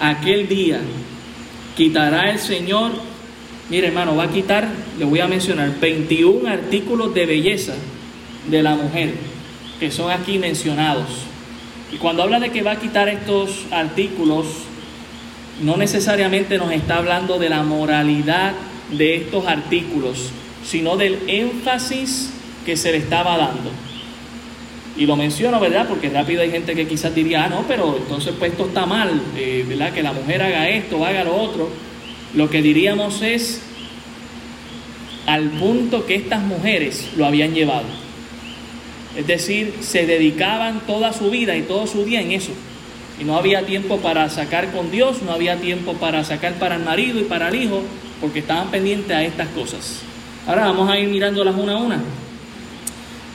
Aquel 0.00 0.48
día 0.48 0.80
quitará 1.76 2.30
el 2.30 2.38
Señor, 2.38 2.92
mire 3.68 3.88
hermano, 3.88 4.16
va 4.16 4.24
a 4.24 4.30
quitar, 4.30 4.68
le 4.98 5.04
voy 5.04 5.20
a 5.20 5.28
mencionar, 5.28 5.78
21 5.80 6.48
artículos 6.48 7.14
de 7.14 7.26
belleza 7.26 7.74
de 8.48 8.62
la 8.62 8.74
mujer, 8.74 9.14
que 9.78 9.90
son 9.90 10.10
aquí 10.10 10.38
mencionados. 10.38 11.31
Y 11.92 11.96
cuando 11.96 12.22
habla 12.22 12.40
de 12.40 12.50
que 12.50 12.62
va 12.62 12.72
a 12.72 12.80
quitar 12.80 13.08
estos 13.08 13.66
artículos, 13.70 14.46
no 15.62 15.76
necesariamente 15.76 16.58
nos 16.58 16.72
está 16.72 16.96
hablando 16.96 17.38
de 17.38 17.50
la 17.50 17.62
moralidad 17.62 18.54
de 18.90 19.16
estos 19.16 19.46
artículos, 19.46 20.30
sino 20.64 20.96
del 20.96 21.18
énfasis 21.26 22.32
que 22.64 22.76
se 22.76 22.92
le 22.92 22.98
estaba 22.98 23.36
dando. 23.36 23.70
Y 24.96 25.06
lo 25.06 25.16
menciono, 25.16 25.58
¿verdad? 25.58 25.86
Porque 25.88 26.10
rápido 26.10 26.42
hay 26.42 26.50
gente 26.50 26.74
que 26.74 26.86
quizás 26.86 27.14
diría, 27.14 27.44
ah, 27.44 27.48
no, 27.48 27.64
pero 27.66 27.96
entonces 27.96 28.34
pues 28.38 28.52
esto 28.52 28.66
está 28.66 28.84
mal, 28.86 29.10
eh, 29.36 29.64
¿verdad? 29.66 29.92
Que 29.92 30.02
la 30.02 30.12
mujer 30.12 30.42
haga 30.42 30.68
esto, 30.68 31.04
haga 31.04 31.24
lo 31.24 31.34
otro. 31.34 31.70
Lo 32.34 32.50
que 32.50 32.62
diríamos 32.62 33.22
es 33.22 33.62
al 35.26 35.48
punto 35.50 36.04
que 36.06 36.14
estas 36.16 36.42
mujeres 36.42 37.10
lo 37.16 37.26
habían 37.26 37.54
llevado. 37.54 37.86
Es 39.16 39.26
decir, 39.26 39.74
se 39.80 40.06
dedicaban 40.06 40.80
toda 40.86 41.12
su 41.12 41.30
vida 41.30 41.56
y 41.56 41.62
todo 41.62 41.86
su 41.86 42.04
día 42.04 42.20
en 42.20 42.32
eso. 42.32 42.52
Y 43.20 43.24
no 43.24 43.36
había 43.36 43.66
tiempo 43.66 43.98
para 43.98 44.28
sacar 44.30 44.72
con 44.72 44.90
Dios, 44.90 45.22
no 45.22 45.32
había 45.32 45.56
tiempo 45.56 45.94
para 45.94 46.24
sacar 46.24 46.54
para 46.54 46.76
el 46.76 46.82
marido 46.82 47.20
y 47.20 47.24
para 47.24 47.48
el 47.48 47.54
hijo, 47.54 47.82
porque 48.20 48.38
estaban 48.38 48.70
pendientes 48.70 49.14
a 49.14 49.22
estas 49.22 49.48
cosas. 49.48 50.00
Ahora 50.46 50.66
vamos 50.66 50.90
a 50.90 50.98
ir 50.98 51.08
mirándolas 51.08 51.54
una 51.56 51.74
a 51.74 51.76
una. 51.76 52.02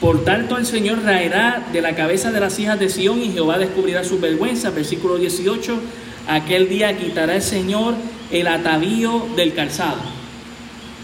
Por 0.02 0.24
tanto, 0.24 0.58
el 0.58 0.66
Señor 0.66 1.04
raerá 1.04 1.66
de 1.72 1.82
la 1.82 1.96
cabeza 1.96 2.32
de 2.32 2.40
las 2.40 2.60
hijas 2.60 2.80
de 2.80 2.90
Sión 2.90 3.22
y 3.24 3.32
Jehová 3.32 3.58
descubrirá 3.58 4.04
su 4.04 4.20
vergüenza. 4.20 4.70
Versículo 4.70 5.18
18. 5.18 5.80
Aquel 6.28 6.70
día 6.70 6.98
quitará 6.98 7.36
el 7.36 7.42
Señor 7.42 7.96
el 8.32 8.48
atavío 8.48 9.28
del 9.36 9.54
calzado. 9.54 10.17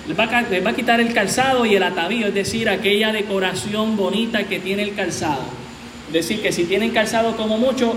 Les 0.08 0.20
va, 0.20 0.24
a, 0.26 0.76
quitar 0.76 1.00
el 1.00 1.14
calzado 1.14 1.66
y 1.66 1.76
el 1.76 1.84
atavío, 1.84 2.28
es 2.28 2.34
decir, 2.34 2.68
aquella 2.68 3.14
decoración 3.14 3.96
bonita 3.96 4.44
que 4.44 4.60
tiene 4.60 4.84
el 4.84 4.96
calzado. 4.96 5.44
Es 6.08 6.14
decir, 6.14 6.42
que 6.42 6.52
si 6.52 6.66
tienen 6.66 6.92
calzado 6.92 7.38
como 7.38 7.58
mucho, 7.58 7.96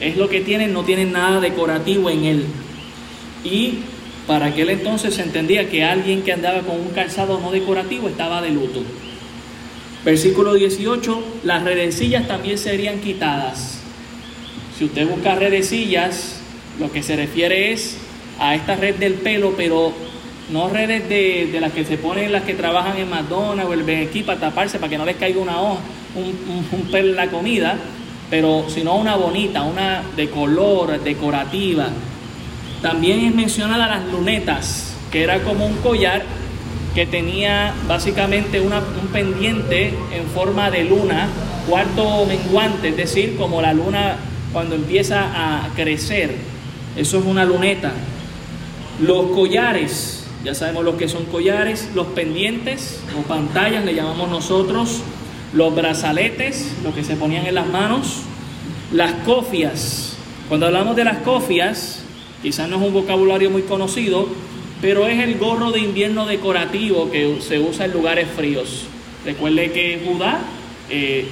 es 0.00 0.16
lo 0.18 0.28
que 0.28 0.42
tienen, 0.42 0.74
no 0.74 0.84
tienen 0.84 1.12
nada 1.12 1.40
decorativo 1.40 2.10
en 2.10 2.24
él. 2.24 2.44
Y 3.42 3.78
para 4.26 4.46
aquel 4.46 4.68
entonces 4.68 5.14
se 5.14 5.22
entendía 5.22 5.70
que 5.70 5.82
alguien 5.82 6.22
que 6.22 6.32
andaba 6.32 6.60
con 6.60 6.78
un 6.78 6.90
calzado 6.90 7.40
no 7.40 7.50
decorativo 7.50 8.08
estaba 8.08 8.42
de 8.42 8.50
luto. 8.50 8.82
Versículo 10.04 10.54
18, 10.54 11.40
las 11.44 11.64
redecillas 11.64 12.28
también 12.28 12.58
serían 12.58 13.00
quitadas. 13.00 13.80
Si 14.78 14.84
usted 14.84 15.08
busca 15.08 15.34
redecillas, 15.34 16.40
lo 16.78 16.92
que 16.92 17.02
se 17.02 17.16
refiere 17.16 17.72
es 17.72 17.96
a 18.38 18.54
esta 18.54 18.76
red 18.76 18.96
del 18.96 19.14
pelo, 19.14 19.54
pero 19.56 19.92
no 20.50 20.68
redes 20.68 21.08
de, 21.08 21.58
las 21.60 21.72
que 21.72 21.84
se 21.84 21.98
ponen 21.98 22.32
las 22.32 22.42
que 22.42 22.54
trabajan 22.54 22.96
en 22.96 23.10
McDonald's 23.10 23.70
o 23.70 23.72
el 23.72 24.06
aquí 24.06 24.22
para 24.22 24.40
taparse, 24.40 24.78
para 24.78 24.90
que 24.90 24.98
no 24.98 25.04
les 25.04 25.16
caiga 25.16 25.40
una 25.40 25.60
hoja, 25.60 25.80
un, 26.14 26.82
pelo 26.90 27.10
en 27.10 27.16
la 27.16 27.28
comida, 27.28 27.76
pero 28.30 28.66
sino 28.68 28.96
una 28.96 29.16
bonita, 29.16 29.62
una 29.62 30.02
de 30.16 30.30
color, 30.30 31.00
decorativa. 31.02 31.88
También 32.80 33.24
es 33.24 33.34
mencionada 33.34 33.88
las 33.88 34.06
lunetas, 34.06 34.94
que 35.10 35.22
era 35.22 35.42
como 35.42 35.66
un 35.66 35.76
collar 35.76 36.22
que 36.94 37.06
tenía 37.06 37.74
básicamente 37.86 38.60
una, 38.60 38.78
un 38.78 39.08
pendiente 39.08 39.94
en 40.12 40.26
forma 40.34 40.70
de 40.70 40.84
luna, 40.84 41.28
cuarto 41.68 42.24
menguante, 42.26 42.88
es 42.88 42.96
decir, 42.96 43.36
como 43.36 43.60
la 43.60 43.74
luna 43.74 44.16
cuando 44.52 44.74
empieza 44.74 45.26
a 45.34 45.68
crecer. 45.74 46.34
Eso 46.96 47.18
es 47.18 47.24
una 47.24 47.44
luneta. 47.44 47.92
Los 49.00 49.30
collares, 49.30 50.17
ya 50.48 50.54
sabemos 50.54 50.82
lo 50.82 50.96
que 50.96 51.10
son 51.10 51.26
collares, 51.26 51.90
los 51.94 52.06
pendientes 52.06 53.02
o 53.18 53.20
pantallas 53.28 53.84
le 53.84 53.94
llamamos 53.94 54.30
nosotros, 54.30 55.02
los 55.52 55.74
brazaletes, 55.74 56.74
lo 56.82 56.94
que 56.94 57.04
se 57.04 57.16
ponían 57.16 57.44
en 57.44 57.54
las 57.54 57.66
manos, 57.66 58.22
las 58.90 59.12
cofias. 59.26 60.16
Cuando 60.48 60.64
hablamos 60.64 60.96
de 60.96 61.04
las 61.04 61.18
cofias, 61.18 62.02
quizás 62.40 62.66
no 62.66 62.76
es 62.76 62.82
un 62.82 62.94
vocabulario 62.94 63.50
muy 63.50 63.60
conocido, 63.60 64.26
pero 64.80 65.06
es 65.06 65.22
el 65.22 65.36
gorro 65.36 65.70
de 65.70 65.80
invierno 65.80 66.24
decorativo 66.24 67.10
que 67.10 67.42
se 67.42 67.58
usa 67.58 67.84
en 67.84 67.92
lugares 67.92 68.26
fríos. 68.34 68.86
Recuerde 69.26 69.70
que 69.70 70.00
Judá 70.02 70.40
eh, 70.88 71.26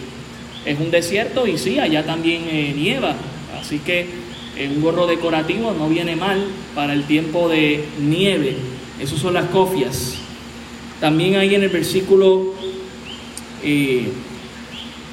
es 0.66 0.78
un 0.78 0.90
desierto 0.90 1.46
y 1.46 1.56
sí, 1.56 1.78
allá 1.78 2.04
también 2.04 2.42
eh, 2.50 2.74
nieva, 2.76 3.14
así 3.58 3.78
que 3.78 4.00
eh, 4.58 4.70
un 4.76 4.82
gorro 4.82 5.06
decorativo 5.06 5.72
no 5.72 5.88
viene 5.88 6.16
mal 6.16 6.44
para 6.74 6.92
el 6.92 7.04
tiempo 7.04 7.48
de 7.48 7.82
nieve. 7.98 8.75
Esas 9.00 9.18
son 9.18 9.34
las 9.34 9.46
cofias. 9.50 10.14
También 11.00 11.36
hay 11.36 11.54
en 11.54 11.62
el 11.62 11.68
versículo 11.68 12.54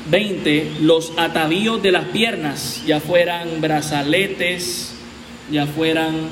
20 0.10 0.72
los 0.82 1.14
atavíos 1.18 1.82
de 1.82 1.92
las 1.92 2.06
piernas, 2.06 2.84
ya 2.86 3.00
fueran 3.00 3.62
brazaletes, 3.62 4.96
ya 5.52 5.66
fueran 5.66 6.30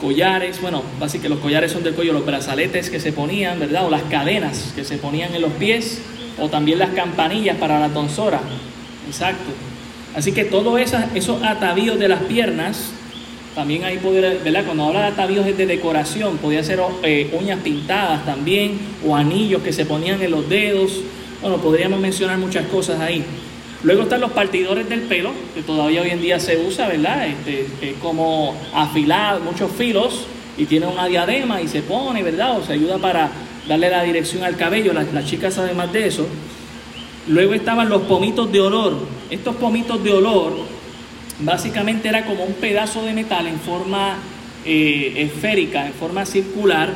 collares, 0.00 0.60
bueno, 0.60 0.82
básicamente 0.98 1.28
los 1.28 1.38
collares 1.40 1.72
son 1.72 1.82
del 1.84 1.94
cuello, 1.94 2.12
los 2.12 2.26
brazaletes 2.26 2.90
que 2.90 2.98
se 3.00 3.12
ponían, 3.12 3.60
¿verdad? 3.60 3.86
O 3.86 3.90
las 3.90 4.02
cadenas 4.04 4.72
que 4.74 4.84
se 4.84 4.96
ponían 4.96 5.34
en 5.34 5.42
los 5.42 5.52
pies, 5.52 6.00
o 6.38 6.48
también 6.48 6.78
las 6.78 6.90
campanillas 6.90 7.56
para 7.58 7.78
la 7.78 7.90
tonsora, 7.90 8.40
exacto. 9.06 9.50
Así 10.14 10.32
que 10.32 10.44
todos 10.44 10.80
esos 10.80 11.42
atavíos 11.42 11.98
de 11.98 12.08
las 12.08 12.22
piernas, 12.22 12.92
también 13.54 13.84
ahí 13.84 13.98
poder, 13.98 14.40
¿verdad? 14.44 14.64
Cuando 14.64 14.84
habla 14.84 15.00
de 15.02 15.06
atavíos 15.08 15.46
es 15.46 15.56
de 15.56 15.66
decoración, 15.66 16.38
podía 16.38 16.62
ser 16.62 16.80
eh, 17.02 17.30
uñas 17.38 17.60
pintadas 17.60 18.24
también, 18.24 18.78
o 19.06 19.16
anillos 19.16 19.62
que 19.62 19.72
se 19.72 19.84
ponían 19.84 20.22
en 20.22 20.30
los 20.30 20.48
dedos, 20.48 21.00
bueno, 21.42 21.56
podríamos 21.56 22.00
mencionar 22.00 22.38
muchas 22.38 22.66
cosas 22.66 23.00
ahí. 23.00 23.24
Luego 23.82 24.02
están 24.02 24.20
los 24.20 24.32
partidores 24.32 24.88
del 24.88 25.00
pelo, 25.02 25.32
que 25.54 25.62
todavía 25.62 26.02
hoy 26.02 26.10
en 26.10 26.20
día 26.20 26.38
se 26.38 26.58
usa, 26.58 26.86
¿verdad? 26.86 27.28
Este, 27.28 27.66
es 27.80 27.96
como 28.02 28.54
afilar 28.74 29.40
muchos 29.40 29.72
filos 29.72 30.26
y 30.58 30.66
tiene 30.66 30.86
una 30.86 31.06
diadema 31.06 31.62
y 31.62 31.68
se 31.68 31.80
pone, 31.80 32.22
¿verdad? 32.22 32.58
O 32.58 32.62
se 32.62 32.74
ayuda 32.74 32.98
para 32.98 33.30
darle 33.66 33.88
la 33.88 34.02
dirección 34.02 34.44
al 34.44 34.56
cabello. 34.56 34.92
Las, 34.92 35.24
chicas 35.24 35.54
saben 35.54 35.78
más 35.78 35.90
de 35.94 36.06
eso. 36.06 36.26
Luego 37.26 37.54
estaban 37.54 37.88
los 37.88 38.02
pomitos 38.02 38.52
de 38.52 38.60
olor. 38.60 38.98
Estos 39.30 39.56
pomitos 39.56 40.04
de 40.04 40.12
olor 40.12 40.52
básicamente 41.42 42.08
era 42.08 42.24
como 42.24 42.44
un 42.44 42.54
pedazo 42.54 43.02
de 43.04 43.12
metal 43.12 43.46
en 43.46 43.58
forma 43.60 44.18
eh, 44.64 45.14
esférica, 45.16 45.86
en 45.86 45.92
forma 45.92 46.26
circular, 46.26 46.90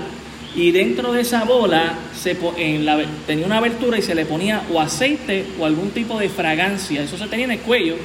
y 0.57 0.71
dentro 0.71 1.13
de 1.13 1.23
esa 1.23 1.45
bola 1.45 1.99
se, 2.15 2.37
en 2.57 2.85
la, 2.85 3.05
tenía 3.27 3.47
una 3.47 3.59
abertura 3.59 3.99
y 3.99 4.03
se 4.03 4.15
le 4.15 4.25
ponía 4.25 4.63
o 4.73 4.81
aceite 4.81 5.47
o 5.59 5.67
algún 5.67 5.91
tipo 5.91 6.19
de 6.19 6.29
fragancia. 6.29 7.03
Eso 7.03 7.19
se 7.19 7.27
tenía 7.27 7.47
en 7.47 7.53
el 7.53 7.61
cuello 7.61 7.97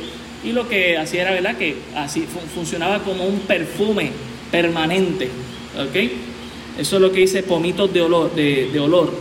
y 0.43 0.51
lo 0.51 0.67
que 0.67 0.97
hacía 0.97 1.23
era 1.23 1.31
verdad 1.31 1.57
que 1.57 1.75
así 1.95 2.25
funcionaba 2.55 2.99
como 3.03 3.25
un 3.25 3.41
perfume 3.41 4.11
permanente. 4.51 5.29
¿ok? 5.77 5.95
Eso 6.79 6.95
es 6.95 7.01
lo 7.01 7.11
que 7.11 7.19
dice 7.19 7.43
pomitos 7.43 7.93
de 7.93 8.01
olor, 8.01 8.33
de, 8.33 8.69
de 8.71 8.79
olor. 8.79 9.13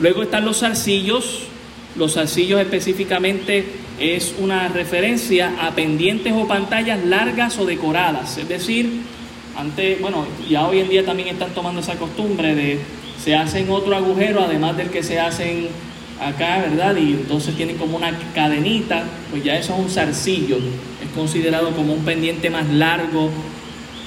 Luego 0.00 0.22
están 0.22 0.44
los 0.44 0.60
zarcillos. 0.60 1.48
Los 1.96 2.14
zarcillos 2.14 2.60
específicamente 2.60 3.64
es 3.98 4.34
una 4.38 4.68
referencia 4.68 5.54
a 5.60 5.70
pendientes 5.72 6.32
o 6.32 6.48
pantallas 6.48 7.04
largas 7.04 7.58
o 7.58 7.64
decoradas, 7.64 8.38
es 8.38 8.48
decir, 8.48 9.02
antes, 9.56 10.00
bueno, 10.00 10.26
ya 10.48 10.66
hoy 10.66 10.80
en 10.80 10.88
día 10.88 11.04
también 11.04 11.28
están 11.28 11.50
tomando 11.50 11.80
esa 11.80 11.94
costumbre 11.94 12.54
de 12.54 12.78
se 13.22 13.34
hacen 13.34 13.70
otro 13.70 13.94
agujero 13.96 14.42
además 14.42 14.76
del 14.76 14.90
que 14.90 15.02
se 15.02 15.18
hacen 15.20 15.68
acá, 16.20 16.64
¿verdad? 16.68 16.96
Y 16.96 17.12
entonces 17.12 17.54
tienen 17.56 17.76
como 17.76 17.96
una 17.96 18.12
cadenita, 18.34 19.04
pues 19.30 19.44
ya 19.44 19.56
eso 19.56 19.74
es 19.74 19.80
un 19.80 19.90
zarcillo, 19.90 20.56
es 20.56 21.10
considerado 21.14 21.70
como 21.70 21.92
un 21.92 22.04
pendiente 22.04 22.50
más 22.50 22.68
largo 22.68 23.30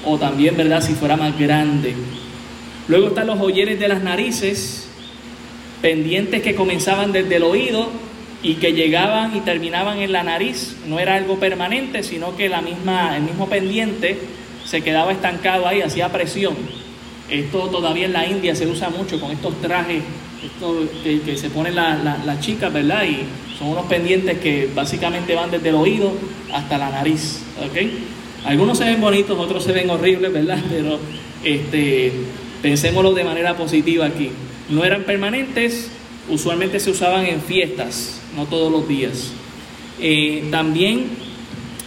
o 0.04 0.18
también, 0.18 0.56
¿verdad? 0.56 0.82
Si 0.82 0.94
fuera 0.94 1.16
más 1.16 1.38
grande. 1.38 1.94
Luego 2.86 3.08
están 3.08 3.26
los 3.26 3.38
joyeres 3.38 3.80
de 3.80 3.88
las 3.88 4.02
narices, 4.02 4.88
pendientes 5.82 6.42
que 6.42 6.54
comenzaban 6.54 7.12
desde 7.12 7.36
el 7.36 7.42
oído 7.42 7.88
y 8.42 8.54
que 8.54 8.72
llegaban 8.72 9.36
y 9.36 9.40
terminaban 9.40 9.98
en 9.98 10.12
la 10.12 10.22
nariz. 10.22 10.76
No 10.86 10.98
era 11.00 11.14
algo 11.16 11.38
permanente, 11.38 12.02
sino 12.02 12.36
que 12.36 12.48
la 12.48 12.60
misma, 12.60 13.16
el 13.16 13.22
mismo 13.22 13.48
pendiente 13.48 14.18
se 14.64 14.82
quedaba 14.82 15.12
estancado 15.12 15.66
ahí, 15.66 15.80
hacía 15.80 16.10
presión. 16.10 16.54
Esto 17.30 17.68
todavía 17.68 18.06
en 18.06 18.12
la 18.12 18.26
India 18.26 18.54
se 18.54 18.66
usa 18.66 18.90
mucho 18.90 19.20
con 19.20 19.30
estos 19.30 19.60
trajes 19.60 20.02
que, 21.02 21.36
se 21.36 21.50
ponen 21.50 21.74
las 21.74 22.24
la, 22.24 22.40
chicas, 22.40 22.72
¿verdad? 22.72 23.04
Y 23.04 23.18
son 23.58 23.68
unos 23.68 23.86
pendientes 23.86 24.38
que 24.38 24.70
básicamente 24.74 25.34
van 25.34 25.50
desde 25.50 25.70
el 25.70 25.74
oído 25.74 26.12
hasta 26.52 26.78
la 26.78 26.90
nariz, 26.90 27.42
¿ok? 27.58 28.46
Algunos 28.46 28.78
se 28.78 28.84
ven 28.84 29.00
bonitos, 29.00 29.38
otros 29.38 29.64
se 29.64 29.72
ven 29.72 29.90
horribles, 29.90 30.32
¿verdad? 30.32 30.58
Pero 30.70 30.98
este, 31.44 32.12
pensémoslo 32.62 33.12
de 33.12 33.24
manera 33.24 33.56
positiva 33.56 34.06
aquí. 34.06 34.30
No 34.68 34.84
eran 34.84 35.02
permanentes, 35.04 35.90
usualmente 36.28 36.78
se 36.78 36.90
usaban 36.90 37.26
en 37.26 37.40
fiestas, 37.40 38.17
no 38.38 38.46
todos 38.46 38.70
los 38.70 38.86
días. 38.86 39.32
Eh, 40.00 40.46
también 40.50 41.08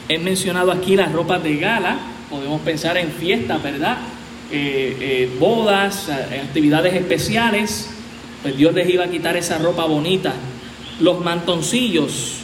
he 0.10 0.20
mencionado 0.20 0.72
aquí 0.72 0.98
las 0.98 1.14
ropas 1.14 1.42
de 1.42 1.56
gala, 1.56 1.98
podemos 2.30 2.60
pensar 2.62 2.98
en 2.98 3.10
fiestas, 3.10 3.64
¿verdad? 3.64 4.00
Eh, 4.52 4.98
eh, 5.00 5.38
bodas, 5.40 6.10
actividades 6.10 6.94
especiales, 6.94 7.90
pues 8.42 8.58
Dios 8.58 8.74
les 8.74 8.90
iba 8.90 9.06
a 9.06 9.08
quitar 9.08 9.38
esa 9.38 9.60
ropa 9.60 9.86
bonita. 9.86 10.34
Los 11.00 11.22
mantoncillos, 11.22 12.40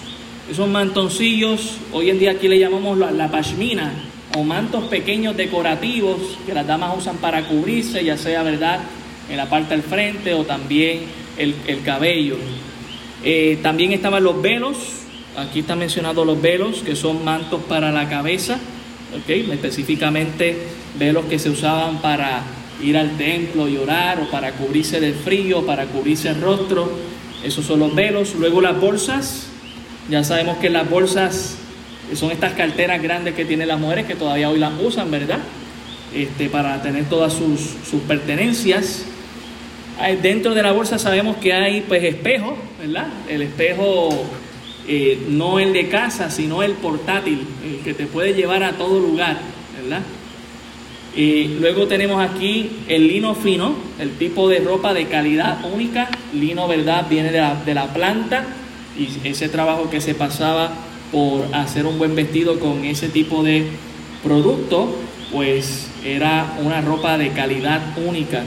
esos 0.49 0.69
mantoncillos, 0.69 1.77
hoy 1.91 2.09
en 2.09 2.17
día 2.17 2.31
aquí 2.31 2.47
le 2.47 2.59
llamamos 2.59 2.97
la, 2.97 3.29
pashmina, 3.29 3.91
o 4.37 4.43
mantos 4.43 4.85
pequeños 4.85 5.35
decorativos 5.35 6.17
que 6.45 6.53
las 6.53 6.65
damas 6.65 6.97
usan 6.97 7.17
para 7.17 7.45
cubrirse, 7.45 8.05
ya 8.05 8.17
sea, 8.17 8.43
¿verdad?, 8.43 8.79
en 9.29 9.35
la 9.35 9.49
parte 9.49 9.75
del 9.75 9.83
frente 9.83 10.33
o 10.33 10.45
también 10.45 11.01
el 11.37 11.81
cabello. 11.83 12.37
También 13.61 13.91
estaban 13.93 14.24
los 14.24 14.41
velos, 14.41 14.78
aquí 15.36 15.59
están 15.59 15.80
mencionados 15.80 16.26
los 16.26 16.41
velos, 16.41 16.84
que 16.84 16.95
son 16.95 17.24
mantos 17.24 17.61
para 17.68 17.91
la 17.91 18.09
cabeza 18.09 18.59
específicamente 19.51 20.57
velos 20.97 21.26
que 21.26 21.39
se 21.39 21.49
usaban 21.49 22.01
para 22.01 22.41
ir 22.82 22.97
al 22.97 23.18
templo 23.18 23.68
y 23.68 23.78
orar 23.78 24.20
o 24.22 24.30
para 24.30 24.51
cubrirse 24.51 24.99
del 24.99 25.13
frío, 25.13 25.65
para 25.65 25.86
cubrirse 25.86 26.30
el 26.30 26.41
rostro. 26.41 26.91
Esos 27.43 27.65
son 27.65 27.80
los 27.80 27.93
velos. 27.95 28.36
Luego 28.36 28.61
las 28.61 28.80
bolsas. 28.80 29.47
Ya 30.09 30.24
sabemos 30.24 30.57
que 30.57 30.70
las 30.70 30.89
bolsas 30.89 31.57
son 32.13 32.32
estas 32.32 32.53
carteras 32.53 33.01
grandes 33.01 33.36
que 33.36 33.43
tienen 33.43 33.68
las 33.68 33.80
mujeres 33.80 34.05
que 34.05 34.15
todavía 34.15 34.49
hoy 34.49 34.57
las 34.57 34.72
usan, 34.82 35.11
¿verdad? 35.11 35.39
Este, 36.15 36.49
para 36.49 36.82
tener 36.82 37.05
todas 37.09 37.34
sus, 37.34 37.59
sus 37.89 38.01
pertenencias. 38.03 39.05
Dentro 40.22 40.53
de 40.53 40.63
la 40.63 40.72
bolsa 40.72 40.99
sabemos 40.99 41.38
que 41.38 41.53
hay 41.53 41.82
pues 41.82 42.03
espejos, 42.03 42.53
¿verdad? 42.80 43.07
El 43.30 43.41
espejo 43.41 44.09
eh, 44.88 45.25
no 45.30 45.59
el 45.59 45.73
de 45.73 45.89
casa, 45.89 46.30
sino 46.30 46.63
el 46.63 46.73
portátil, 46.73 47.41
el 47.65 47.84
que 47.84 47.93
te 47.93 48.05
puede 48.05 48.34
llevar 48.34 48.63
a 48.63 48.73
todo 48.73 48.99
lugar, 48.99 49.38
¿verdad? 49.82 50.01
Y 51.15 51.47
luego 51.59 51.88
tenemos 51.88 52.21
aquí 52.21 52.69
el 52.88 53.07
lino 53.07 53.34
fino, 53.34 53.73
el 53.99 54.11
tipo 54.17 54.47
de 54.47 54.59
ropa 54.59 54.93
de 54.93 55.07
calidad 55.07 55.57
única. 55.73 56.07
Lino, 56.32 56.67
¿verdad? 56.67 57.07
Viene 57.09 57.32
de 57.32 57.39
la, 57.39 57.55
de 57.55 57.73
la 57.73 57.91
planta 57.91 58.45
y 58.97 59.28
ese 59.28 59.49
trabajo 59.49 59.89
que 59.89 59.99
se 59.99 60.13
pasaba 60.13 60.71
por 61.11 61.55
hacer 61.55 61.88
un 61.88 61.97
buen 61.97 62.15
vestido 62.15 62.59
con 62.59 62.86
ese 62.86 63.09
tipo 63.09 63.41
de 63.41 63.65
producto, 64.23 64.95
pues 65.32 65.89
era 66.05 66.55
una 66.63 66.82
ropa 66.82 67.17
de 67.17 67.30
calidad 67.30 67.82
única. 67.97 68.43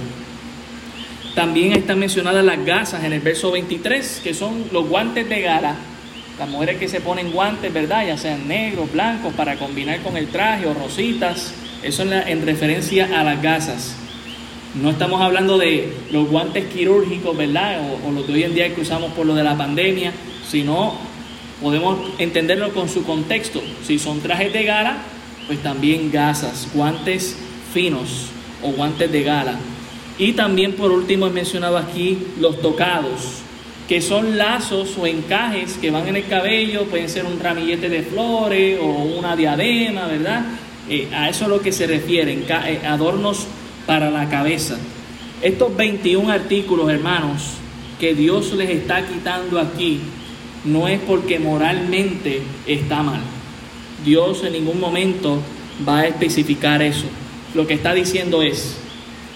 También 1.41 1.73
están 1.73 1.99
mencionadas 1.99 2.45
las 2.45 2.63
gasas 2.67 3.03
en 3.03 3.15
el 3.15 3.21
verso 3.21 3.51
23, 3.51 4.21
que 4.23 4.35
son 4.35 4.67
los 4.73 4.87
guantes 4.87 5.27
de 5.27 5.41
gala 5.41 5.75
las 6.39 6.47
mujeres 6.51 6.77
que 6.77 6.87
se 6.87 7.01
ponen 7.01 7.33
guantes, 7.33 7.73
¿verdad? 7.73 8.07
Ya 8.07 8.19
sean 8.19 8.47
negros, 8.47 8.93
blancos, 8.93 9.33
para 9.33 9.57
combinar 9.57 10.03
con 10.03 10.19
el 10.19 10.29
traje 10.29 10.67
o 10.67 10.75
rositas. 10.75 11.55
Eso 11.83 12.03
en, 12.03 12.45
referencia 12.45 13.19
a 13.19 13.25
las 13.25 13.41
gasas. 13.41 13.97
No 14.75 14.91
estamos 14.91 15.23
hablando 15.23 15.57
de 15.57 15.91
los 16.13 16.29
guantes 16.29 16.67
quirúrgicos, 16.67 17.35
¿verdad? 17.35 17.81
O, 18.07 18.13
los 18.13 18.27
de 18.27 18.35
hoy 18.35 18.43
en 18.43 18.55
día 18.55 18.75
que 18.75 18.83
usamos 18.83 19.11
por 19.13 19.25
lo 19.25 19.35
de 19.35 19.43
la 19.43 19.57
pandemia, 19.57 20.13
sino 20.47 20.93
podemos 21.63 22.01
entenderlo 22.19 22.75
con 22.75 22.91
su 22.91 23.03
contexto. 23.05 23.63
Si 23.87 23.99
son 23.99 24.21
trajes 24.21 24.53
de 24.53 24.65
gala, 24.65 24.99
pues 25.47 25.63
también 25.63 26.13
gasas, 26.13 26.69
guantes 26.75 27.35
finos 27.73 28.27
o 28.63 28.73
guantes 28.73 29.11
de 29.11 29.23
gala. 29.23 29.59
Y 30.21 30.35
también 30.35 30.75
por 30.75 30.93
último 30.93 31.29
he 31.29 31.31
mencionado 31.31 31.79
aquí 31.79 32.19
los 32.39 32.61
tocados, 32.61 33.39
que 33.89 34.03
son 34.03 34.37
lazos 34.37 34.99
o 34.99 35.07
encajes 35.07 35.79
que 35.81 35.91
van 35.91 36.09
en 36.09 36.17
el 36.17 36.27
cabello, 36.27 36.85
pueden 36.85 37.09
ser 37.09 37.25
un 37.25 37.41
ramillete 37.41 37.89
de 37.89 38.03
flores 38.03 38.79
o 38.83 38.85
una 38.85 39.35
diadema, 39.35 40.07
¿verdad? 40.09 40.45
Eh, 40.91 41.09
a 41.11 41.31
eso 41.31 41.45
es 41.45 41.51
lo 41.51 41.63
que 41.63 41.73
se 41.73 41.87
refieren, 41.87 42.45
eh, 42.67 42.83
adornos 42.87 43.47
para 43.87 44.11
la 44.11 44.29
cabeza. 44.29 44.77
Estos 45.41 45.75
21 45.75 46.31
artículos, 46.31 46.91
hermanos, 46.91 47.53
que 47.99 48.15
Dios 48.15 48.53
les 48.53 48.69
está 48.69 49.07
quitando 49.07 49.59
aquí, 49.59 50.01
no 50.67 50.87
es 50.87 51.01
porque 51.01 51.39
moralmente 51.39 52.43
está 52.67 53.03
mal. 53.03 53.23
Dios 54.05 54.45
en 54.45 54.53
ningún 54.53 54.81
momento 54.81 55.41
va 55.89 56.01
a 56.01 56.09
especificar 56.09 56.83
eso. 56.83 57.07
Lo 57.55 57.67
que 57.67 57.73
está 57.73 57.95
diciendo 57.95 58.43
es, 58.43 58.77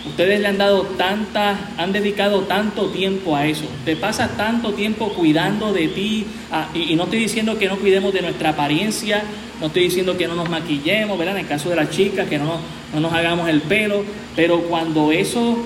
ustedes 0.07 0.41
le 0.41 0.49
han 0.49 0.59
dado 0.59 0.83
tanta, 0.83 1.71
han 1.77 1.93
dedicado 1.93 2.43
tanto 2.43 2.87
tiempo 2.89 3.37
a 3.37 3.47
eso, 3.47 3.65
te 3.85 3.97
pasas 3.97 4.37
tanto 4.37 4.73
tiempo 4.73 5.09
cuidando 5.11 5.73
de 5.73 5.89
ti, 5.89 6.27
y, 6.75 6.95
no 6.95 7.05
estoy 7.05 7.21
diciendo 7.21 7.59
que 7.59 7.69
no 7.69 7.77
cuidemos 7.79 8.13
de 8.13 8.23
nuestra 8.23 8.51
apariencia, 8.51 9.23
no 9.61 9.67
estoy 9.67 9.85
diciendo 9.85 10.17
que 10.17 10.29
no 10.29 10.35
nos 10.35 10.49
maquillemos, 10.49 11.19
¿verdad? 11.19 11.37
En 11.37 11.43
el 11.43 11.49
caso 11.49 11.71
de 11.71 11.77
las 11.77 11.91
chicas, 11.91 12.29
que 12.29 12.39
no 12.39 12.45
nos, 12.45 12.61
no 12.93 13.01
nos 13.01 13.13
hagamos 13.13 13.49
el 13.49 13.61
pelo, 13.63 14.05
pero 14.37 14.61
cuando 14.63 15.13
eso 15.13 15.59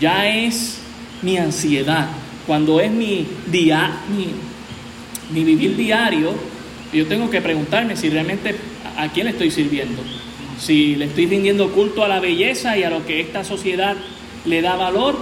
ya 0.00 0.28
es 0.28 0.80
mi 1.20 1.36
ansiedad, 1.36 2.08
cuando 2.46 2.80
es 2.80 2.90
mi, 2.90 3.26
día, 3.46 3.90
mi 5.30 5.44
vivir 5.44 5.76
diario, 5.76 6.34
yo 6.92 7.06
tengo 7.06 7.30
que 7.30 7.40
preguntarme 7.40 7.96
si 7.96 8.10
realmente 8.10 8.54
a 8.96 9.08
quién 9.08 9.26
le 9.26 9.32
estoy 9.32 9.50
sirviendo. 9.50 10.02
Si 10.64 10.94
le 10.94 11.06
estoy 11.06 11.26
rindiendo 11.26 11.72
culto 11.72 12.04
a 12.04 12.08
la 12.08 12.20
belleza 12.20 12.78
y 12.78 12.84
a 12.84 12.90
lo 12.90 13.04
que 13.04 13.20
esta 13.20 13.42
sociedad 13.42 13.96
le 14.44 14.62
da 14.62 14.76
valor 14.76 15.16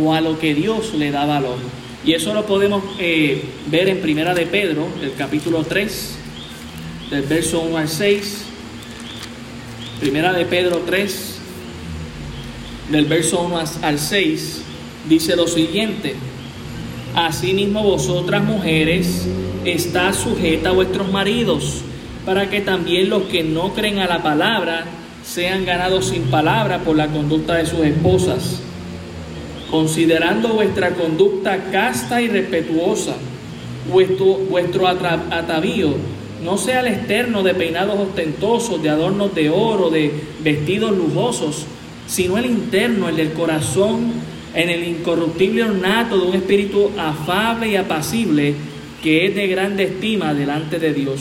o 0.00 0.14
a 0.14 0.20
lo 0.20 0.38
que 0.38 0.54
Dios 0.54 0.94
le 0.94 1.10
da 1.10 1.26
valor. 1.26 1.56
Y 2.04 2.12
eso 2.12 2.32
lo 2.32 2.46
podemos 2.46 2.84
eh, 3.00 3.42
ver 3.66 3.88
en 3.88 4.00
Primera 4.00 4.32
de 4.32 4.46
Pedro, 4.46 4.86
el 5.02 5.14
capítulo 5.14 5.64
3, 5.64 6.18
del 7.10 7.22
verso 7.22 7.62
1 7.62 7.78
al 7.78 7.88
6. 7.88 8.44
Primera 9.98 10.32
de 10.32 10.44
Pedro 10.44 10.82
3, 10.86 11.38
del 12.92 13.06
verso 13.06 13.42
1 13.42 13.58
al 13.82 13.98
6, 13.98 14.62
dice 15.08 15.34
lo 15.34 15.48
siguiente. 15.48 16.14
Asimismo 17.16 17.82
vosotras 17.82 18.44
mujeres, 18.44 19.26
está 19.64 20.12
sujeta 20.12 20.68
a 20.68 20.72
vuestros 20.72 21.10
maridos, 21.10 21.82
para 22.26 22.50
que 22.50 22.60
también 22.60 23.08
los 23.08 23.22
que 23.22 23.44
no 23.44 23.72
creen 23.72 24.00
a 24.00 24.08
la 24.08 24.22
palabra 24.22 24.84
sean 25.24 25.64
ganados 25.64 26.06
sin 26.08 26.24
palabra 26.24 26.80
por 26.80 26.96
la 26.96 27.06
conducta 27.06 27.54
de 27.54 27.66
sus 27.66 27.80
esposas, 27.80 28.60
considerando 29.70 30.48
vuestra 30.48 30.90
conducta 30.90 31.70
casta 31.70 32.20
y 32.20 32.28
respetuosa, 32.28 33.14
vuestro, 33.90 34.26
vuestro 34.50 34.88
atavío 34.88 35.94
no 36.42 36.58
sea 36.58 36.80
el 36.80 36.88
externo 36.88 37.42
de 37.42 37.54
peinados 37.54 37.98
ostentosos, 37.98 38.82
de 38.82 38.90
adornos 38.90 39.34
de 39.34 39.48
oro, 39.48 39.90
de 39.90 40.12
vestidos 40.42 40.96
lujosos, 40.96 41.64
sino 42.06 42.38
el 42.38 42.46
interno, 42.46 43.08
el 43.08 43.16
del 43.16 43.32
corazón, 43.32 44.12
en 44.54 44.70
el 44.70 44.84
incorruptible 44.84 45.64
ornato 45.64 46.18
de 46.18 46.26
un 46.26 46.34
espíritu 46.34 46.90
afable 46.98 47.68
y 47.68 47.76
apacible 47.76 48.54
que 49.02 49.26
es 49.26 49.34
de 49.34 49.46
grande 49.48 49.84
estima 49.84 50.34
delante 50.34 50.78
de 50.78 50.92
Dios. 50.92 51.20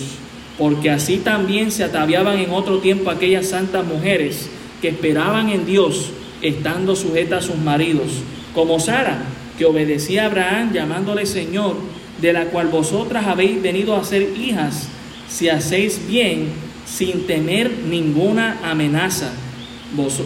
Porque 0.58 0.90
así 0.90 1.18
también 1.18 1.72
se 1.72 1.84
ataviaban 1.84 2.40
en 2.40 2.52
otro 2.52 2.80
tiempo 2.80 3.10
aquellas 3.10 3.48
santas 3.48 3.86
mujeres 3.86 4.50
que 4.82 4.90
esperaban 4.90 5.50
en 5.50 5.66
Dios, 5.66 6.12
estando 6.42 6.96
sujetas 6.96 7.44
a 7.44 7.48
sus 7.48 7.58
maridos, 7.58 8.08
como 8.54 8.80
Sara, 8.80 9.24
que 9.58 9.66
obedecía 9.66 10.24
a 10.24 10.26
Abraham 10.28 10.74
llamándole 10.74 11.26
Señor, 11.26 11.76
de 12.22 12.34
la 12.34 12.46
cual 12.46 12.68
vosotras 12.68 13.28
habéis 13.28 13.62
venido 13.62 13.96
a 13.96 14.04
ser 14.04 14.30
hijas, 14.38 14.88
si 15.28 15.50
hacéis 15.50 16.08
bien 16.08 16.50
sin 16.86 17.26
temer 17.26 17.72
ninguna 17.90 18.60
amenaza 18.64 19.34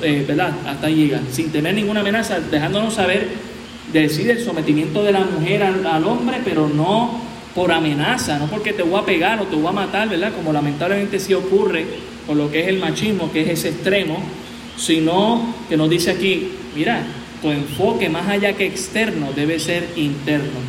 eh, 0.02 0.26
¿verdad? 0.28 0.52
Hasta 0.66 0.88
ahí 0.88 0.96
llega, 0.96 1.22
sin 1.32 1.52
tener 1.52 1.76
ninguna 1.76 2.00
amenaza, 2.00 2.40
dejándonos 2.40 2.96
saber, 2.96 3.28
decir 3.94 4.30
el 4.30 4.44
sometimiento 4.44 5.04
de 5.04 5.12
la 5.12 5.20
mujer 5.22 5.64
al, 5.64 6.04
hombre, 6.06 6.38
pero 6.44 6.68
no 6.68 7.20
por 7.56 7.72
amenaza, 7.72 8.38
no 8.38 8.48
porque 8.48 8.74
te 8.74 8.84
voy 8.84 9.00
a 9.00 9.06
pegar 9.06 9.42
o 9.42 9.46
te 9.46 9.56
voy 9.56 9.68
a 9.68 9.72
matar, 9.72 10.08
¿verdad? 10.10 10.34
Como 10.34 10.54
lamentablemente 10.54 11.20
sí 11.20 11.34
ocurre 11.34 11.86
con 12.28 12.38
lo 12.38 12.52
que 12.52 12.62
es 12.62 12.68
el 12.68 12.80
machismo, 12.80 13.32
que 13.32 13.42
es 13.42 13.50
ese 13.50 13.70
extremo, 13.70 14.22
sino 14.78 15.54
que 15.68 15.76
nos 15.76 15.90
dice 15.90 16.12
aquí, 16.12 16.50
mira, 16.76 17.04
tu 17.42 17.50
enfoque 17.50 18.10
más 18.10 18.28
allá 18.28 18.54
que 18.54 18.66
externo 18.66 19.30
debe 19.36 19.60
ser 19.60 19.88
interno. 19.96 20.60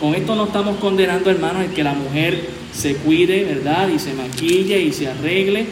Con 0.00 0.14
esto 0.14 0.34
no 0.34 0.44
estamos 0.44 0.76
condenando, 0.78 1.30
hermanos, 1.30 1.64
el 1.64 1.72
que 1.72 1.82
la 1.82 1.92
mujer 1.92 2.48
se 2.72 2.94
cuide, 2.94 3.44
¿verdad? 3.44 3.88
Y 3.88 3.98
se 3.98 4.14
maquille 4.14 4.80
y 4.80 4.92
se 4.92 5.08
arregle, 5.08 5.66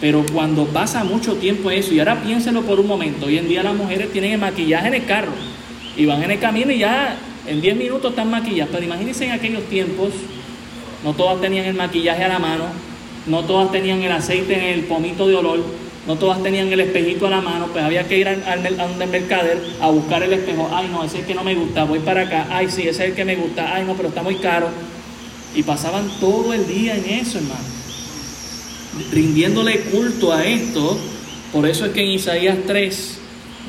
pero 0.00 0.24
cuando 0.32 0.66
pasa 0.66 1.04
mucho 1.04 1.34
tiempo 1.34 1.70
eso, 1.70 1.92
y 1.92 1.98
ahora 1.98 2.22
piénsenlo 2.22 2.62
por 2.62 2.80
un 2.80 2.86
momento, 2.86 3.26
hoy 3.26 3.38
en 3.38 3.48
día 3.48 3.62
las 3.62 3.74
mujeres 3.74 4.12
tienen 4.12 4.32
el 4.32 4.38
maquillaje 4.38 4.88
en 4.88 4.94
el 4.94 5.04
carro 5.04 5.32
y 5.96 6.06
van 6.06 6.22
en 6.22 6.30
el 6.30 6.38
camino 6.38 6.72
y 6.72 6.78
ya 6.78 7.16
en 7.46 7.60
10 7.60 7.76
minutos 7.76 8.10
están 8.10 8.30
maquilladas. 8.30 8.70
Pero 8.72 8.84
imagínense 8.84 9.24
en 9.24 9.32
aquellos 9.32 9.64
tiempos, 9.64 10.10
no 11.04 11.14
todas 11.14 11.40
tenían 11.40 11.66
el 11.66 11.74
maquillaje 11.74 12.24
a 12.24 12.28
la 12.28 12.38
mano, 12.38 12.64
no 13.26 13.44
todas 13.44 13.70
tenían 13.72 14.02
el 14.02 14.12
aceite 14.12 14.54
en 14.54 14.78
el 14.78 14.84
pomito 14.84 15.26
de 15.26 15.36
olor, 15.36 15.60
no 16.06 16.16
todas 16.16 16.42
tenían 16.42 16.72
el 16.72 16.80
espejito 16.80 17.26
a 17.26 17.30
la 17.30 17.40
mano, 17.40 17.68
pues 17.72 17.84
había 17.84 18.06
que 18.08 18.18
ir 18.18 18.28
al, 18.28 18.42
al, 18.44 19.08
mercader 19.08 19.58
a 19.80 19.90
buscar 19.90 20.22
el 20.22 20.32
espejo. 20.32 20.68
Ay, 20.72 20.88
no, 20.90 21.04
ese 21.04 21.16
es 21.16 21.20
el 21.22 21.26
que 21.26 21.34
no 21.34 21.44
me 21.44 21.54
gusta, 21.54 21.84
voy 21.84 22.00
para 22.00 22.22
acá. 22.22 22.46
Ay, 22.50 22.68
sí, 22.70 22.82
ese 22.82 23.04
es 23.04 23.10
el 23.10 23.14
que 23.14 23.24
me 23.24 23.36
gusta. 23.36 23.74
Ay, 23.74 23.84
no, 23.84 23.94
pero 23.94 24.08
está 24.08 24.22
muy 24.22 24.36
caro. 24.36 24.68
Y 25.54 25.62
pasaban 25.62 26.08
todo 26.18 26.52
el 26.52 26.66
día 26.66 26.96
en 26.96 27.04
eso, 27.20 27.38
hermano 27.38 27.72
rindiéndole 29.10 29.80
culto 29.80 30.32
a 30.32 30.44
esto. 30.44 30.98
Por 31.52 31.66
eso 31.66 31.86
es 31.86 31.92
que 31.92 32.02
en 32.02 32.10
Isaías 32.12 32.58
3 32.66 33.18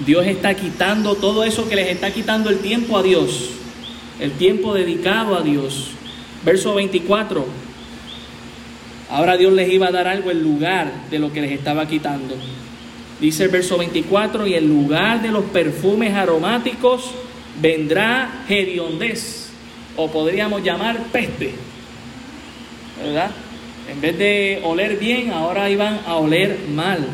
Dios 0.05 0.25
está 0.25 0.55
quitando 0.55 1.15
todo 1.15 1.43
eso 1.43 1.67
que 1.67 1.75
les 1.75 1.89
está 1.89 2.11
quitando 2.11 2.49
el 2.49 2.59
tiempo 2.59 2.97
a 2.97 3.03
Dios, 3.03 3.49
el 4.19 4.31
tiempo 4.33 4.73
dedicado 4.73 5.35
a 5.35 5.41
Dios. 5.41 5.91
Verso 6.45 6.73
24. 6.75 7.45
Ahora 9.09 9.37
Dios 9.37 9.53
les 9.53 9.71
iba 9.71 9.87
a 9.87 9.91
dar 9.91 10.07
algo 10.07 10.31
en 10.31 10.41
lugar 10.41 10.91
de 11.11 11.19
lo 11.19 11.31
que 11.31 11.41
les 11.41 11.51
estaba 11.51 11.87
quitando. 11.87 12.35
Dice 13.21 13.43
el 13.43 13.49
verso 13.49 13.77
24, 13.77 14.47
y 14.47 14.55
en 14.55 14.67
lugar 14.67 15.21
de 15.21 15.31
los 15.31 15.45
perfumes 15.45 16.13
aromáticos 16.13 17.11
vendrá 17.61 18.43
hediondez, 18.49 19.49
o 19.95 20.11
podríamos 20.11 20.63
llamar 20.63 20.97
peste. 21.11 21.53
¿Verdad? 23.01 23.31
En 23.91 24.01
vez 24.01 24.17
de 24.17 24.61
oler 24.63 24.97
bien, 24.97 25.31
ahora 25.31 25.69
iban 25.69 25.99
a 26.07 26.15
oler 26.15 26.57
mal. 26.73 27.05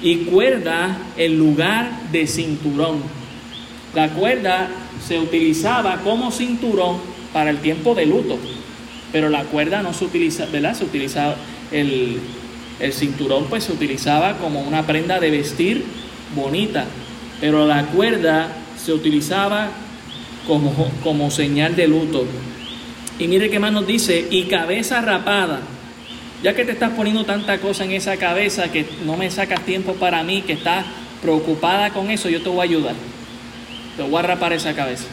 Y 0.00 0.18
cuerda 0.18 0.96
en 1.16 1.38
lugar 1.38 1.90
de 2.12 2.26
cinturón. 2.26 3.02
La 3.94 4.10
cuerda 4.10 4.68
se 5.06 5.18
utilizaba 5.18 5.98
como 6.02 6.30
cinturón 6.30 6.98
para 7.32 7.50
el 7.50 7.58
tiempo 7.58 7.94
de 7.94 8.06
luto, 8.06 8.38
pero 9.12 9.28
la 9.28 9.44
cuerda 9.44 9.82
no 9.82 9.92
se 9.92 10.04
utiliza, 10.04 10.46
¿verdad? 10.46 10.74
Se 10.74 10.84
utilizaba 10.84 11.36
el, 11.72 12.18
el 12.80 12.92
cinturón, 12.92 13.46
pues 13.48 13.64
se 13.64 13.72
utilizaba 13.72 14.38
como 14.38 14.60
una 14.60 14.86
prenda 14.86 15.20
de 15.20 15.30
vestir 15.30 15.84
bonita, 16.34 16.84
pero 17.40 17.66
la 17.66 17.86
cuerda 17.86 18.48
se 18.76 18.92
utilizaba 18.92 19.70
como, 20.46 20.90
como 21.02 21.30
señal 21.30 21.76
de 21.76 21.88
luto. 21.88 22.24
Y 23.18 23.26
mire 23.26 23.50
qué 23.50 23.58
más 23.58 23.72
nos 23.72 23.86
dice, 23.86 24.26
y 24.30 24.44
cabeza 24.44 25.00
rapada 25.00 25.60
ya 26.42 26.54
que 26.54 26.64
te 26.64 26.72
estás 26.72 26.92
poniendo 26.92 27.24
tanta 27.24 27.58
cosa 27.58 27.84
en 27.84 27.92
esa 27.92 28.16
cabeza 28.16 28.70
que 28.70 28.86
no 29.04 29.16
me 29.16 29.30
sacas 29.30 29.64
tiempo 29.64 29.94
para 29.94 30.22
mí, 30.22 30.42
que 30.42 30.52
estás 30.52 30.84
preocupada 31.20 31.90
con 31.90 32.10
eso, 32.10 32.28
yo 32.28 32.40
te 32.42 32.48
voy 32.48 32.60
a 32.60 32.62
ayudar. 32.62 32.94
Te 33.98 34.04
voy 34.04 34.20
a 34.20 34.22
rapar 34.22 34.52
esa 34.52 34.74
cabeza. 34.74 35.06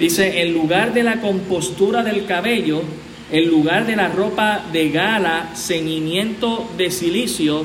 Dice, 0.00 0.42
en 0.42 0.52
lugar 0.52 0.92
de 0.92 1.04
la 1.04 1.20
compostura 1.20 2.02
del 2.02 2.26
cabello, 2.26 2.82
en 3.30 3.48
lugar 3.48 3.86
de 3.86 3.94
la 3.94 4.08
ropa 4.08 4.64
de 4.72 4.90
gala, 4.90 5.52
ceñimiento 5.54 6.68
de 6.76 6.90
silicio, 6.90 7.64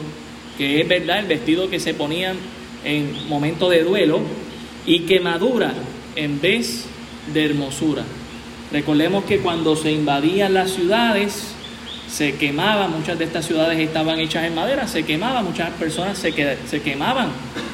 que 0.55 0.81
es 0.81 0.87
verdad 0.87 1.17
el 1.17 1.25
vestido 1.25 1.67
que 1.67 1.79
se 1.79 1.95
ponían 1.95 2.37
en 2.85 3.27
momento 3.27 3.71
de 3.71 3.83
duelo, 3.83 4.19
y 4.85 4.99
quemadura 4.99 5.73
en 6.15 6.39
vez 6.39 6.85
de 7.33 7.45
hermosura. 7.45 8.03
Recordemos 8.71 9.23
que 9.23 9.39
cuando 9.39 9.75
se 9.75 9.91
invadían 9.91 10.53
las 10.53 10.69
ciudades, 10.69 11.55
se 12.07 12.35
quemaba, 12.35 12.87
muchas 12.87 13.17
de 13.17 13.25
estas 13.25 13.47
ciudades 13.47 13.79
estaban 13.79 14.19
hechas 14.19 14.45
en 14.45 14.53
madera, 14.53 14.87
se 14.87 15.01
quemaba, 15.01 15.41
muchas 15.41 15.71
personas 15.71 16.19
se, 16.19 16.31
se 16.67 16.81
quemaban, 16.83 17.29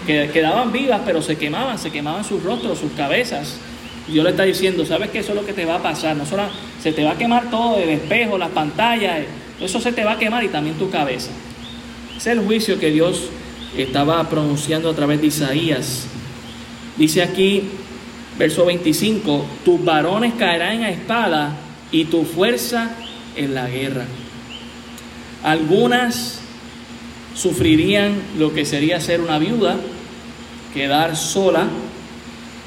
quedaban 0.06 0.72
vivas, 0.72 1.02
pero 1.06 1.22
se 1.22 1.36
quemaban, 1.38 1.78
se 1.78 1.92
quemaban 1.92 2.24
sus 2.24 2.42
rostros, 2.44 2.80
sus 2.80 2.92
cabezas. 2.94 3.58
Dios 4.08 4.24
le 4.24 4.32
está 4.32 4.44
diciendo, 4.44 4.86
¿sabes 4.86 5.10
que 5.10 5.20
eso 5.20 5.32
es 5.32 5.36
lo 5.36 5.46
que 5.46 5.54
te 5.54 5.66
va 5.66 5.76
a 5.76 5.82
pasar? 5.82 6.16
No 6.16 6.26
solo 6.26 6.44
se 6.82 6.92
te 6.94 7.04
va 7.04 7.12
a 7.12 7.18
quemar 7.18 7.50
todo, 7.50 7.78
el 7.78 7.90
espejo, 7.90 8.38
las 8.38 8.52
pantallas, 8.52 9.26
eso 9.60 9.80
se 9.80 9.92
te 9.92 10.04
va 10.04 10.14
a 10.14 10.20
quemar 10.20 10.44
y 10.44 10.50
también 10.50 10.78
tu 10.78 10.90
cabeza. 10.90 11.32
Ese 12.16 12.32
es 12.32 12.38
el 12.38 12.46
juicio 12.46 12.80
que 12.80 12.92
Dios 12.92 13.30
estaba 13.76 14.30
pronunciando 14.30 14.90
a 14.90 14.94
través 14.94 15.22
de 15.22 15.28
Isaías. 15.28 16.08
Dice 16.98 17.24
aquí, 17.24 17.64
verso 18.38 18.66
25, 18.66 19.46
tus 19.66 19.84
varones 19.84 20.34
caerán 20.38 20.84
a 20.84 20.90
espada 20.92 21.56
y 21.92 22.06
tu 22.06 22.24
fuerza 22.24 22.96
en 23.36 23.54
la 23.54 23.68
guerra. 23.68 24.06
Algunas 25.44 26.40
sufrirían 27.36 28.16
lo 28.38 28.54
que 28.54 28.66
sería 28.66 29.00
ser 29.02 29.22
una 29.22 29.38
viuda, 29.40 29.78
quedar 30.76 31.16
sola, 31.16 31.68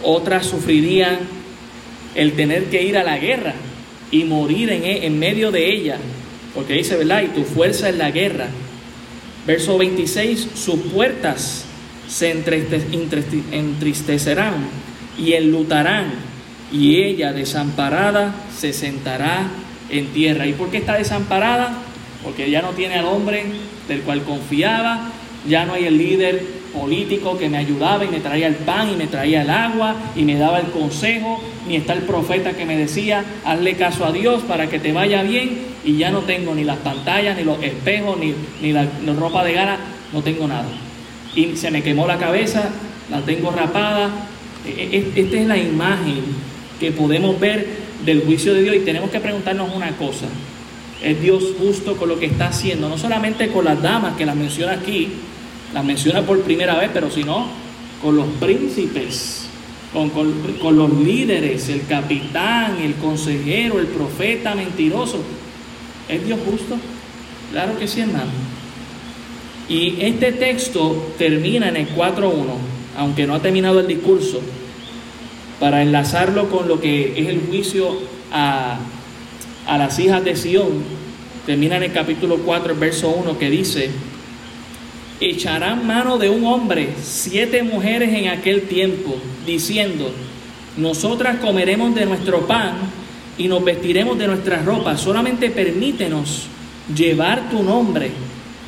otras 0.03 0.47
sufrirían 0.47 1.19
el 2.15 2.33
tener 2.33 2.65
que 2.65 2.83
ir 2.83 2.97
a 2.97 3.05
la 3.05 3.19
guerra 3.19 3.53
y 4.11 4.25
morir 4.25 4.71
en, 4.71 4.85
en 4.85 5.19
medio 5.19 5.53
de 5.53 5.71
ella, 5.71 5.99
porque 6.55 6.73
dice, 6.73 6.97
¿verdad? 6.97 7.23
Y 7.23 7.29
tu 7.29 7.45
fuerza 7.45 7.91
en 7.91 7.99
la 7.99 8.11
guerra. 8.11 8.49
Verso 9.47 9.79
26, 9.79 10.49
sus 10.55 10.81
puertas 10.93 11.65
se 12.09 12.31
entristecerán 12.31 14.55
y 15.19 15.35
enlutarán, 15.35 16.07
y 16.73 17.03
ella 17.03 17.33
desamparada 17.33 18.35
se 18.57 18.73
sentará 18.73 19.49
en 19.91 20.07
tierra. 20.09 20.47
¿Y 20.47 20.55
por 20.55 20.71
qué 20.71 20.79
está 20.79 20.97
desamparada? 20.97 21.77
Porque 22.25 22.51
ya 22.51 22.63
no 22.63 22.71
tiene 22.71 22.97
al 22.97 23.05
hombre 23.05 23.45
del 23.87 24.01
cual 24.01 24.23
confiaba, 24.23 25.11
ya 25.47 25.67
no 25.67 25.75
hay 25.75 25.85
el 25.85 25.99
líder 25.99 26.58
político 26.73 27.39
que 27.39 27.49
me 27.49 27.59
ayudaba 27.59 28.05
y 28.05 28.09
me 28.09 28.21
traía 28.21 28.47
el 28.47 28.57
pan 28.57 28.91
y 28.91 28.97
me 28.97 29.07
traía 29.07 29.43
el 29.43 29.51
agua 29.51 29.97
y 30.17 30.23
me 30.23 30.37
daba 30.37 30.61
el 30.61 30.67
consejo, 30.67 31.41
ni 31.67 31.77
está 31.77 31.93
el 31.93 32.03
profeta 32.03 32.53
que 32.53 32.65
me 32.65 32.77
decía, 32.77 33.25
hazle 33.45 33.75
caso 33.75 34.05
a 34.05 34.13
Dios 34.13 34.43
para 34.43 34.69
que 34.69 34.79
te 34.79 34.93
vaya 34.93 35.23
bien 35.23 35.59
y 35.85 35.97
ya 35.97 36.11
no 36.11 36.21
tengo 36.21 36.55
ni 36.55 36.65
las 36.65 36.79
pantallas, 36.79 37.37
ni 37.37 37.45
los 37.45 37.63
espejos, 37.63 38.19
ni, 38.19 38.35
ni 38.61 38.73
la, 38.73 38.87
ropa 39.19 39.45
de 39.45 39.53
gana, 39.53 39.79
no 40.13 40.23
tengo 40.23 40.47
nada. 40.47 40.69
Y 41.35 41.57
se 41.57 41.71
me 41.71 41.83
quemó 41.83 42.07
la 42.07 42.19
cabeza, 42.19 42.71
la 43.11 43.21
tengo 43.21 43.51
rapada. 43.51 44.11
E, 44.67 44.71
e, 44.71 45.21
esta 45.21 45.37
es 45.37 45.47
la 45.47 45.57
imagen 45.57 46.23
que 46.81 46.93
podemos 46.93 47.39
ver 47.39 47.67
del 48.05 48.23
juicio 48.23 48.55
de 48.55 48.63
Dios 48.63 48.77
y 48.77 48.81
tenemos 48.81 49.11
que 49.11 49.21
preguntarnos 49.21 49.75
una 49.75 49.91
cosa. 49.97 50.27
¿Es 51.03 51.21
Dios 51.21 51.45
justo 51.59 51.97
con 51.97 52.09
lo 52.09 52.19
que 52.19 52.27
está 52.27 52.49
haciendo? 52.49 52.89
No 52.89 52.99
solamente 52.99 53.49
con 53.49 53.65
las 53.65 53.81
damas 53.81 54.17
que 54.17 54.27
las 54.27 54.35
menciona 54.35 54.73
aquí, 54.73 55.09
las 55.75 55.85
menciona 55.85 56.23
por 56.23 56.41
primera 56.43 56.79
vez, 56.79 56.91
pero 56.93 57.11
sino 57.11 57.47
con 58.03 58.17
los 58.17 58.27
príncipes, 58.41 59.47
con, 59.93 60.11
con, 60.11 60.77
los 60.77 60.93
líderes, 60.99 61.69
el 61.69 61.87
capitán, 61.87 62.79
el 62.81 62.95
consejero, 62.95 63.79
el 63.81 63.87
profeta 63.87 64.55
mentiroso. 64.55 65.19
¿Es 66.09 66.25
Dios 66.25 66.39
justo? 66.49 66.77
Claro 67.53 67.79
que 67.79 67.89
sí, 67.89 68.01
hermano. 68.01 68.31
Y 69.69 69.97
este 70.01 70.33
texto 70.33 71.13
termina 71.19 71.69
en 71.69 71.77
el 71.77 71.95
4.1, 71.95 72.33
aunque 72.97 73.27
no 73.27 73.35
ha 73.35 73.41
terminado 73.41 73.81
el 73.81 73.87
discurso, 73.87 74.41
para 75.61 75.83
enlazarlo 75.83 76.49
con 76.49 76.69
lo 76.69 76.81
que 76.81 77.21
es 77.21 77.29
el 77.29 77.41
juicio 77.49 77.99
a, 78.33 78.79
a 79.67 79.79
las 79.79 79.99
hijas 79.99 80.25
de 80.25 80.37
Sión, 80.37 80.69
termina 81.45 81.77
en 81.77 81.85
el 81.85 81.93
capítulo 81.93 82.39
4, 82.39 82.73
el 82.73 82.79
verso 82.79 83.11
1, 83.11 83.39
que 83.39 83.51
dice, 83.51 83.91
echarán 85.21 85.87
mano 85.87 86.19
de 86.19 86.31
un 86.31 86.45
hombre 86.45 86.91
siete 87.03 87.63
mujeres 87.63 88.13
en 88.13 88.29
aquel 88.29 88.63
tiempo, 88.63 89.17
diciendo, 89.47 90.13
nosotras 90.77 91.39
comeremos 91.39 91.95
de 91.95 92.07
nuestro 92.07 92.47
pan 92.47 92.75
y 93.37 93.49
nos 93.49 93.65
vestiremos 93.65 94.19
de 94.19 94.27
nuestras 94.29 94.65
ropas, 94.65 95.01
solamente 95.01 95.51
permítenos 95.51 96.47
llevar 96.95 97.51
tu 97.51 97.63
nombre, 97.63 98.11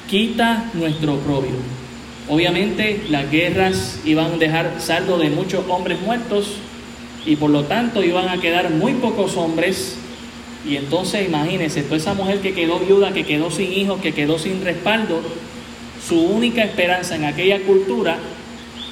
quita 0.09 0.71
nuestro 0.75 1.15
oprobio. 1.15 1.81
Obviamente 2.29 3.03
las 3.11 3.31
guerras 3.31 4.01
iban 4.05 4.33
a 4.33 4.37
dejar 4.37 4.75
saldo 4.79 5.19
de 5.19 5.31
muchos 5.31 5.65
hombres 5.69 6.01
muertos 6.01 6.57
y 7.27 7.37
por 7.37 7.51
lo 7.51 7.65
tanto 7.65 8.03
iban 8.03 8.29
a 8.29 8.41
quedar 8.41 8.71
muy 8.71 8.95
pocos 8.95 9.37
hombres. 9.37 9.97
Y 10.69 10.77
entonces 10.77 11.27
imagínense, 11.27 11.83
toda 11.83 11.97
esa 11.97 12.15
mujer 12.15 12.41
que 12.41 12.53
quedó 12.55 12.79
viuda, 12.79 13.13
que 13.13 13.25
quedó 13.25 13.51
sin 13.51 13.73
hijos, 13.73 14.01
que 14.01 14.13
quedó 14.13 14.39
sin 14.39 14.63
respaldo, 14.65 15.23
su 16.11 16.21
única 16.21 16.65
esperanza 16.65 17.15
en 17.15 17.25
aquella 17.25 17.61
cultura 17.61 18.19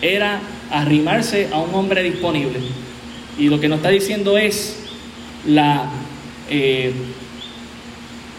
era 0.01 0.41
arrimarse 0.71 1.49
a 1.53 1.59
un 1.59 1.75
hombre 1.75 2.05
disponible. 2.05 2.61
Y 3.37 3.49
lo 3.49 3.59
que 3.59 3.69
nos 3.69 3.79
está 3.79 3.89
diciendo 3.89 4.39
es, 4.39 4.79
la, 5.45 5.91
eh, 6.49 6.93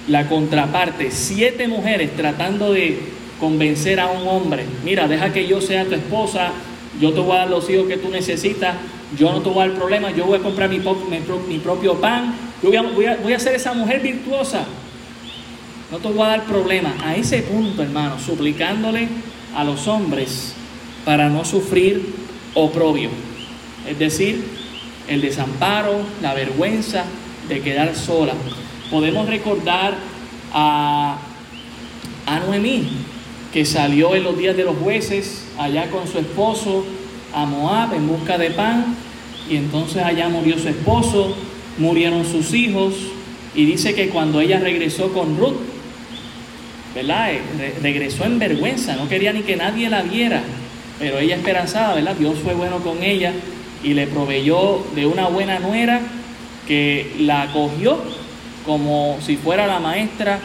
la 0.08 0.30
contraparte, 0.30 1.12
siete 1.12 1.68
mujeres 1.68 2.16
tratando 2.16 2.72
de 2.72 3.00
convencer 3.38 4.00
a 4.00 4.08
un 4.08 4.26
hombre, 4.26 4.64
mira, 4.86 5.10
deja 5.10 5.34
que 5.34 5.46
yo 5.46 5.60
sea 5.60 5.84
tu 5.84 5.96
esposa, 5.96 6.54
yo 7.02 7.12
te 7.12 7.20
voy 7.20 7.36
a 7.36 7.40
dar 7.40 7.50
los 7.50 7.70
hijos 7.70 7.86
que 7.86 7.98
tú 7.98 8.10
necesitas, 8.10 8.76
yo 9.18 9.30
no 9.34 9.42
te 9.42 9.50
voy 9.50 9.64
a 9.64 9.68
dar 9.68 9.78
problema, 9.78 10.12
yo 10.12 10.26
voy 10.26 10.40
a 10.40 10.42
comprar 10.42 10.70
mi, 10.70 10.80
mi, 10.80 11.58
propio 11.58 11.96
pan, 11.96 12.34
yo 12.64 12.70
voy 12.70 12.78
a, 12.78 12.82
voy, 12.84 13.06
a, 13.08 13.18
voy 13.18 13.34
a 13.34 13.40
ser 13.40 13.56
esa 13.56 13.74
mujer 13.74 14.02
virtuosa, 14.02 14.64
no 15.92 15.98
te 15.98 16.08
voy 16.08 16.22
a 16.22 16.30
dar 16.30 16.46
problema. 16.46 16.96
A 17.04 17.16
ese 17.16 17.42
punto, 17.42 17.82
hermano, 17.82 18.20
suplicándole 18.20 19.08
a 19.56 19.64
los 19.64 19.88
hombres 19.88 20.54
para 21.06 21.30
no 21.30 21.44
sufrir 21.46 22.14
oprobio. 22.54 23.10
Es 23.88 23.98
decir, 23.98 24.44
el 25.08 25.22
desamparo, 25.22 26.02
la 26.22 26.34
vergüenza 26.34 27.06
de 27.48 27.62
quedar 27.62 27.96
sola. 27.96 28.34
Podemos 28.92 29.28
recordar 29.28 29.96
a, 30.54 31.18
a 32.26 32.40
Noemí, 32.40 32.90
que 33.52 33.66
salió 33.66 34.16
en 34.16 34.24
los 34.24 34.38
días 34.38 34.56
de 34.56 34.64
los 34.64 34.78
jueces 34.78 35.46
allá 35.58 35.90
con 35.90 36.08
su 36.08 36.20
esposo 36.20 36.86
a 37.34 37.46
Moab 37.46 37.94
en 37.94 38.08
busca 38.08 38.38
de 38.38 38.52
pan, 38.52 38.96
y 39.50 39.56
entonces 39.56 40.04
allá 40.04 40.30
murió 40.30 40.58
su 40.60 40.68
esposo, 40.68 41.36
murieron 41.78 42.26
sus 42.26 42.54
hijos, 42.54 42.94
y 43.56 43.66
dice 43.66 43.96
que 43.96 44.10
cuando 44.10 44.42
ella 44.42 44.60
regresó 44.60 45.12
con 45.12 45.38
Ruth, 45.38 45.58
¿verdad? 46.96 47.34
Eh, 47.34 47.76
regresó 47.82 48.26
en 48.26 48.40
vergüenza, 48.40 48.96
no 48.96 49.08
quería 49.08 49.34
ni 49.34 49.42
que 49.42 49.56
nadie 49.56 49.90
la 49.90 50.02
viera, 50.02 50.42
pero 50.98 51.20
ella 51.20 51.36
esperanzaba, 51.36 51.96
¿verdad? 51.96 52.16
Dios 52.16 52.38
fue 52.44 52.54
bueno 52.54 52.80
con 52.80 53.04
ella 53.04 53.34
y 53.84 53.94
le 53.94 54.08
proveyó 54.08 54.84
de 54.96 55.06
una 55.06 55.28
buena 55.28 55.60
nuera 55.60 56.02
que 56.68 57.16
la 57.20 57.44
acogió 57.44 58.00
como 58.66 59.18
si 59.26 59.38
fuera 59.38 59.66
la 59.66 59.80
maestra 59.80 60.40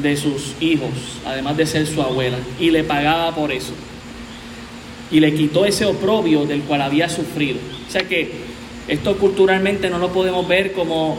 de 0.00 0.16
sus 0.16 0.54
hijos, 0.60 0.90
además 1.26 1.56
de 1.56 1.66
ser 1.66 1.86
su 1.86 2.00
abuela, 2.02 2.38
y 2.60 2.70
le 2.70 2.84
pagaba 2.84 3.34
por 3.34 3.50
eso. 3.50 3.72
Y 5.10 5.20
le 5.20 5.34
quitó 5.34 5.64
ese 5.64 5.86
oprobio 5.86 6.44
del 6.44 6.62
cual 6.62 6.82
había 6.82 7.08
sufrido. 7.08 7.58
O 7.88 7.90
sea 7.90 8.02
que 8.02 8.30
esto 8.86 9.16
culturalmente 9.16 9.90
no 9.90 9.98
lo 9.98 10.12
podemos 10.12 10.46
ver 10.46 10.72
como 10.72 11.16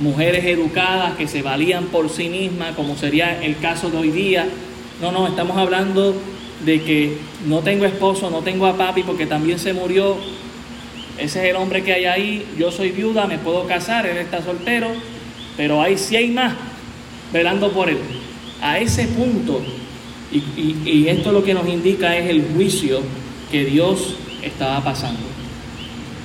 mujeres 0.00 0.44
educadas 0.46 1.16
que 1.16 1.28
se 1.28 1.42
valían 1.42 1.86
por 1.86 2.08
sí 2.08 2.28
mismas, 2.28 2.74
como 2.74 2.96
sería 2.96 3.42
el 3.42 3.58
caso 3.58 3.90
de 3.90 3.98
hoy 3.98 4.10
día. 4.10 4.46
No, 5.00 5.12
no, 5.12 5.28
estamos 5.28 5.56
hablando 5.56 6.14
de 6.64 6.82
que 6.82 7.16
no 7.46 7.60
tengo 7.60 7.84
esposo, 7.84 8.30
no 8.30 8.40
tengo 8.40 8.66
a 8.66 8.76
papi 8.76 9.02
porque 9.02 9.26
también 9.26 9.58
se 9.58 9.72
murió, 9.72 10.16
ese 11.18 11.42
es 11.42 11.50
el 11.50 11.56
hombre 11.56 11.82
que 11.82 11.92
hay 11.92 12.04
ahí, 12.06 12.46
yo 12.58 12.70
soy 12.70 12.90
viuda, 12.90 13.26
me 13.26 13.38
puedo 13.38 13.66
casar, 13.66 14.06
él 14.06 14.16
está 14.16 14.42
soltero, 14.42 14.88
pero 15.56 15.82
hay 15.82 15.98
si 15.98 16.16
hay 16.16 16.30
más 16.30 16.54
velando 17.32 17.70
por 17.72 17.88
él. 17.88 17.98
A 18.62 18.78
ese 18.78 19.06
punto, 19.06 19.62
y, 20.32 21.08
esto 21.08 21.32
lo 21.32 21.42
que 21.42 21.54
nos 21.54 21.68
indica 21.68 22.16
es 22.16 22.28
el 22.28 22.42
juicio 22.54 23.00
que 23.50 23.64
Dios 23.64 24.16
estaba 24.42 24.82
pasando. 24.82 25.20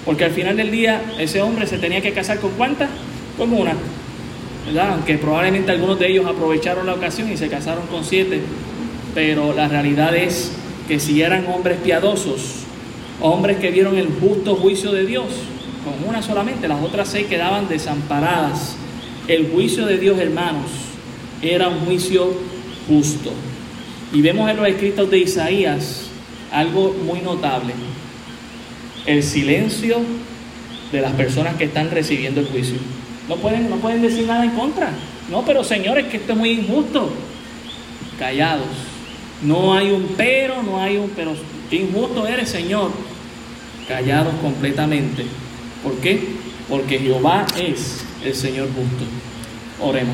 Porque 0.06 0.26
al 0.26 0.32
final 0.32 0.56
del 0.58 0.72
día 0.72 1.02
ese 1.18 1.42
hombre 1.42 1.66
se 1.66 1.78
tenía 1.78 2.02
que 2.02 2.14
casar 2.14 2.40
con 2.40 2.52
cuántas? 2.52 2.90
Con 3.38 3.54
una. 3.54 3.74
¿verdad? 4.66 4.94
Aunque 4.94 5.18
probablemente 5.18 5.72
algunos 5.72 6.00
de 6.00 6.10
ellos 6.10 6.26
aprovecharon 6.26 6.86
la 6.86 6.94
ocasión 6.94 7.32
y 7.32 7.38
se 7.38 7.48
casaron 7.48 7.86
con 7.88 8.04
siete. 8.04 8.42
Pero 9.14 9.54
la 9.54 9.68
realidad 9.68 10.16
es 10.16 10.52
que 10.88 11.00
si 11.00 11.22
eran 11.22 11.46
hombres 11.48 11.78
piadosos, 11.84 12.64
hombres 13.22 13.58
que 13.58 13.72
vieron 13.72 13.98
el 13.98 14.08
justo 14.08 14.56
juicio 14.56 14.92
de 14.92 15.06
Dios, 15.06 15.28
con 15.84 16.10
una 16.10 16.22
solamente, 16.22 16.68
las 16.68 16.82
otras 16.82 17.08
seis 17.10 17.28
quedaban 17.28 17.70
desamparadas. 17.70 18.76
El 19.28 19.52
juicio 19.52 19.86
de 19.86 19.98
Dios, 19.98 20.20
hermanos, 20.20 20.70
era 21.42 21.70
un 21.70 21.80
juicio 21.82 22.34
justo. 22.88 23.32
Y 24.14 24.22
vemos 24.22 24.50
en 24.50 24.58
los 24.58 24.68
escritos 24.68 25.10
de 25.10 25.20
Isaías 25.20 26.08
algo 26.52 26.96
muy 27.06 27.22
notable. 27.22 27.74
El 29.06 29.24
silencio 29.24 29.98
de 30.92 31.02
las 31.02 31.12
personas 31.14 31.56
que 31.56 31.66
están 31.66 31.92
recibiendo 31.92 32.42
el 32.42 32.48
juicio. 32.48 32.78
No 33.28 33.36
pueden, 33.38 33.70
no 33.70 33.78
pueden 33.78 34.02
decir 34.02 34.28
nada 34.28 34.44
en 34.44 34.52
contra. 34.52 34.92
No, 35.30 35.44
pero 35.44 35.64
señores, 35.64 36.08
que 36.08 36.18
esto 36.18 36.34
es 36.34 36.38
muy 36.38 36.52
injusto. 36.52 37.10
Callados. 38.20 38.68
No 39.42 39.74
hay 39.74 39.92
un 39.92 40.14
pero, 40.16 40.62
no 40.64 40.82
hay 40.82 40.98
un 40.98 41.10
pero. 41.10 41.34
Qué 41.70 41.78
injusto 41.78 42.28
eres, 42.28 42.50
Señor 42.50 42.92
callados 43.88 44.34
completamente, 44.42 45.26
¿Por 45.84 45.94
qué? 45.98 46.20
Porque 46.68 46.98
Jehová 46.98 47.46
es 47.60 48.04
el 48.24 48.34
Señor 48.34 48.68
justo. 48.70 49.06
Oremos. 49.80 50.14